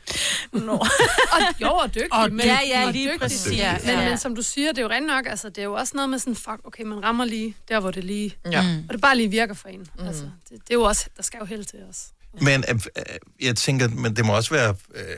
No. 0.54 0.72
og, 1.34 1.40
jo, 1.62 1.70
og 1.72 1.96
dygtig. 1.96 2.14
Og 2.14 2.32
men, 2.32 2.46
ja, 2.46 2.60
ja, 2.68 2.92
lige 2.92 3.06
dygtig. 3.08 3.20
præcis. 3.20 3.58
Ja, 3.58 3.78
men, 3.86 3.90
Ja. 3.90 4.10
men 4.10 4.18
som 4.18 4.36
du 4.36 4.42
siger, 4.42 4.68
det 4.72 4.78
er 4.78 4.82
jo 4.82 4.90
rent 4.90 5.08
nok, 5.08 5.26
altså, 5.28 5.50
det 5.50 5.58
er 5.58 5.64
jo 5.64 5.74
også 5.74 5.92
noget 5.96 6.10
med 6.10 6.20
sådan, 6.20 6.36
fuck, 6.36 6.60
okay, 6.64 6.84
man 6.84 7.04
rammer 7.04 7.26
lige 7.26 7.56
der, 7.68 7.80
hvor 7.80 7.92
det 7.92 8.04
lige... 8.04 8.36
Ja. 8.52 8.60
Og 8.88 8.94
det 8.94 9.02
bare 9.02 9.18
lige 9.18 9.30
virker 9.30 9.54
for 9.54 9.70
en. 9.70 9.80
Mm. 10.00 10.08
Altså, 10.08 10.24
det, 10.24 10.52
det, 10.52 10.60
er 10.70 10.74
jo 10.74 10.82
også, 10.84 11.06
der 11.18 11.24
skal 11.24 11.38
jo 11.40 11.46
held 11.46 11.66
til 11.66 11.80
os. 11.90 12.08
Men 12.42 12.64
øh, 12.70 12.76
øh, 12.76 13.04
jeg 13.42 13.56
tænker, 13.56 13.88
men 13.88 14.16
det 14.16 14.26
må 14.26 14.36
også 14.36 14.50
være 14.54 14.76
øh, 14.96 15.02
øh, 15.10 15.18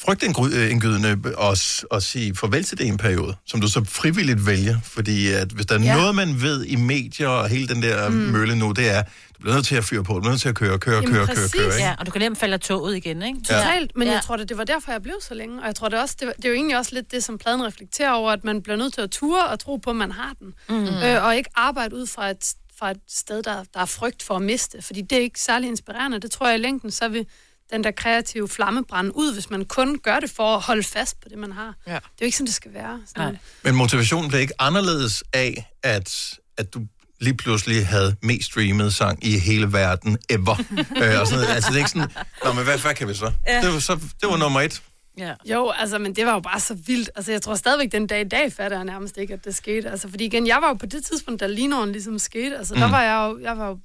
frygtindgydende 0.00 1.18
at, 1.40 1.84
at 1.92 2.02
sige 2.02 2.36
farvel 2.36 2.64
til 2.64 2.78
det 2.78 2.86
en 2.86 2.96
periode, 2.96 3.36
som 3.46 3.60
du 3.60 3.68
så 3.68 3.84
frivilligt 3.88 4.46
vælger. 4.46 4.76
Fordi 4.84 5.28
at 5.32 5.48
hvis 5.48 5.66
der 5.66 5.74
er 5.74 5.82
Ja. 5.82 5.86
ja. 5.86 5.96
noget, 5.96 6.14
man 6.14 6.42
ved 6.42 6.64
i 6.64 6.76
medier 6.76 7.28
og 7.28 7.48
hele 7.48 7.68
den 7.68 7.82
der 7.82 8.08
mm. 8.08 8.14
mølle 8.14 8.56
nu, 8.56 8.72
det 8.72 8.90
er, 8.90 9.02
du 9.02 9.40
bliver 9.40 9.54
nødt 9.54 9.66
til 9.66 9.74
at 9.76 9.84
fyre 9.84 10.04
på, 10.04 10.12
du 10.14 10.20
bliver 10.20 10.32
nødt 10.32 10.40
til 10.40 10.48
at 10.48 10.54
køre, 10.54 10.78
køre, 10.78 10.94
Jamen, 10.94 11.10
køre, 11.10 11.26
køre, 11.26 11.36
præcis. 11.36 11.52
køre. 11.52 11.64
Ikke? 11.64 11.76
Ja, 11.78 11.94
og 11.98 12.06
du 12.06 12.10
kan 12.10 12.20
nemt 12.20 12.38
falde 12.38 12.54
af 12.54 12.60
toget 12.60 12.96
igen, 12.96 13.22
ikke? 13.22 13.38
Totalt, 13.40 13.96
men 13.96 14.08
Ja. 14.08 14.14
jeg 14.14 14.22
tror, 14.22 14.36
det, 14.36 14.48
det 14.48 14.58
var 14.58 14.64
derfor, 14.64 14.92
jeg 14.92 15.02
blev 15.02 15.14
så 15.20 15.34
længe. 15.34 15.60
Og 15.60 15.66
jeg 15.66 15.74
tror 15.74 15.88
det 15.88 15.98
også, 16.00 16.16
det, 16.20 16.26
var, 16.26 16.32
det 16.36 16.44
er 16.44 16.48
jo 16.48 16.54
egentlig 16.54 16.78
også 16.78 16.94
lidt 16.94 17.10
det, 17.12 17.24
som 17.24 17.38
pladen 17.38 17.64
reflekterer 17.64 18.10
over, 18.12 18.30
at 18.32 18.44
man 18.44 18.62
bliver 18.62 18.76
nødt 18.76 18.94
til 18.94 19.00
at 19.00 19.10
ture 19.10 19.46
og 19.46 19.60
tro 19.60 19.76
på, 19.76 19.90
at 19.90 19.96
man 19.96 20.12
har 20.12 20.32
den. 20.40 20.54
Mm. 20.68 20.86
Øh, 20.86 21.24
og 21.24 21.36
ikke 21.36 21.50
arbejde 21.54 21.96
ud 21.96 22.06
fra 22.06 22.30
et, 22.30 22.54
fra 22.78 22.90
et 22.90 22.96
sted, 23.08 23.42
der, 23.42 23.64
der 23.74 23.80
er 23.80 23.84
frygt 23.86 24.22
for 24.22 24.36
at 24.36 24.42
miste. 24.42 24.82
Fordi 24.82 25.00
det 25.02 25.18
er 25.18 25.22
ikke 25.22 25.40
særlig 25.40 25.68
inspirerende. 25.68 26.18
Det 26.20 26.30
tror 26.30 26.46
jeg 26.48 26.58
i 26.58 26.60
længden, 26.62 26.90
så 26.90 27.08
vil 27.08 27.26
den 27.72 27.84
der 27.84 27.90
kreative 27.90 28.48
flammebrand 28.48 29.10
ud, 29.14 29.32
hvis 29.34 29.50
man 29.50 29.64
kun 29.64 29.98
gør 29.98 30.20
det 30.20 30.30
for 30.30 30.54
at 30.56 30.60
holde 30.62 30.82
fast 30.82 31.20
på 31.20 31.28
det, 31.28 31.38
man 31.38 31.52
har. 31.52 31.74
Ja. 31.86 31.92
Det 31.92 31.96
er 31.98 32.00
jo 32.20 32.24
ikke 32.24 32.36
sådan, 32.36 32.46
det 32.46 32.54
skal 32.54 32.72
være. 32.74 33.00
Sådan. 33.06 33.32
Nej. 33.32 33.36
Men 33.64 33.74
motivationen 33.74 34.28
blev 34.28 34.40
ikke 34.40 34.54
anderledes 34.62 35.24
af, 35.32 35.70
at, 35.82 36.34
at 36.56 36.74
du 36.74 36.80
lige 37.20 37.34
pludselig 37.34 37.86
havde 37.86 38.16
mest 38.22 38.46
streamet 38.46 38.94
sang 38.94 39.24
i 39.26 39.38
hele 39.38 39.72
verden 39.72 40.18
ever. 40.30 40.56
øh, 41.02 41.20
og 41.20 41.26
sådan 41.26 41.42
noget. 41.42 41.54
Altså, 41.54 41.70
det 41.70 41.74
er 41.74 41.78
ikke 41.78 41.90
sådan, 41.90 42.08
Nå, 42.44 42.52
men 42.52 42.64
hvad, 42.64 42.78
hvad 42.78 42.94
kan 42.94 43.08
vi 43.08 43.14
så? 43.14 43.32
Ja. 43.46 43.60
Det, 43.62 43.72
var 43.74 43.78
så? 43.78 43.94
det 43.94 44.28
var 44.28 44.36
nummer 44.36 44.60
et. 44.60 44.82
Ja. 45.18 45.34
Jo, 45.44 45.70
altså, 45.78 45.98
men 45.98 46.16
det 46.16 46.26
var 46.26 46.32
jo 46.32 46.40
bare 46.40 46.60
så 46.60 46.74
vildt. 46.74 47.10
Altså, 47.16 47.32
jeg 47.32 47.42
tror 47.42 47.54
stadigvæk, 47.54 47.92
den 47.92 48.06
dag 48.06 48.20
i 48.20 48.28
dag 48.28 48.52
fatter 48.52 48.76
jeg 48.76 48.84
nærmest 48.84 49.16
ikke, 49.18 49.34
at 49.34 49.44
det 49.44 49.54
skete. 49.54 49.90
Altså, 49.90 50.08
fordi 50.08 50.24
igen, 50.24 50.46
jeg 50.46 50.58
var 50.62 50.68
jo 50.68 50.74
på 50.74 50.86
det 50.86 51.04
tidspunkt, 51.04 51.40
da 51.40 51.46
Linoen 51.46 51.92
ligesom 51.92 52.18
skete. 52.18 52.58
Altså, 52.58 52.74
der 52.74 52.86
Mm. 52.86 52.92
var 52.92 53.02
jeg 53.02 53.28
jo, 53.30 53.38
jeg 53.42 53.58
var 53.58 53.68
jo, 53.68 53.78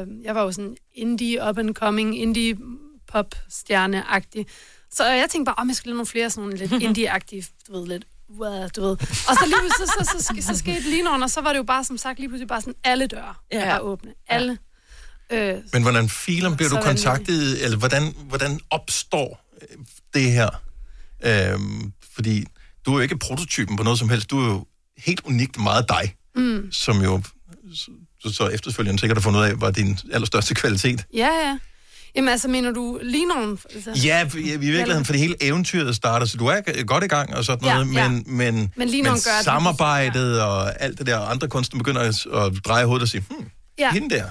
øh, 0.00 0.06
jeg 0.24 0.34
var 0.34 0.42
jo 0.42 0.52
sådan 0.52 0.76
indie, 0.94 1.48
up 1.48 1.58
and 1.58 1.74
coming, 1.74 2.18
indie 2.22 2.56
pop 3.14 3.34
stjerne-agtig. 3.48 4.46
Så 4.92 5.04
jeg 5.06 5.30
tænkte 5.30 5.44
bare, 5.48 5.54
om 5.58 5.68
jeg 5.68 5.76
skulle 5.76 5.90
lave 5.90 5.96
nogle 5.96 6.06
flere 6.06 6.30
sådan 6.30 6.42
nogle 6.48 6.66
lidt 6.66 6.72
indie-agtige, 6.86 7.46
du 7.68 7.72
ved, 7.78 7.86
lidt 7.88 8.04
wow, 8.38 8.68
du 8.76 8.80
ved. 8.80 8.90
Og 9.28 9.34
så 9.38 9.44
lige 9.46 9.60
pludselig, 9.60 9.88
så, 9.88 10.18
så, 10.18 10.24
så, 10.42 10.46
så 10.52 10.58
skete 10.58 10.80
Linoen, 10.90 11.22
og 11.22 11.30
så 11.30 11.40
var 11.40 11.50
det 11.52 11.58
jo 11.58 11.62
bare, 11.64 11.84
som 11.84 11.98
sagt, 11.98 12.18
lige 12.18 12.28
pludselig 12.28 12.48
bare 12.48 12.60
sådan 12.60 12.74
alle 12.84 13.06
døre, 13.06 13.34
Ja. 13.52 13.58
ja. 13.58 13.72
var 13.72 13.78
åbne. 13.78 14.10
Alle. 14.28 14.58
Øh, 15.32 15.56
Men 15.72 15.82
hvordan 15.82 16.08
filen 16.08 16.56
bliver 16.56 16.68
du 16.70 16.80
kontaktet, 16.80 17.64
eller 17.64 17.76
hvordan, 17.78 18.14
hvordan 18.28 18.60
opstår 18.70 19.44
øh, 19.62 19.78
det 20.14 20.32
her? 20.32 20.50
Øhm, 21.24 21.92
fordi 22.14 22.44
du 22.86 22.90
er 22.90 22.94
jo 22.94 23.00
ikke 23.00 23.18
prototypen 23.18 23.76
på 23.76 23.82
noget 23.82 23.98
som 23.98 24.08
helst. 24.08 24.30
Du 24.30 24.40
er 24.40 24.46
jo 24.46 24.66
helt 24.98 25.20
unikt 25.24 25.58
meget 25.58 25.88
dig, 25.88 26.14
mm. 26.36 26.72
som 26.72 27.02
jo 27.02 27.22
så, 28.22 28.32
så 28.32 28.48
efterfølgende 28.48 29.00
sikkert 29.00 29.16
har 29.18 29.22
fundet 29.22 29.40
ud 29.40 29.44
af, 29.44 29.60
var 29.60 29.70
din 29.70 29.98
allerstørste 30.12 30.54
kvalitet. 30.54 31.04
Ja, 31.14 31.28
ja. 31.48 31.58
Jamen 32.16 32.28
altså, 32.28 32.48
mener 32.48 32.70
du 32.72 32.98
Linoen? 33.02 33.58
Altså? 33.74 33.90
Ja, 34.04 34.30
i 34.36 34.52
i 34.52 34.56
virkeligheden, 34.56 35.04
fordi 35.04 35.18
hele 35.18 35.36
eventyret 35.40 35.96
starter, 35.96 36.26
så 36.26 36.36
du 36.36 36.46
er 36.46 36.84
godt 36.84 37.04
i 37.04 37.06
gang 37.06 37.36
og 37.36 37.44
sådan 37.44 37.64
Ja, 37.64 37.74
noget, 37.74 37.94
ja. 37.94 38.08
men, 38.08 38.24
men, 38.26 38.72
Men 38.76 38.88
lige 38.88 39.02
men 39.02 39.10
gør 39.10 39.14
det, 39.14 39.44
samarbejdet 39.44 40.42
og 40.42 40.82
alt 40.82 40.98
det 40.98 41.06
der, 41.06 41.16
og 41.16 41.30
andre 41.30 41.48
kunstnere 41.48 41.78
begynder 41.78 42.00
at, 42.00 42.26
at 42.36 42.64
dreje 42.64 42.84
hovedet 42.84 43.02
og 43.02 43.08
sige, 43.08 43.24
hmm, 43.30 43.46
Ja. 43.78 43.90
hende 43.92 44.14
der. 44.14 44.24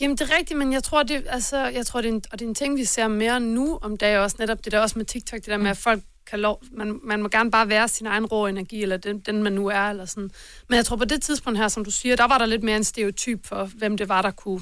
Jamen, 0.00 0.16
det 0.16 0.30
er 0.30 0.36
rigtigt, 0.38 0.58
men 0.58 0.72
jeg 0.72 0.82
tror, 0.84 1.02
det, 1.02 1.22
altså, 1.28 1.66
jeg 1.66 1.86
tror, 1.86 2.00
det 2.00 2.08
er, 2.08 2.12
en, 2.12 2.22
og 2.32 2.38
det 2.38 2.44
er 2.44 2.48
en 2.48 2.54
ting, 2.54 2.76
vi 2.76 2.84
ser 2.84 3.08
mere 3.08 3.40
nu 3.40 3.78
om 3.82 3.96
dagen 3.96 4.18
også, 4.20 4.36
netop 4.38 4.64
det 4.64 4.72
der 4.72 4.80
også 4.80 4.98
med 4.98 5.04
TikTok, 5.06 5.36
det 5.40 5.46
der 5.46 5.56
med, 5.56 5.70
at 5.70 5.76
folk 5.76 6.02
kan 6.30 6.40
lov, 6.40 6.62
man, 6.72 7.00
man 7.04 7.22
må 7.22 7.28
gerne 7.28 7.50
bare 7.50 7.68
være 7.68 7.88
sin 7.88 8.06
egen 8.06 8.26
rå 8.26 8.46
energi, 8.46 8.82
eller 8.82 8.96
den, 8.96 9.18
den 9.20 9.42
man 9.42 9.52
nu 9.52 9.66
er, 9.66 9.80
eller 9.90 10.04
sådan. 10.04 10.30
Men 10.68 10.76
jeg 10.76 10.84
tror, 10.84 10.96
på 10.96 11.04
det 11.04 11.22
tidspunkt 11.22 11.58
her, 11.58 11.68
som 11.68 11.84
du 11.84 11.90
siger, 11.90 12.16
der 12.16 12.26
var 12.26 12.38
der 12.38 12.46
lidt 12.46 12.62
mere 12.62 12.76
en 12.76 12.84
stereotyp 12.84 13.46
for, 13.46 13.70
hvem 13.78 13.96
det 13.96 14.08
var, 14.08 14.22
der 14.22 14.30
kunne 14.30 14.60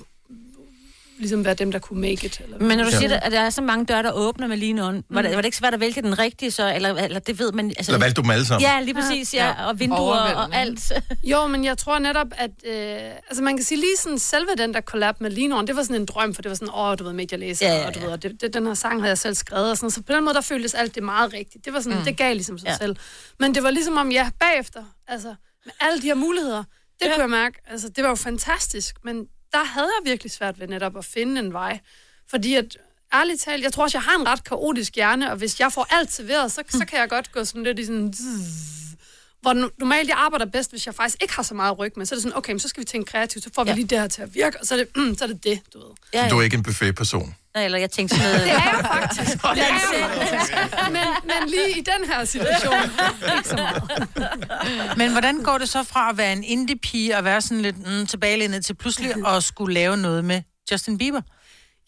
ligesom 1.25 1.45
være 1.45 1.55
dem, 1.55 1.73
der 1.73 1.79
kunne 1.79 2.01
make 2.01 2.27
it. 2.27 2.41
Eller 2.45 2.59
Men 2.59 2.79
når 2.79 2.85
du 2.85 2.91
Ja. 2.93 2.99
siger, 2.99 3.21
at 3.21 3.33
der 3.33 3.41
er 3.41 3.51
så 3.51 3.63
mange 3.63 3.85
døre, 3.85 4.03
der 4.03 4.13
åbner 4.13 4.47
med 4.47 4.57
Linoen, 4.57 5.05
var, 5.11 5.23
det, 5.23 5.31
var 5.31 5.37
det 5.37 5.45
ikke 5.45 5.57
svært 5.57 5.75
at 5.75 5.81
vælge 5.81 6.03
den 6.03 6.19
rigtige 6.19 6.51
så? 6.51 6.75
Eller, 6.75 6.95
eller 6.95 7.19
det 7.19 7.39
ved 7.39 7.53
man... 7.53 7.67
Altså, 7.67 7.93
Eller 7.93 8.05
valgte 8.05 8.17
du 8.17 8.23
dem 8.23 8.31
alle 8.31 8.47
sammen? 8.47 8.63
Ja, 8.69 8.81
lige 8.81 8.95
præcis, 8.95 9.35
ja. 9.35 9.47
ja. 9.47 9.67
Og 9.67 9.81
vinduer 9.81 10.17
og 10.35 10.49
alt. 10.55 10.93
Jo, 11.33 11.47
men 11.47 11.65
jeg 11.65 11.79
tror 11.79 11.99
netop, 11.99 12.27
at... 12.37 12.51
Øh, 12.67 13.11
altså 13.29 13.43
man 13.43 13.57
kan 13.57 13.65
sige 13.65 13.79
lige 13.79 13.97
sådan, 14.03 14.19
selve 14.19 14.49
den 14.59 14.75
der 14.75 14.81
collab 14.81 15.21
med 15.21 15.31
Linoen, 15.31 15.67
det 15.67 15.77
var 15.77 15.83
sådan 15.83 15.97
en 15.97 16.07
drøm, 16.07 16.35
for 16.35 16.43
det 16.43 16.49
var 16.49 16.55
sådan, 16.57 16.75
åh, 16.75 16.99
du 16.99 17.05
ved, 17.05 17.13
medielæser, 17.13 17.67
Ja, 17.67 17.75
ja, 17.75 17.81
ja. 17.81 17.87
og 17.87 17.95
du 17.95 18.01
ved, 18.01 18.09
og 18.09 18.23
det, 18.23 18.41
det, 18.41 18.55
den 18.55 18.67
her 18.67 18.75
sang 18.75 19.01
havde 19.01 19.09
jeg 19.09 19.19
selv 19.19 19.35
skrevet, 19.35 19.71
og 19.71 19.77
sådan, 19.77 19.91
så 19.91 20.03
på 20.03 20.13
den 20.13 20.25
måde, 20.25 20.35
der 20.35 20.41
føltes 20.41 20.75
alt 20.75 20.95
det 20.95 21.03
meget 21.03 21.33
rigtigt. 21.33 21.65
Det 21.65 21.73
var 21.73 21.81
sådan, 21.81 21.93
Mm. 21.93 21.99
mm. 21.99 22.05
det 22.05 22.17
gav 22.17 22.35
ligesom 22.35 22.59
sig 22.59 22.67
ja. 22.69 22.77
selv. 22.77 22.97
Men 23.41 23.55
det 23.55 23.63
var 23.63 23.71
ligesom 23.71 23.97
om, 23.97 24.11
ja, 24.11 24.31
bagefter, 24.41 24.85
altså, 25.09 25.35
med 25.65 25.73
alle 25.81 26.03
de 26.03 26.07
her 26.07 26.15
muligheder, 26.15 26.65
det 27.01 27.07
ja. 27.07 27.13
kunne 27.15 27.23
jeg 27.23 27.31
mærke, 27.31 27.59
altså, 27.71 27.89
det 27.89 28.05
var 28.05 28.11
jo 28.11 28.15
fantastisk, 28.17 28.95
men 29.05 29.27
der 29.55 29.65
havde 29.65 29.91
jeg 29.99 30.11
virkelig 30.11 30.33
svært 30.33 30.61
ved 30.61 30.69
netop 30.69 30.97
at 30.97 31.05
finde 31.05 31.41
en 31.41 31.53
vej. 31.53 31.81
Fordi 32.27 32.55
at, 32.55 32.77
ærligt 33.15 33.41
talt, 33.41 33.63
jeg 33.63 33.73
tror 33.73 33.83
også, 33.83 33.99
jeg 33.99 34.03
har 34.03 34.19
en 34.21 34.27
ret 34.27 34.45
kaotisk 34.45 34.95
hjerne, 34.95 35.31
og 35.31 35.37
hvis 35.37 35.61
jeg 35.61 35.73
får 35.73 35.87
alt 35.91 36.13
serveret, 36.13 36.53
så, 36.53 36.63
så 36.69 36.85
kan 36.89 36.99
jeg 36.99 37.09
godt 37.09 37.33
gå 37.33 37.45
sådan 37.45 37.63
lidt 37.63 37.79
i 37.79 37.85
sådan... 37.85 38.15
Hvor 39.45 39.53
no- 39.67 39.75
normalt 39.79 40.09
jeg 40.09 40.17
arbejder 40.17 40.47
bedst, 40.47 40.71
hvis 40.71 40.87
jeg 40.87 40.95
faktisk 40.95 41.17
ikke 41.23 41.35
har 41.35 41.43
så 41.43 41.55
meget 41.55 41.79
ryg 41.79 41.93
med. 41.97 42.07
Så 42.07 42.15
er 42.15 42.17
det 42.17 42.23
sådan, 42.23 42.39
okay, 42.39 42.53
men 42.53 42.61
så 42.61 42.69
skal 42.69 42.81
vi 42.81 42.85
tænke 42.85 43.11
kreativt, 43.13 43.45
så 43.45 43.51
får 43.55 43.65
vi 43.65 43.71
Ja. 43.71 43.75
lige 43.77 43.87
det 43.87 44.01
her 44.01 44.09
til 44.09 44.23
at 44.23 44.35
virke, 44.35 44.61
og 44.61 44.67
så 44.67 44.75
er 44.75 44.79
det, 44.79 44.89
mm, 44.97 45.15
så 45.19 45.25
er 45.25 45.29
det, 45.29 45.45
det, 45.45 45.61
du 45.75 45.79
ved. 45.79 45.87
Ja, 46.15 46.29
Du 46.29 46.39
er 46.39 46.43
ikke 46.43 46.57
en 46.57 46.63
buffetperson. 46.63 47.35
Nej, 47.55 47.65
eller 47.65 47.79
jeg 47.79 47.91
tænkte 47.91 48.17
sådan 48.17 48.31
noget... 48.33 48.45
Det 48.47 48.51
er 48.53 48.77
jeg 48.77 48.85
faktisk. 48.93 49.43
Det 49.55 49.63
er 49.63 49.67
jeg 49.67 50.11
faktisk. 50.11 50.53
Men, 50.93 51.03
men 51.25 51.49
lige 51.51 51.71
i 51.79 51.81
den 51.81 52.09
her 52.11 52.25
situation, 52.25 52.75
ikke 53.37 53.49
så 53.49 53.57
meget. 53.57 54.97
Men 54.99 55.11
hvordan 55.13 55.43
går 55.43 55.59
det 55.59 55.69
så 55.69 55.83
fra 55.83 56.11
at 56.11 56.17
være 56.17 56.33
en 56.33 56.45
indie-pige 56.45 57.17
og 57.17 57.25
være 57.25 57.41
sådan 57.41 57.63
lidt 57.63 57.79
mm, 57.79 58.07
tilbagelænet 58.07 58.65
til 58.65 58.75
pludselig 58.75 59.27
at 59.27 59.45
skulle 59.45 59.75
lave 59.75 59.97
noget 59.97 60.25
med 60.25 60.43
Justin 60.73 60.99
Bieber? 60.99 61.21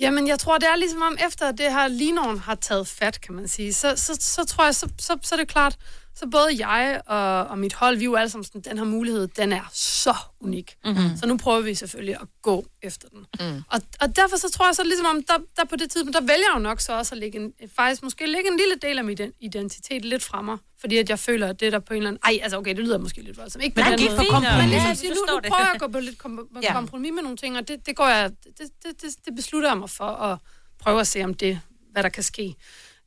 Jamen, 0.00 0.28
jeg 0.28 0.38
tror, 0.38 0.58
det 0.58 0.68
er 0.68 0.76
ligesom 0.76 1.02
om, 1.02 1.16
efter 1.26 1.52
det 1.52 1.72
her 1.72 1.88
Linoen 1.88 2.38
har 2.38 2.54
taget 2.54 2.88
fat, 2.88 3.20
kan 3.20 3.34
man 3.34 3.48
sige, 3.48 3.74
så, 3.74 3.96
så, 3.96 4.16
så 4.20 4.44
tror 4.44 4.64
jeg, 4.64 4.74
så, 4.74 4.88
så, 4.98 5.16
så 5.22 5.34
er 5.34 5.38
det 5.38 5.48
klart, 5.48 5.76
så 6.18 6.26
både 6.30 6.66
jeg 6.66 7.00
og, 7.06 7.46
og 7.46 7.58
mit 7.58 7.72
hold, 7.74 7.96
vi 7.96 8.02
er 8.02 8.04
jo 8.04 8.14
alle 8.14 8.30
sammen 8.30 8.44
sådan, 8.44 8.60
den 8.60 8.78
her 8.78 8.84
mulighed, 8.84 9.28
den 9.28 9.52
er 9.52 9.70
så 9.72 10.14
unik. 10.40 10.76
Mhm. 10.84 10.96
Så 11.20 11.26
nu 11.26 11.36
prøver 11.36 11.60
vi 11.60 11.74
selvfølgelig 11.74 12.14
at 12.20 12.28
gå 12.42 12.66
efter 12.82 13.08
den. 13.08 13.26
Mm. 13.40 13.62
Og, 13.70 13.80
og 14.00 14.16
derfor 14.16 14.36
så 14.36 14.50
tror 14.50 14.66
jeg 14.66 14.74
så 14.74 14.84
ligesom 14.84 15.06
om, 15.06 15.22
der, 15.22 15.38
der 15.56 15.64
på 15.64 15.76
det 15.76 15.90
tidspunkt, 15.90 16.14
der 16.14 16.20
vælger 16.20 16.34
jeg 16.48 16.54
jo 16.54 16.58
nok 16.58 16.80
så 16.80 16.92
også 16.98 17.14
at 17.14 17.18
lægge 17.18 17.38
en, 17.38 17.52
faktisk 17.76 18.02
måske 18.02 18.26
lægge 18.26 18.50
en 18.50 18.56
lille 18.56 18.74
del 18.82 18.98
af 18.98 19.04
min 19.04 19.20
ident- 19.20 19.36
identitet 19.40 20.04
lidt 20.04 20.22
fra 20.22 20.42
mig. 20.42 20.58
Fordi 20.80 20.96
at 20.98 21.08
jeg 21.10 21.18
føler, 21.18 21.48
at 21.48 21.60
det 21.60 21.72
der 21.72 21.78
på 21.78 21.94
en 21.94 21.96
eller 21.96 22.08
anden... 22.10 22.20
Ej, 22.24 22.38
altså 22.42 22.58
okay, 22.58 22.70
det 22.76 22.84
lyder 22.84 22.98
måske 22.98 23.22
lidt 23.22 23.36
voldsomt. 23.38 23.64
Ikke 23.64 23.74
Men 23.76 23.84
på 23.84 23.90
det 23.90 23.98
den 23.98 24.06
måde. 24.08 24.18
fint, 24.20 24.32
Men 24.32 24.42
Ja, 24.42 24.66
ligesom 24.66 24.88
jeg 24.88 24.96
sige, 24.96 25.10
nu, 25.10 25.14
nu 25.34 25.40
prøver 25.48 25.62
jeg 25.64 25.70
at 25.74 25.80
gå 25.80 25.88
på 25.88 26.00
lidt 26.00 26.18
kom, 26.18 26.48
Ja. 26.62 26.72
kompromis 26.72 27.12
med 27.14 27.22
nogle 27.22 27.36
ting, 27.36 27.56
og 27.56 27.68
det, 27.68 27.86
det 27.86 27.96
går 27.96 28.08
jeg... 28.08 28.30
Det, 28.44 28.58
det, 28.58 29.02
det, 29.02 29.16
det 29.24 29.34
beslutter 29.36 29.68
jeg 29.68 29.78
mig 29.78 29.90
for 29.90 30.04
at 30.04 30.38
prøve 30.80 31.00
at 31.00 31.06
se, 31.06 31.24
om 31.24 31.34
det, 31.34 31.60
hvad 31.92 32.02
der 32.02 32.08
kan 32.08 32.22
ske. 32.22 32.54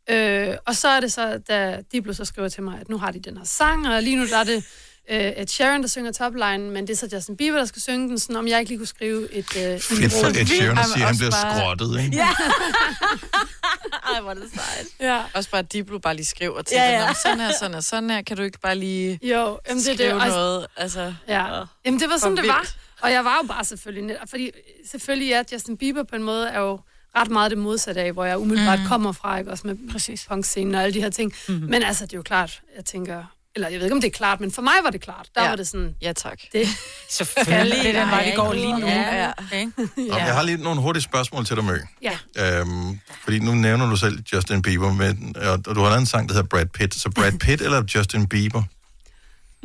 Øh, 0.09 0.55
og 0.65 0.75
så 0.75 0.87
er 0.87 0.99
det 0.99 1.13
så, 1.13 1.37
da 1.49 1.81
Diplo 1.91 2.13
så 2.13 2.25
skriver 2.25 2.49
til 2.49 2.63
mig, 2.63 2.77
at 2.81 2.89
nu 2.89 2.97
har 2.97 3.11
de 3.11 3.19
den 3.19 3.37
her 3.37 3.43
sang, 3.45 3.87
og 3.87 4.03
lige 4.03 4.15
nu 4.15 4.27
der 4.27 4.37
er 4.37 4.43
det 4.43 4.63
øh, 5.09 5.17
Ed 5.37 5.47
Sheeran, 5.47 5.81
der 5.81 5.87
synger 5.87 6.11
topline, 6.11 6.57
men 6.71 6.87
det 6.87 6.93
er 6.93 6.97
så 6.97 7.09
Justin 7.13 7.37
Bieber, 7.37 7.57
der 7.57 7.65
skal 7.65 7.81
synge 7.81 8.09
den, 8.09 8.19
sådan 8.19 8.35
om 8.35 8.47
jeg 8.47 8.59
ikke 8.59 8.69
lige 8.71 8.77
kunne 8.79 8.87
skrive 8.87 9.33
et... 9.33 9.45
Øh, 9.57 9.79
Fedt 9.79 10.11
for 10.13 10.27
Ed 10.27 10.45
Sheeran 10.45 10.77
at 10.77 10.85
sige, 10.85 11.01
at 11.03 11.07
han 11.07 11.15
bliver 11.17 11.27
også 11.27 11.41
bare- 11.41 11.59
skrottet, 11.59 12.01
ikke? 12.03 12.15
Ja. 12.15 12.29
Ej, 14.13 14.21
hvor 14.21 14.29
er 14.29 14.33
det 14.33 14.43
sejt. 14.53 14.87
Ja. 14.99 15.23
Også 15.33 15.49
bare, 15.49 15.59
at 15.59 15.73
Diplo 15.73 15.99
bare 15.99 16.15
lige 16.15 16.25
skriver 16.25 16.61
til 16.61 16.75
Ja, 16.75 16.83
ja, 16.83 16.91
ja. 16.91 17.07
ja. 17.07 17.13
sådan 17.13 17.39
her, 17.39 17.51
sådan 17.59 17.73
her, 17.73 17.81
sådan 17.81 18.09
her. 18.09 18.21
Kan 18.21 18.37
du 18.37 18.43
ikke 18.43 18.59
bare 18.59 18.75
lige 18.75 19.19
jo, 19.23 19.59
jamen, 19.67 19.83
det 19.83 19.87
er 19.89 19.93
skrive 19.95 20.15
det. 20.15 20.21
Altså- 20.21 20.37
noget? 20.37 20.67
Altså, 20.77 21.13
Ja. 21.27 21.45
Jamen, 21.85 21.99
det 21.99 22.09
var 22.09 22.17
sådan, 22.17 22.37
det 22.37 22.47
var. 22.47 22.67
Og 23.01 23.11
jeg 23.11 23.25
var 23.25 23.37
jo 23.41 23.47
bare 23.47 23.65
selvfølgelig... 23.65 24.03
net- 24.15 24.29
Fordi 24.29 24.51
selvfølgelig 24.91 25.31
er 25.33 25.43
Justin 25.51 25.77
Bieber 25.77 26.03
på 26.03 26.15
en 26.15 26.23
måde 26.23 26.47
er 26.49 26.59
jo 26.59 26.79
ret 27.15 27.29
meget 27.31 27.51
det 27.51 27.57
modsatte 27.57 28.01
af, 28.01 28.11
hvor 28.13 28.25
jeg 28.25 28.37
umiddelbart 28.37 28.79
Mm. 28.79 28.83
mm. 28.83 28.89
kommer 28.89 29.11
fra, 29.11 29.37
ikke? 29.37 29.51
Også 29.51 29.67
med 29.67 29.75
Præcis. 29.91 30.25
punkscenen 30.29 30.75
og 30.75 30.81
alle 30.83 30.93
de 30.93 31.01
her 31.01 31.09
ting. 31.09 31.33
Mm-hmm. 31.47 31.69
Men 31.69 31.83
altså, 31.83 32.05
det 32.05 32.13
er 32.13 32.17
jo 32.17 32.21
klart, 32.23 32.61
jeg 32.75 32.85
tænker... 32.85 33.23
Eller 33.55 33.69
jeg 33.69 33.79
ved 33.79 33.85
ikke, 33.85 33.95
om 33.95 34.01
det 34.01 34.07
er 34.07 34.11
klart, 34.11 34.39
men 34.41 34.51
for 34.51 34.61
mig 34.61 34.73
var 34.83 34.89
det 34.89 35.01
klart. 35.01 35.27
Der 35.35 35.43
Ja. 35.43 35.49
var 35.49 35.55
det 35.55 35.67
sådan... 35.67 35.95
Ja, 36.01 36.13
tak. 36.13 36.39
Det, 36.53 36.67
Selvfølgelig, 37.09 37.77
det 37.83 37.95
er 37.95 37.99
den 38.01 38.09
vej, 38.11 38.25
vi 38.29 38.35
går 38.35 38.53
lige 38.53 38.79
nu. 38.79 38.87
Ja. 38.87 39.25
Ja. 39.25 39.31
Ikke? 39.57 39.71
Nå, 39.97 40.15
jeg 40.17 40.33
har 40.35 40.43
lige 40.43 40.57
nogle 40.57 40.81
hurtige 40.81 41.03
spørgsmål 41.03 41.45
til 41.45 41.55
dig, 41.55 41.63
Mø. 41.65 41.77
Ja. 42.01 42.17
Øhm, 42.59 42.99
fordi 43.23 43.39
nu 43.39 43.53
nævner 43.53 43.89
du 43.89 43.95
selv 43.95 44.19
Justin 44.33 44.61
Bieber, 44.61 44.93
med, 44.93 45.35
og, 45.35 45.51
og 45.67 45.75
du 45.75 45.81
har 45.81 45.89
lavet 45.89 45.99
en 45.99 46.05
sang, 46.05 46.29
der 46.29 46.35
hedder 46.35 46.47
Brad 46.47 46.65
Pitt. 46.65 46.95
Så 46.95 47.09
Brad 47.09 47.31
Pitt 47.45 47.61
eller 47.61 47.83
Justin 47.95 48.27
Bieber? 48.27 48.63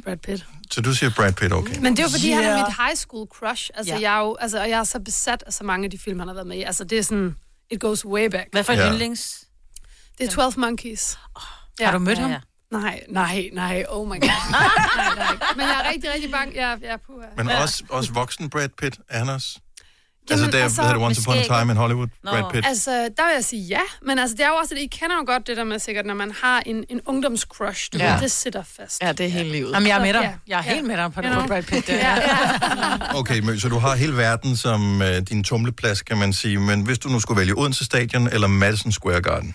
Brad 0.04 0.16
Pitt. 0.16 0.46
Så 0.70 0.80
du 0.80 0.94
siger 0.94 1.10
Brad 1.16 1.32
Pitt, 1.32 1.52
okay. 1.52 1.78
Men 1.78 1.92
det 1.92 1.98
er 1.98 2.02
jo 2.02 2.08
fordi, 2.08 2.28
yeah. 2.28 2.36
han 2.36 2.44
er 2.44 2.56
Yeah. 2.56 2.68
mit 2.68 2.76
high 2.76 2.96
school 2.96 3.26
crush. 3.28 3.70
Altså, 3.74 3.92
Ja. 3.94 3.98
ja. 4.00 4.10
jeg 4.10 4.16
er 4.18 4.20
jo, 4.24 4.36
altså, 4.40 4.60
og 4.60 4.68
jeg 4.70 4.78
er 4.78 4.84
så 4.84 5.00
besat 5.00 5.42
af 5.46 5.52
så 5.52 5.64
mange 5.64 5.84
af 5.84 5.90
de 5.90 5.98
film, 5.98 6.18
han 6.18 6.28
har 6.28 6.34
været 6.34 6.46
med 6.46 6.56
i. 6.56 6.62
Altså, 6.62 6.84
det 6.84 6.98
er 6.98 7.02
sådan... 7.02 7.36
It 7.70 7.80
goes 7.80 8.04
way 8.06 8.26
back. 8.26 8.48
Hvad 8.52 8.64
for 8.64 8.72
en 8.72 8.78
Ja. 8.78 8.84
ja. 8.84 8.90
yndlings? 8.92 9.44
Det 10.18 10.26
er 10.26 10.30
12 10.30 10.52
Monkeys. 10.60 11.18
Har 11.80 11.92
du 11.92 11.98
mødt 11.98 12.18
ham? 12.18 12.30
Nej, 12.70 13.02
nej, 13.08 13.48
nej, 13.52 13.84
oh 13.88 14.06
my 14.08 14.10
god. 14.10 14.20
nej, 14.50 15.14
nej. 15.16 15.36
Men 15.56 15.66
jeg 15.66 15.82
er 15.84 15.90
rigtig, 15.92 16.12
rigtig 16.14 16.30
bange. 16.30 16.66
Jeg, 16.66 16.78
jeg 16.82 16.90
er 16.90 16.96
på 16.96 17.22
Men 17.36 17.48
ja. 17.48 17.62
også, 17.62 17.84
også 17.90 18.12
voksen 18.12 18.50
Brad 18.50 18.68
Pitt, 18.68 18.98
er 19.08 19.18
han 19.18 19.28
også? 19.28 19.58
Altså, 20.30 20.46
der 20.46 20.52
altså, 20.62 20.62
altså, 20.64 20.82
hedder 20.82 21.06
Once 21.06 21.20
med 21.20 21.36
Upon 21.44 21.56
a. 21.56 21.60
Time 21.60 21.72
in 21.72 21.76
Hollywood, 21.76 22.08
Nå. 22.24 22.30
Brad 22.30 22.44
Pitt. 22.52 22.66
Altså, 22.66 22.90
der 22.90 23.24
vil 23.26 23.32
jeg 23.34 23.44
sige 23.44 23.62
ja. 23.62 23.80
Men 24.02 24.18
altså, 24.18 24.36
det 24.36 24.44
er 24.44 24.48
jo 24.48 24.54
også, 24.54 24.74
at 24.74 24.80
I 24.80 24.86
kender 24.86 25.16
jo 25.16 25.24
godt 25.26 25.46
det 25.46 25.56
der 25.56 25.64
med 25.64 25.78
sikkert, 25.78 26.06
når 26.06 26.14
man 26.14 26.32
har 26.42 26.62
en, 26.66 26.84
en 26.88 27.00
ungdomscrush, 27.06 27.88
du 27.92 27.98
Ja. 27.98 28.04
ja. 28.04 28.12
ved, 28.14 28.20
det 28.22 28.30
sitter 28.30 28.62
fast. 28.76 29.02
ja, 29.02 29.12
det 29.12 29.26
er 29.26 29.30
hele 29.30 29.52
livet. 29.52 29.72
Jamen, 29.74 29.88
jeg 29.88 29.96
er 29.96 30.00
med 30.00 30.06
Ja. 30.14 30.18
dig. 30.20 30.36
Jeg 30.46 30.58
er 30.58 30.62
helt 30.62 30.86
med 30.86 30.96
dig 30.96 31.12
på 31.12 31.20
det 31.20 31.26
You 31.28 31.34
på 31.34 31.38
know? 31.40 31.48
Brad 31.48 31.62
Pitt. 31.62 31.86
Det 31.86 31.92
Ja, 31.92 32.16
er. 32.16 32.98
ja. 33.12 33.14
Okay, 33.20 33.40
Mø, 33.40 33.58
så 33.58 33.68
du 33.68 33.78
har 33.78 33.94
hele 33.96 34.16
verden 34.16 34.56
som 34.56 35.02
øh, 35.02 35.20
din 35.20 35.44
tumleplads, 35.44 36.02
kan 36.02 36.18
man 36.18 36.32
sige. 36.32 36.58
Men 36.60 36.80
hvis 36.82 36.98
du 36.98 37.08
nu 37.08 37.20
skulle 37.20 37.38
vælge 37.40 37.58
Odense 37.58 37.84
Stadion 37.84 38.28
eller 38.32 38.46
Madison 38.46 38.92
Square 38.92 39.20
Garden? 39.22 39.54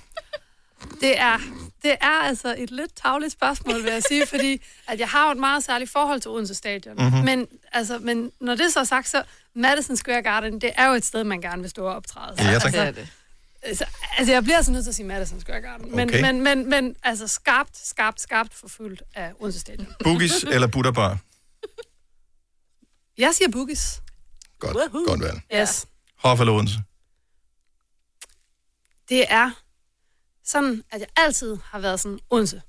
Det 1.01 1.19
er, 1.19 1.37
det 1.83 1.91
er 2.01 2.21
altså 2.23 2.55
et 2.57 2.71
lidt 2.71 2.95
tavligt 2.95 3.31
spørgsmål, 3.31 3.83
vil 3.83 3.91
jeg 3.91 4.03
sige, 4.03 4.25
fordi 4.27 4.61
at 4.87 4.99
jeg 4.99 5.09
har 5.09 5.25
jo 5.25 5.31
et 5.31 5.37
meget 5.37 5.63
særligt 5.63 5.91
forhold 5.91 6.19
til 6.21 6.31
Odense 6.31 6.55
Stadion. 6.55 6.95
Mhm. 6.95 7.05
Mm-hmm. 7.05 7.25
Men, 7.25 7.47
altså, 7.71 7.97
men 7.99 8.31
når 8.41 8.55
det 8.55 8.73
så 8.73 8.79
er 8.79 8.83
sagt, 8.83 9.07
så 9.09 9.23
Madison 9.55 9.97
Square 9.97 10.21
Garden, 10.21 10.61
det 10.61 10.71
er 10.75 10.87
jo 10.87 10.93
et 10.93 11.05
sted, 11.05 11.23
man 11.23 11.41
gerne 11.41 11.61
vil 11.61 11.69
stå 11.69 11.85
og 11.85 11.95
optræde. 11.95 12.35
Ja, 12.37 12.43
tak. 12.43 12.53
altså, 12.53 12.69
Det 12.71 12.79
er 12.87 12.91
det. 12.91 13.07
altså, 13.61 13.85
altså, 14.17 14.33
jeg 14.33 14.43
bliver 14.43 14.57
altså 14.57 14.71
nødt 14.71 14.85
til 14.85 14.91
at 14.91 14.95
sige 14.95 15.05
Madison 15.05 15.39
Square 15.41 15.61
Garden. 15.61 15.95
Men, 15.95 16.09
Okay. 16.09 16.21
men, 16.21 16.41
men, 16.43 16.69
men 16.69 16.95
altså 17.03 17.27
skarpt, 17.27 17.77
skarpt, 17.87 18.21
skarpt 18.21 18.53
forfulgt 18.53 19.03
af 19.15 19.31
Odense 19.39 19.59
Stadion. 19.59 19.87
Boogies 20.03 20.43
eller 20.43 20.67
Buddha 20.67 20.91
Bar? 20.91 21.17
Jeg 23.17 23.33
siger 23.35 23.49
Boogies. 23.51 24.01
Godt, 24.59 24.77
godt 25.07 25.21
valg. 25.23 25.41
Yes. 25.55 25.85
Hof 26.17 26.39
eller 26.39 26.53
Odense? 26.53 26.75
Det 29.09 29.25
er 29.29 29.51
sådan, 30.49 30.83
at 30.91 30.99
jeg 30.99 31.07
altid 31.15 31.57
har 31.63 31.79
været 31.79 31.99
sådan 31.99 32.19
Odense. 32.29 32.61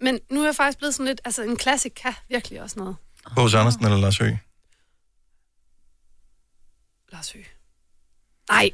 Men 0.00 0.20
nu 0.30 0.40
er 0.40 0.44
jeg 0.44 0.54
faktisk 0.54 0.78
blevet 0.78 0.94
sådan 0.94 1.06
lidt, 1.06 1.20
altså 1.24 1.42
en 1.42 1.56
klassik 1.56 1.92
kan 1.96 2.14
virkelig 2.28 2.62
også 2.62 2.78
noget. 2.78 2.96
Hos 3.24 3.54
Andersen 3.54 3.84
eller 3.84 3.98
Lars 3.98 4.18
Høgh? 4.18 4.38
Lars 7.12 7.32
Høgh. 7.32 7.46
Nej, 8.50 8.70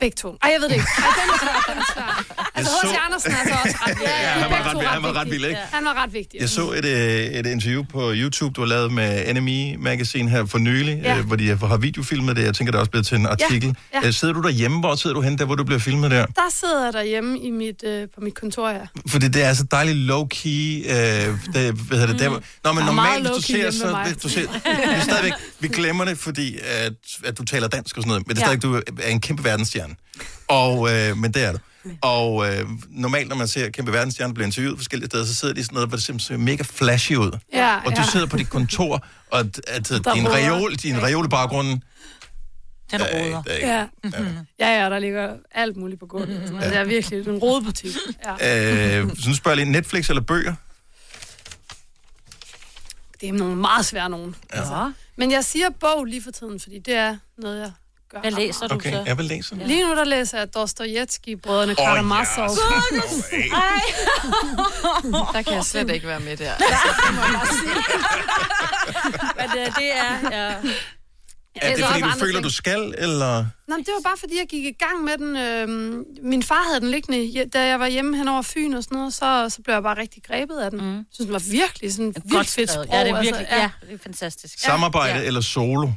begge 0.00 0.14
to. 0.16 0.28
Ej, 0.42 0.50
jeg 0.54 0.60
ved 0.60 0.68
det 0.68 0.74
ikke. 0.74 0.86
Ej, 0.98 1.04
den 1.20 1.30
er 1.34 1.38
svær, 1.42 1.72
den 1.74 1.78
er 1.82 1.92
svær. 1.94 2.24
Altså, 2.54 2.72
Jeg 2.82 2.90
H.C. 2.90 2.94
så- 2.94 3.00
Andersen 3.06 3.32
er 3.32 3.36
altså 3.36 3.54
også 3.64 3.76
ret 3.80 3.88
vigtig. 3.88 4.06
Ja, 4.06 4.22
er 4.22 4.28
han 4.28 4.50
var 4.50 4.74
ret 4.80 4.86
han 4.88 5.02
var 5.02 5.12
ret 5.20 5.30
vild, 5.30 5.44
ikke? 5.44 5.60
Han 5.72 5.84
var 5.84 6.02
ret 6.02 6.12
vigtig. 6.12 6.40
Jeg 6.40 6.48
så 6.48 6.70
et, 6.72 6.84
øh, 6.84 7.38
et 7.38 7.46
interview 7.46 7.82
på 7.92 8.12
YouTube, 8.14 8.52
du 8.54 8.60
har 8.60 8.68
lavet 8.68 8.92
med 8.92 9.34
NME 9.34 9.76
Magazine 9.76 10.30
her 10.30 10.46
for 10.46 10.58
nylig, 10.58 11.00
Ja. 11.02 11.12
ja. 11.12 11.18
øh, 11.18 11.26
hvor 11.26 11.36
de 11.36 11.48
har 11.56 11.76
videofilmet 11.76 12.36
det. 12.36 12.42
Jeg 12.44 12.54
tænker, 12.54 12.70
det 12.70 12.76
er 12.78 12.80
også 12.80 12.90
blevet 12.90 13.06
til 13.06 13.16
en 13.18 13.26
artikel. 13.26 13.76
ja. 13.94 14.06
Øh, 14.06 14.12
Sidder 14.12 14.34
du 14.34 14.40
derhjemme? 14.42 14.80
Hvor 14.80 14.94
sidder 14.94 15.14
du 15.14 15.20
hen, 15.20 15.38
der 15.38 15.44
hvor 15.44 15.54
du 15.54 15.64
bliver 15.64 15.78
filmet 15.78 16.10
der? 16.10 16.26
Der 16.26 16.42
sidder 16.50 16.84
jeg 16.84 16.92
derhjemme 16.92 17.38
i 17.38 17.50
mit, 17.50 17.84
øh, 17.86 18.08
på 18.14 18.20
mit 18.20 18.34
kontor, 18.34 18.68
ja. 18.70 18.80
Fordi 19.08 19.28
det 19.28 19.42
er 19.44 19.54
så 19.54 19.64
dejligt 19.70 20.10
low-key. 20.10 20.48
Øh, 20.48 20.94
det, 21.54 21.72
hvad 21.74 21.98
hedder 21.98 22.06
det? 22.06 22.18
Der, 22.18 22.28
hvor- 22.28 22.42
Nå, 22.64 22.72
men 22.72 22.84
normalt, 22.84 23.26
hvis 23.26 23.36
du 23.36 23.42
ser, 23.42 23.56
hjemme 23.56 23.72
så... 23.72 23.98
Hvis 24.06 24.16
du 24.22 24.28
ser, 24.28 24.40
det 24.40 24.60
er 24.96 25.00
stadigvæk, 25.00 25.32
vi 25.60 25.68
glemmer 25.68 26.04
det, 26.04 26.18
fordi 26.18 26.58
at, 26.58 26.92
at 27.24 27.38
du 27.38 27.44
taler 27.44 27.68
dansk 27.68 27.96
og 27.96 28.02
sådan 28.02 28.08
noget, 28.08 28.26
men 28.26 28.36
det 28.36 28.42
er 28.42 28.50
Ja. 28.50 28.56
du 28.56 28.74
er 29.02 29.08
en 29.08 29.20
kæmpe 29.20 29.44
verdensstjerne. 29.44 29.83
Og, 30.48 30.92
øh, 30.92 31.16
men 31.16 31.34
det 31.34 31.44
er 31.44 31.52
du. 31.52 31.58
Og 32.02 32.46
øh, 32.54 32.68
normalt, 32.90 33.28
når 33.28 33.36
man 33.36 33.48
ser 33.48 33.70
kæmpe 33.70 33.92
verdensstjerner 33.92 34.34
blive 34.34 34.46
interviewet 34.46 34.78
forskellige 34.78 35.06
steder, 35.06 35.24
så 35.24 35.34
sidder 35.34 35.54
de 35.54 35.64
sådan 35.64 35.74
noget, 35.74 35.88
hvor 35.88 35.96
det 35.96 36.04
simpelthen 36.04 36.38
ser 36.38 36.44
mega 36.44 36.62
flashy 36.66 37.12
ud. 37.12 37.38
Ja, 37.52 37.76
og 37.76 37.84
du 37.96 38.00
ja. 38.00 38.06
sidder 38.12 38.26
på 38.26 38.36
dit 38.36 38.50
kontor, 38.50 39.06
og 39.30 39.40
at, 39.40 39.60
altså, 39.68 39.98
Der 39.98 40.14
din 40.14 40.28
roder. 40.28 40.36
reol, 40.36 40.74
din 40.74 41.02
reol 41.02 41.24
i 41.24 41.28
baggrunden, 41.28 41.82
Den 42.90 43.00
Der 43.00 43.06
er 43.06 43.18
ikke- 43.24 43.34
råder. 43.36 43.42
der 43.42 43.50
er 43.50 43.56
ikke- 43.56 43.68
Ja. 43.68 43.86
Mm-hmm. 44.04 44.38
ja, 44.60 44.82
ja, 44.82 44.90
der 44.90 44.98
ligger 44.98 45.36
alt 45.50 45.76
muligt 45.76 46.00
på 46.00 46.06
gulvet. 46.06 46.28
Mm-hmm. 46.42 46.58
Det 46.58 46.76
er 46.76 46.84
virkelig 46.84 47.28
en 47.28 47.38
rodebutik. 47.38 47.92
Ja. 48.40 49.00
øh, 49.02 49.10
så 49.18 49.28
nu 49.28 49.34
spørger 49.34 49.56
jeg 49.58 49.66
lige, 49.66 49.72
Netflix 49.72 50.08
eller 50.08 50.22
bøger? 50.22 50.54
Det 53.20 53.28
er 53.28 53.32
nogle 53.32 53.56
meget 53.56 53.86
svære 53.86 54.10
nogen. 54.10 54.36
Ja. 54.52 54.58
Altså. 54.58 54.92
Men 55.16 55.30
jeg 55.30 55.44
siger 55.44 55.70
bog 55.80 56.04
lige 56.04 56.22
for 56.22 56.30
tiden, 56.30 56.60
fordi 56.60 56.78
det 56.78 56.94
er 56.94 57.16
noget, 57.38 57.60
jeg. 57.60 57.72
Hvad 58.20 58.30
læser 58.30 58.66
du 58.66 58.74
Okay, 58.74 58.92
så? 58.92 59.02
jeg 59.06 59.18
vil 59.18 59.26
læse. 59.26 59.54
Lige 59.54 59.88
nu 59.88 59.94
der 59.94 60.04
læser 60.04 60.38
jeg 60.38 60.54
Dostojevski, 60.54 61.36
Brødrene 61.36 61.72
oh, 61.72 61.76
ja. 61.78 61.84
Karamazov. 61.84 62.48
Ej. 63.52 63.80
Der 65.34 65.42
kan 65.42 65.54
jeg 65.54 65.64
slet 65.64 65.90
ikke 65.90 66.06
være 66.06 66.20
med 66.20 66.36
der. 66.36 66.52
Men 69.38 69.48
det, 69.50 69.74
det 69.76 69.92
er... 69.96 70.30
Ja. 70.30 70.54
Er 71.56 71.76
det 71.76 71.84
fordi, 71.84 72.00
du 72.00 72.08
føler, 72.18 72.32
ting. 72.32 72.44
du 72.44 72.50
skal, 72.50 72.94
eller... 72.98 73.44
Men 73.68 73.78
det 73.78 73.88
var 73.88 74.00
bare 74.04 74.16
fordi, 74.18 74.38
jeg 74.38 74.46
gik 74.48 74.64
i 74.64 74.72
gang 74.78 75.04
med 75.04 75.18
den. 75.18 75.36
Øhm, 75.36 76.04
min 76.22 76.42
far 76.42 76.64
havde 76.68 76.80
den 76.80 76.90
liggende, 76.90 77.24
ja, 77.24 77.44
da 77.52 77.66
jeg 77.66 77.80
var 77.80 77.86
hjemme 77.86 78.16
hen 78.16 78.28
over 78.28 78.42
Fyn 78.42 78.74
og 78.74 78.84
sådan 78.84 78.98
noget, 78.98 79.14
så, 79.14 79.46
så 79.48 79.62
blev 79.62 79.74
jeg 79.74 79.82
bare 79.82 79.98
rigtig 79.98 80.22
grebet 80.22 80.56
af 80.58 80.70
den. 80.70 80.80
Mm. 80.80 80.96
Jeg 80.96 81.04
synes, 81.12 81.26
den 81.26 81.32
var 81.32 81.42
virkelig 81.50 81.92
sådan 81.92 82.14
vildt 82.24 82.48
fedt 82.48 82.70
sprog. 82.70 82.86
Ja, 82.92 83.00
det 83.00 83.08
er 83.10 83.20
virkelig, 83.20 83.48
altså, 83.48 83.56
ja, 83.56 83.70
det 83.86 83.94
er 83.94 83.98
fantastisk. 84.02 84.58
Samarbejde 84.58 85.24
eller 85.24 85.40
solo? 85.40 85.88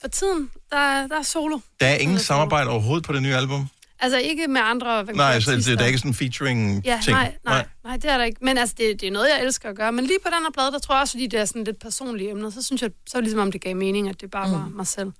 For 0.00 0.08
tiden, 0.08 0.50
der, 0.70 0.76
er- 0.76 1.06
der 1.06 1.18
er 1.18 1.22
solo. 1.22 1.58
Der 1.80 1.86
er 1.86 1.94
ingen 1.96 2.18
samarbejde 2.18 2.70
overhovedet 2.70 3.06
på 3.06 3.12
det 3.12 3.22
nye 3.22 3.34
album? 3.34 3.68
Altså 4.02 4.18
ikke 4.18 4.46
med 4.48 4.60
andre 4.64 5.04
Nej, 5.04 5.40
så 5.40 5.50
det, 5.52 5.66
det 5.66 5.80
er 5.80 5.84
ikke 5.86 5.98
sådan 5.98 6.10
en 6.10 6.14
featuring 6.14 6.82
Ja, 6.84 7.00
ting? 7.04 7.16
nej, 7.16 7.34
nej, 7.44 7.66
nej, 7.84 7.96
det 7.96 8.10
er 8.10 8.16
der 8.18 8.24
ikke. 8.24 8.38
Men 8.44 8.58
altså, 8.58 8.74
det, 8.78 9.00
det 9.00 9.06
er 9.06 9.10
noget, 9.12 9.28
jeg 9.36 9.44
elsker 9.44 9.68
at 9.70 9.76
gøre. 9.76 9.92
Men 9.92 10.06
lige 10.06 10.18
på 10.24 10.28
den 10.36 10.42
her 10.44 10.50
plade, 10.54 10.72
der 10.72 10.78
tror 10.78 10.94
jeg 10.94 11.00
også, 11.00 11.12
fordi 11.12 11.26
det 11.26 11.40
er 11.40 11.44
sådan 11.44 11.64
lidt 11.64 11.80
personlige 11.80 12.30
emner, 12.30 12.50
så 12.50 12.62
synes 12.62 12.82
jeg, 12.82 12.90
så 13.06 13.16
er 13.18 13.20
det 13.20 13.24
ligesom 13.24 13.40
om 13.40 13.52
det 13.52 13.60
gav 13.60 13.76
mening, 13.76 14.08
at 14.08 14.20
det 14.20 14.30
bare 14.30 14.46
mm. 14.46 14.52
var 14.52 14.68
mig 14.74 14.86
selv. 14.86 15.12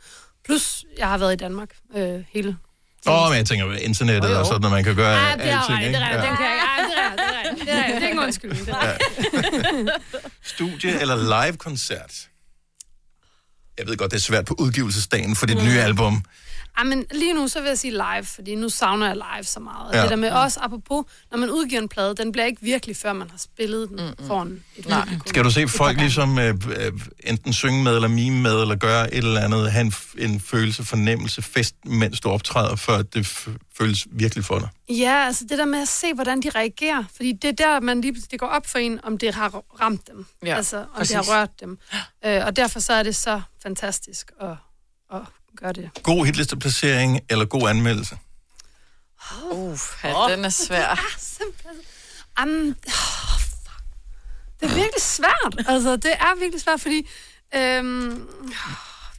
Plus, 0.45 0.85
jeg 0.99 1.09
har 1.09 1.19
været 1.19 1.33
i 1.33 1.37
Danmark 1.37 1.69
øh, 1.97 2.21
hele 2.33 2.57
Åh, 3.07 3.23
oh, 3.25 3.29
men 3.31 3.37
jeg 3.39 3.47
tænker 3.47 3.67
på 3.67 3.73
internettet 3.73 4.37
og 4.37 4.47
sådan, 4.47 4.65
at 4.65 4.71
man 4.71 4.85
kan 4.85 4.97
gøre 4.97 5.15
Ej, 5.17 5.37
det 5.37 5.51
er 5.51 5.59
alting, 5.59 5.83
ikke? 5.83 5.99
det 5.99 6.03
er. 6.03 6.09
Ja. 6.09 6.27
Den 6.29 6.37
kan 6.37 6.47
jeg 6.47 6.55
ikke. 6.55 6.67
Ej, 6.67 6.87
det 6.87 6.95
er 6.99 7.41
rigtigt, 7.43 7.69
det 7.69 7.75
er 7.75 7.79
rigtigt. 7.79 7.97
Det 7.97 8.05
er 8.05 8.09
ikke 8.09 8.21
undskyldning. 8.21 8.69
Studie 10.55 11.01
eller 11.01 11.17
live-koncert? 11.47 12.13
Jeg 13.81 13.89
ved 13.89 13.97
godt, 13.97 14.11
det 14.11 14.17
er 14.17 14.21
svært 14.21 14.45
på 14.45 14.55
udgivelsesdagen 14.59 15.37
for 15.37 15.47
dit 15.47 15.57
mm. 15.57 15.65
nye 15.65 15.81
album. 15.81 16.25
Men 16.85 17.05
lige 17.13 17.33
nu, 17.35 17.49
så 17.49 17.61
vil 17.61 17.69
jeg 17.69 17.79
sige 17.79 17.91
live, 17.91 18.25
fordi 18.25 18.55
nu 18.55 18.69
savner 18.69 19.07
jeg 19.07 19.17
live 19.17 19.45
så 19.45 19.61
meget. 19.61 19.89
Og 19.89 19.95
Ja. 19.95 20.03
det 20.03 20.11
der 20.11 20.17
med 20.17 20.31
også, 20.31 20.61
apropos, 20.63 21.05
når 21.31 21.39
man 21.39 21.51
udgiver 21.51 21.81
en 21.83 21.89
plade, 21.89 22.15
den 22.15 22.33
bliver 22.33 22.45
ikke 22.47 22.63
virkelig, 22.63 22.97
før 22.97 23.13
man 23.13 23.31
har 23.31 23.39
spillet 23.39 23.89
den 23.89 23.97
mm, 24.19 24.27
foran 24.27 24.63
et 24.77 24.85
publikum. 24.85 25.23
Skal 25.27 25.45
du 25.45 25.51
se 25.51 25.69
folk 25.69 25.99
ligesom 25.99 26.39
øh, 26.39 26.55
øh, 26.77 26.93
enten 27.25 27.53
synge 27.53 27.83
med, 27.83 27.95
eller 27.95 28.09
mime 28.09 28.41
med, 28.43 28.63
eller 28.63 28.77
gøre 28.77 29.15
et 29.15 29.19
eller 29.25 29.41
andet, 29.41 29.73
have 29.73 29.87
en, 29.87 29.93
en 30.19 30.41
følelse, 30.41 30.85
fornemmelse, 30.85 31.43
fest, 31.43 31.75
mens 31.85 32.21
du 32.21 32.29
optræder, 32.29 32.77
før 32.77 33.03
det 33.03 33.27
f- 33.27 33.51
føles 33.79 34.07
virkelig 34.11 34.45
for 34.45 34.59
dig? 34.59 34.69
Ja, 34.89 35.27
altså 35.27 35.45
det 35.49 35.59
der 35.59 35.65
med 35.65 35.83
at 35.83 35.89
se, 35.89 36.15
hvordan 36.15 36.41
de 36.43 36.51
reagerer. 36.51 37.05
Fordi 37.17 37.33
det 37.33 37.49
er 37.49 37.53
der, 37.53 37.81
man 37.81 38.01
lige 38.01 38.15
det 38.31 38.41
går 38.41 38.47
op 38.47 38.67
for 38.67 38.79
en, 38.79 39.01
om 39.05 39.19
det 39.19 39.35
har 39.35 39.63
ramt 39.81 40.07
dem. 40.09 40.27
Ja, 40.45 40.57
altså, 40.57 40.77
om 40.79 40.85
præcis. 40.97 41.17
det 41.17 41.27
har 41.27 41.35
rørt 41.41 41.61
dem. 41.61 41.79
Øh, 42.25 42.47
og 42.47 42.57
derfor 42.57 42.81
så 42.81 42.93
er 42.93 43.03
det 43.03 43.17
så 43.17 43.41
fantastisk 43.63 44.33
at, 44.41 44.49
at 45.15 45.21
gøre 45.61 45.73
det. 45.73 45.91
God 46.03 46.27
hitlisteplacering 46.27 47.21
eller 47.29 47.45
god 47.45 47.69
anmeldelse? 47.69 48.19
Uh, 49.53 49.79
ja, 50.05 50.37
den 50.37 50.45
er 50.45 50.49
svær. 50.49 50.91
Um, 52.43 52.49
oh, 52.49 53.41
fuck. 53.41 53.83
Det 54.61 54.71
er 54.71 54.75
virkelig 54.75 55.03
svært. 55.03 55.65
Altså, 55.69 55.97
det 55.97 56.13
er 56.13 56.41
virkelig 56.41 56.61
svært, 56.61 56.81
fordi... 56.81 57.09
Øhm, 57.55 58.29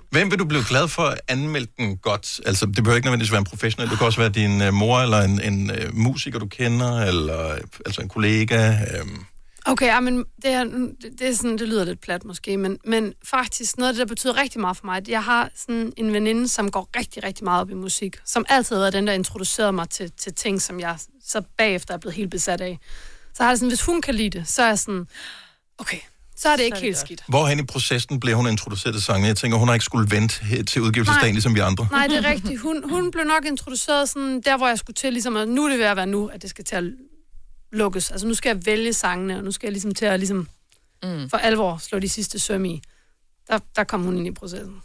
Hvem 0.10 0.32
vil 0.32 0.39
du 0.39 0.45
blive 0.45 0.63
glad 0.67 0.88
for 0.88 1.04
at 1.04 1.21
anmelde 1.27 1.67
den 1.77 1.97
godt? 1.97 2.39
Altså, 2.45 2.65
det 2.65 2.75
behøver 2.75 2.95
ikke 2.95 3.06
nødvendigvis 3.06 3.32
være 3.32 3.39
en 3.39 3.45
professionel. 3.45 3.89
Det 3.89 3.97
kan 3.97 4.08
også 4.08 4.19
være 4.19 4.30
din 4.30 4.62
uh, 4.62 4.73
mor, 4.73 4.99
eller 4.99 5.21
en, 5.21 5.41
en 5.41 5.71
uh, 5.71 5.95
musiker, 5.95 6.39
du 6.39 6.47
kender, 6.47 7.01
eller 7.01 7.49
øh, 7.49 7.60
altså 7.86 8.01
en 8.01 8.10
kollega. 8.10 8.77
Um, 9.01 9.25
Okay, 9.65 9.86
ja, 9.86 10.00
men 10.00 10.17
det, 10.17 10.52
er, 10.52 10.63
det, 10.63 10.97
det, 11.19 11.28
er 11.30 11.36
sådan, 11.36 11.58
det 11.58 11.67
lyder 11.67 11.86
lidt 11.86 12.02
plat 12.02 12.26
måske, 12.26 12.58
men, 12.58 12.78
men 12.86 13.13
faktisk 13.24 13.78
noget 13.78 13.89
af 13.89 13.93
det, 13.93 14.00
der 14.00 14.06
betyder 14.06 14.38
rigtig 14.38 14.62
meget 14.62 14.78
for 14.78 14.86
mig, 14.86 14.97
at 14.97 15.08
jeg 15.08 15.24
har 15.24 15.50
sådan 15.56 15.93
en 15.97 16.13
veninde, 16.13 16.47
som 16.47 16.71
går 16.71 16.89
rigtig, 16.97 17.24
rigtig 17.24 17.43
meget 17.43 17.62
op 17.62 17.69
i 17.69 17.74
musik, 17.74 18.17
som 18.26 18.45
altid 18.50 18.76
har 18.76 18.82
været 18.82 18.93
den, 18.93 19.08
der 19.08 19.13
introducerede 19.13 19.71
mig 19.71 19.89
til, 19.89 20.12
til 20.12 20.34
ting, 20.34 20.62
som 20.62 20.80
jeg 20.80 20.97
så 21.26 21.41
bagefter 21.58 21.93
er 21.93 21.97
blevet 21.97 22.15
helt 22.15 22.32
besat 22.32 22.62
af. 22.62 22.80
Så 23.34 23.43
har 23.43 23.50
jeg 23.50 23.58
sådan, 23.58 23.69
hvis 23.69 23.82
hun 23.82 24.02
kan 24.02 24.15
lide 24.15 24.30
det, 24.39 24.47
så 24.47 24.62
er 24.62 24.67
jeg 24.67 24.80
sådan, 24.80 25.08
okay, 25.78 25.97
så 26.38 26.50
er 26.50 26.56
det 26.56 26.63
ikke 26.63 26.78
helt 26.78 26.97
skidt. 26.97 27.24
hvorhen 27.28 27.60
i 27.60 27.63
processen 27.63 28.19
blev 28.19 28.36
hun 28.36 28.47
introduceret 28.47 28.95
til 28.95 29.04
sangen? 29.04 29.28
Jeg 29.28 29.38
tænker, 29.38 29.58
hun 29.58 29.67
har 29.67 29.74
ikke 29.76 29.86
skulle 29.86 30.12
vente 30.12 30.63
til 30.63 30.82
udgivelsesdagen, 30.82 31.28
Nej. 31.28 31.32
ligesom 31.32 31.56
vi 31.56 31.60
andre. 31.60 31.88
Nej, 31.91 32.08
det 32.08 32.17
er 32.17 32.30
rigtigt. 32.30 32.60
Hun, 32.60 32.89
hun 32.89 33.12
blev 33.12 33.24
nok 33.24 33.45
introduceret 33.45 34.10
sådan, 34.10 34.41
der 34.41 34.58
hvor 34.58 34.67
jeg 34.67 34.78
skulle 34.80 34.95
til, 34.95 35.13
ligesom, 35.13 35.36
at 35.36 35.47
nu 35.47 35.65
er 35.65 35.69
det 35.69 35.80
ved 35.80 35.86
at 35.86 35.97
være 35.97 36.08
nu, 36.08 36.28
at 36.28 36.41
det 36.41 36.50
skal 36.50 36.65
til 36.65 36.76
at 36.76 36.84
lukkes. 37.71 38.12
Altså 38.12 38.27
nu 38.27 38.34
skal 38.34 38.49
jeg 38.49 38.65
vælge 38.65 38.93
sangene, 38.93 39.38
og 39.38 39.43
nu 39.43 39.51
skal 39.51 39.67
jeg 39.67 39.71
ligesom 39.71 39.93
til 39.93 40.05
at 40.05 40.19
ligesom, 40.19 40.49
mm. 41.03 41.29
for 41.29 41.38
alvor 41.38 41.77
slå 41.77 41.99
de 41.99 42.10
sidste 42.10 42.39
søm 42.39 42.65
i. 42.65 42.81
Der, 43.47 43.60
der 43.75 43.84
kom 43.84 44.03
hun 44.03 44.17
ind 44.17 44.27
i 44.27 44.31
processen. 44.31 44.81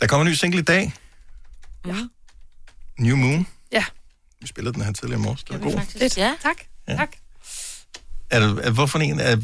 Der 0.00 0.06
kommer 0.06 0.24
en 0.24 0.30
ny 0.30 0.34
single 0.34 0.60
i 0.60 0.64
dag. 0.64 0.92
Ja. 1.86 1.96
New 2.98 3.16
Moon. 3.16 3.46
Ja. 3.72 3.84
Vi 4.40 4.46
spillede 4.46 4.74
den 4.74 4.82
her 4.82 4.92
tidligere 4.92 5.20
i 5.20 5.24
morges. 5.24 5.44
Den 5.44 5.54
er 5.54 5.60
god. 5.60 5.80
Lidt. 5.94 6.18
Ja. 6.18 6.36
Tak. 6.42 6.56
Ja. 6.88 6.96
tak. 6.96 7.16
Er 8.34 8.40
er, 8.62 8.70
hvorfor 8.70 8.98
en? 8.98 9.20
Er, 9.20 9.36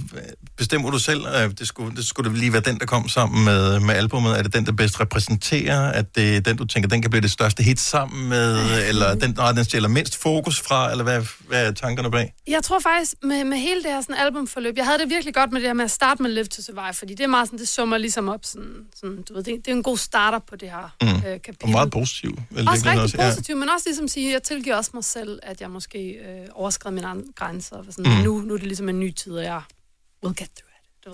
bestemmer 0.57 0.91
du 0.91 0.99
selv, 0.99 1.27
at 1.29 1.59
det 1.59 1.69
skulle, 1.69 1.97
det 1.97 2.07
skulle 2.07 2.39
lige 2.39 2.53
være 2.53 2.63
den, 2.63 2.79
der 2.79 2.87
kom 2.87 3.09
sammen 3.09 3.45
med, 3.45 3.81
med 3.81 3.95
albumet? 3.95 4.39
Er 4.39 4.43
det 4.43 4.55
den, 4.55 4.67
der 4.67 4.73
bedst 4.73 5.01
repræsenterer? 5.01 5.81
At 5.93 6.17
det 6.17 6.37
er 6.37 6.41
den, 6.41 6.57
du 6.57 6.65
tænker, 6.65 6.89
den 6.89 7.03
kan 7.03 7.11
blive 7.11 7.23
det 7.23 7.31
største 7.31 7.63
hit 7.63 7.81
sammen 7.81 8.29
med? 8.29 8.59
Eller 8.89 9.15
den, 9.15 9.35
nej, 9.37 9.53
den 9.53 9.65
stjæler 9.65 9.89
mindst 9.89 10.23
fokus 10.23 10.61
fra? 10.61 10.91
Eller 10.91 11.05
hvad, 11.05 11.23
hvad 11.49 11.67
er 11.67 11.73
tankerne 11.73 12.11
bag? 12.11 12.33
Jeg 12.49 12.63
tror 12.63 12.81
faktisk, 12.81 13.15
med, 13.23 13.45
med 13.45 13.59
hele 13.59 13.83
det 13.83 13.91
her 13.91 14.01
sådan 14.01 14.17
albumforløb, 14.19 14.77
jeg 14.77 14.85
havde 14.87 14.99
det 14.99 15.09
virkelig 15.11 15.35
godt 15.35 15.53
med 15.53 15.61
det 15.61 15.69
her 15.69 15.75
med 15.75 15.85
at 15.85 15.91
starte 15.91 16.23
med 16.23 16.31
Live 16.31 16.45
to 16.45 16.63
Survive, 16.63 16.95
fordi 16.95 17.15
det 17.15 17.25
er 17.25 17.29
meget 17.29 17.49
sådan, 17.49 17.59
det 17.59 17.69
summer 17.69 17.99
ligesom 17.99 18.29
op 18.29 18.41
sådan, 18.45 18.73
sådan 19.01 19.23
du 19.29 19.35
ved, 19.35 19.43
det, 19.43 19.55
det 19.65 19.69
er 19.73 19.77
en 19.77 19.83
god 19.83 19.97
starter 19.99 20.39
på 20.39 20.57
det 20.57 20.71
her 20.71 20.95
Mm. 21.03 21.09
øh, 21.09 21.23
kapitel. 21.23 21.57
Og 21.63 21.71
meget 21.71 21.91
positiv. 21.91 22.39
vel, 22.51 22.69
Også 22.69 22.91
rigtig 22.91 23.19
ja. 23.19 23.31
positiv, 23.31 23.57
men 23.57 23.69
også 23.69 23.89
ligesom 23.89 24.09
sige, 24.09 24.33
jeg 24.33 24.43
tilgiver 24.43 24.77
også 24.77 24.91
mig 24.95 25.05
selv, 25.05 25.39
at 25.43 25.61
jeg 25.61 25.71
måske 25.71 25.99
øh, 25.99 26.47
overskred 26.55 26.93
mine 26.93 27.09
grænser. 27.37 27.77
Og 27.77 27.85
Sådan, 27.91 28.13
mm. 28.17 28.25
nu, 28.25 28.41
nu 28.41 28.55
er 28.55 28.59
det 28.59 28.67
ligesom 28.67 28.80
en 28.89 29.01
ny 29.01 29.11
tid, 29.13 29.33
og 29.33 29.45
jeg 29.45 29.63
will 30.25 30.37
get 30.37 30.49
through 30.57 30.71
it. 30.77 31.05
Du 31.05 31.11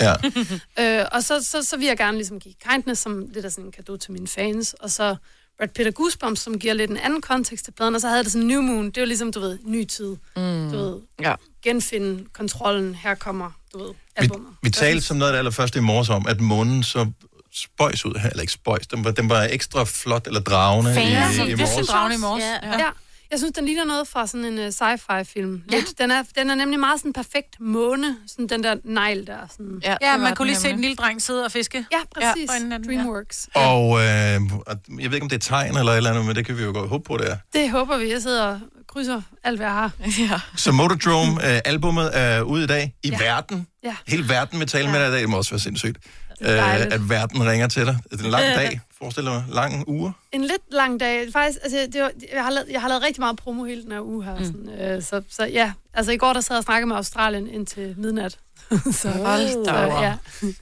ved. 0.80 1.00
øh, 1.00 1.06
og 1.12 1.22
så, 1.22 1.44
så, 1.44 1.62
så 1.62 1.76
vil 1.76 1.86
jeg 1.86 1.96
gerne 1.96 2.16
ligesom 2.16 2.40
give 2.40 2.54
Kindness 2.70 3.02
som 3.02 3.26
lidt 3.32 3.44
af 3.44 3.50
sådan 3.52 3.64
en 3.64 3.72
gave 3.86 3.98
til 3.98 4.12
mine 4.12 4.28
fans, 4.28 4.74
og 4.74 4.90
så 4.90 5.16
Brad 5.58 5.68
Pitt 5.68 5.88
og 5.88 5.94
Goosebumps, 5.94 6.40
som 6.40 6.58
giver 6.58 6.74
lidt 6.74 6.90
en 6.90 6.96
anden 6.96 7.20
kontekst 7.20 7.64
til 7.64 7.72
pladen, 7.72 7.94
og 7.94 8.00
så 8.00 8.08
havde 8.08 8.24
det 8.24 8.32
sådan 8.32 8.46
New 8.46 8.62
Moon, 8.62 8.90
det 8.90 9.00
var 9.00 9.06
ligesom, 9.06 9.32
du 9.32 9.40
ved, 9.40 9.58
ny 9.64 9.84
tid. 9.84 10.16
Mm. 10.36 10.70
Du 10.70 10.76
ved, 10.76 11.00
Ja. 11.20 11.34
genfinde 11.62 12.24
kontrollen, 12.32 12.94
her 12.94 13.14
kommer, 13.14 13.50
du 13.72 13.78
ved, 13.78 13.88
Vi, 13.88 13.94
albumet. 14.16 14.48
vi 14.62 14.70
talte 14.70 15.02
som 15.06 15.16
noget 15.16 15.30
af 15.30 15.34
det 15.34 15.38
allerførste 15.38 15.78
i 15.78 15.82
morges 15.82 16.08
om, 16.08 16.26
at 16.26 16.40
månen 16.40 16.82
så 16.82 17.10
spøjs 17.54 18.04
ud 18.04 18.14
her, 18.20 18.30
eller 18.30 18.40
ikke 18.40 18.52
spøjs, 18.52 18.86
den 18.86 19.04
var, 19.04 19.10
den 19.10 19.28
var 19.28 19.42
ekstra 19.50 19.84
flot 19.84 20.26
eller 20.26 20.40
dragende 20.40 20.90
i, 20.90 21.04
i, 21.04 21.50
i 21.50 21.54
morges. 21.54 21.86
Dragende 21.88 22.16
i 22.16 22.18
morges. 22.18 22.44
Ja, 22.44 22.68
ja. 22.68 22.78
ja. 22.78 22.90
Jeg 23.30 23.38
synes, 23.38 23.52
den 23.52 23.64
ligner 23.64 23.84
noget 23.84 24.08
fra 24.08 24.26
sådan 24.26 24.44
en 24.44 24.58
uh, 24.58 24.64
sci-fi-film. 24.72 25.62
Ja. 25.72 25.76
Lidt. 25.76 25.98
Den, 25.98 26.10
er, 26.10 26.22
den 26.38 26.50
er 26.50 26.54
nemlig 26.54 26.80
meget 26.80 27.00
sådan 27.00 27.12
perfekt 27.12 27.56
måne. 27.60 28.16
Sådan 28.26 28.46
den 28.46 28.64
der 28.64 28.76
negl 28.84 29.26
der. 29.26 29.36
Sådan. 29.50 29.80
Ja, 29.84 29.96
Ja, 30.02 30.16
man 30.16 30.34
kunne 30.36 30.46
lige 30.48 30.56
se 30.58 30.68
den 30.68 30.80
lille 30.80 30.96
dreng 30.96 31.22
sidde 31.22 31.44
og 31.44 31.52
fiske. 31.52 31.86
Ja, 31.92 31.98
præcis. 32.14 32.50
for 32.50 32.54
enden 32.56 32.72
af 32.72 32.78
den, 32.78 32.90
ja. 32.90 32.96
Dreamworks. 32.98 33.48
Og 33.54 33.98
øh, 33.98 34.04
jeg 34.04 34.40
ved 34.88 35.02
ikke, 35.14 35.22
om 35.22 35.28
det 35.28 35.36
er 35.36 35.40
tegn 35.40 35.76
eller 35.76 35.92
et 35.92 35.96
eller 35.96 36.10
andet, 36.10 36.24
men 36.24 36.36
det 36.36 36.46
kan 36.46 36.58
vi 36.58 36.62
jo 36.62 36.72
godt 36.72 36.88
håbe 36.88 37.04
på, 37.04 37.16
det 37.16 37.30
er. 37.30 37.36
Det 37.52 37.70
håber 37.70 37.98
vi. 37.98 38.10
Jeg 38.12 38.22
sidder 38.22 38.44
og 38.46 38.60
krydser 38.88 39.22
alt, 39.44 39.58
hvad 39.58 39.66
jeg 39.66 39.74
har. 39.74 39.90
Ja. 40.30 40.40
Så 40.56 40.72
Motodrome-albumet 40.72 42.10
er 42.12 42.42
ude 42.42 42.64
i 42.64 42.66
dag 42.66 42.94
i 43.02 43.08
Ja. 43.08 43.18
verden. 43.18 43.66
Ja. 43.84 43.96
Hele 44.06 44.28
verden 44.28 44.58
vil 44.60 44.68
tale 44.68 44.90
med 44.90 45.00
dig 45.00 45.08
i 45.08 45.12
dag. 45.12 45.20
Det 45.20 45.28
må 45.28 45.36
også 45.36 45.50
være 45.50 45.60
sindssygt. 45.60 45.98
Øh, 46.40 46.80
at 46.80 47.08
verden 47.10 47.46
ringer 47.50 47.68
til 47.68 47.86
dig. 47.86 47.98
Det 48.12 48.20
er 48.20 48.24
en 48.24 48.30
lang 48.30 48.44
dag. 48.44 48.80
Forestil 48.98 49.24
dig 49.24 49.44
lang 49.52 49.88
uge. 49.88 50.12
En 50.32 50.40
lidt 50.40 50.62
lang 50.72 51.00
dag. 51.00 51.26
Faktisk, 51.32 51.58
altså, 51.62 51.86
det 51.92 52.02
var, 52.02 52.10
jeg, 52.34 52.44
har 52.44 52.50
lavet, 52.50 52.66
jeg 52.70 52.80
har 52.80 52.88
lavet 52.88 53.02
rigtig 53.02 53.20
meget 53.20 53.36
promo 53.36 53.64
hele 53.64 53.82
den 53.82 53.92
her 53.92 54.00
uge 54.00 54.24
her. 54.24 54.38
Mm. 54.38 54.44
Sådan, 54.44 54.68
øh, 54.80 55.02
så, 55.02 55.22
så 55.30 55.44
ja, 55.44 55.72
altså 55.94 56.12
i 56.12 56.16
går 56.16 56.32
der 56.32 56.40
sad 56.40 56.56
jeg 56.56 56.58
og 56.58 56.64
snakkede 56.64 56.86
med 56.88 56.96
Australien 56.96 57.48
indtil 57.48 57.94
midnat. 57.98 58.38
så, 59.00 59.08
Hold 59.10 59.64
da 59.64 59.72
så, 59.72 60.00
ja. 60.02 60.14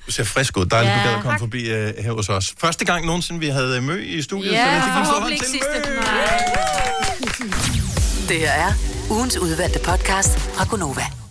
Du 0.07 0.13
ser 0.13 0.25
frisk 0.25 0.57
ud. 0.57 0.67
Dejligt, 0.67 0.95
Ja. 0.95 0.99
du 1.03 1.05
gad 1.09 1.15
at 1.17 1.23
komme 1.23 1.33
Tak. 1.33 1.39
forbi 1.41 1.71
uh, 1.73 1.77
her 2.05 2.13
hos 2.13 2.29
os. 2.29 2.55
Første 2.59 2.85
gang 2.85 3.07
nogensinde, 3.07 3.41
vi 3.41 3.47
havde 3.49 3.81
Mø 3.81 4.03
i 4.03 4.23
studiet. 4.23 4.53
Ja, 4.53 4.81
så 4.81 4.87
stor 4.87 5.05
forhåbentlig 5.05 5.33
ikke 5.33 5.45
til 5.45 5.53
sidste. 5.53 5.91
Det 8.29 8.39
her 8.41 8.51
er 8.53 8.73
ugens 9.11 9.37
udvalgte 9.39 9.79
podcast 9.79 10.39
fra 10.39 10.65
Gonova. 10.71 11.24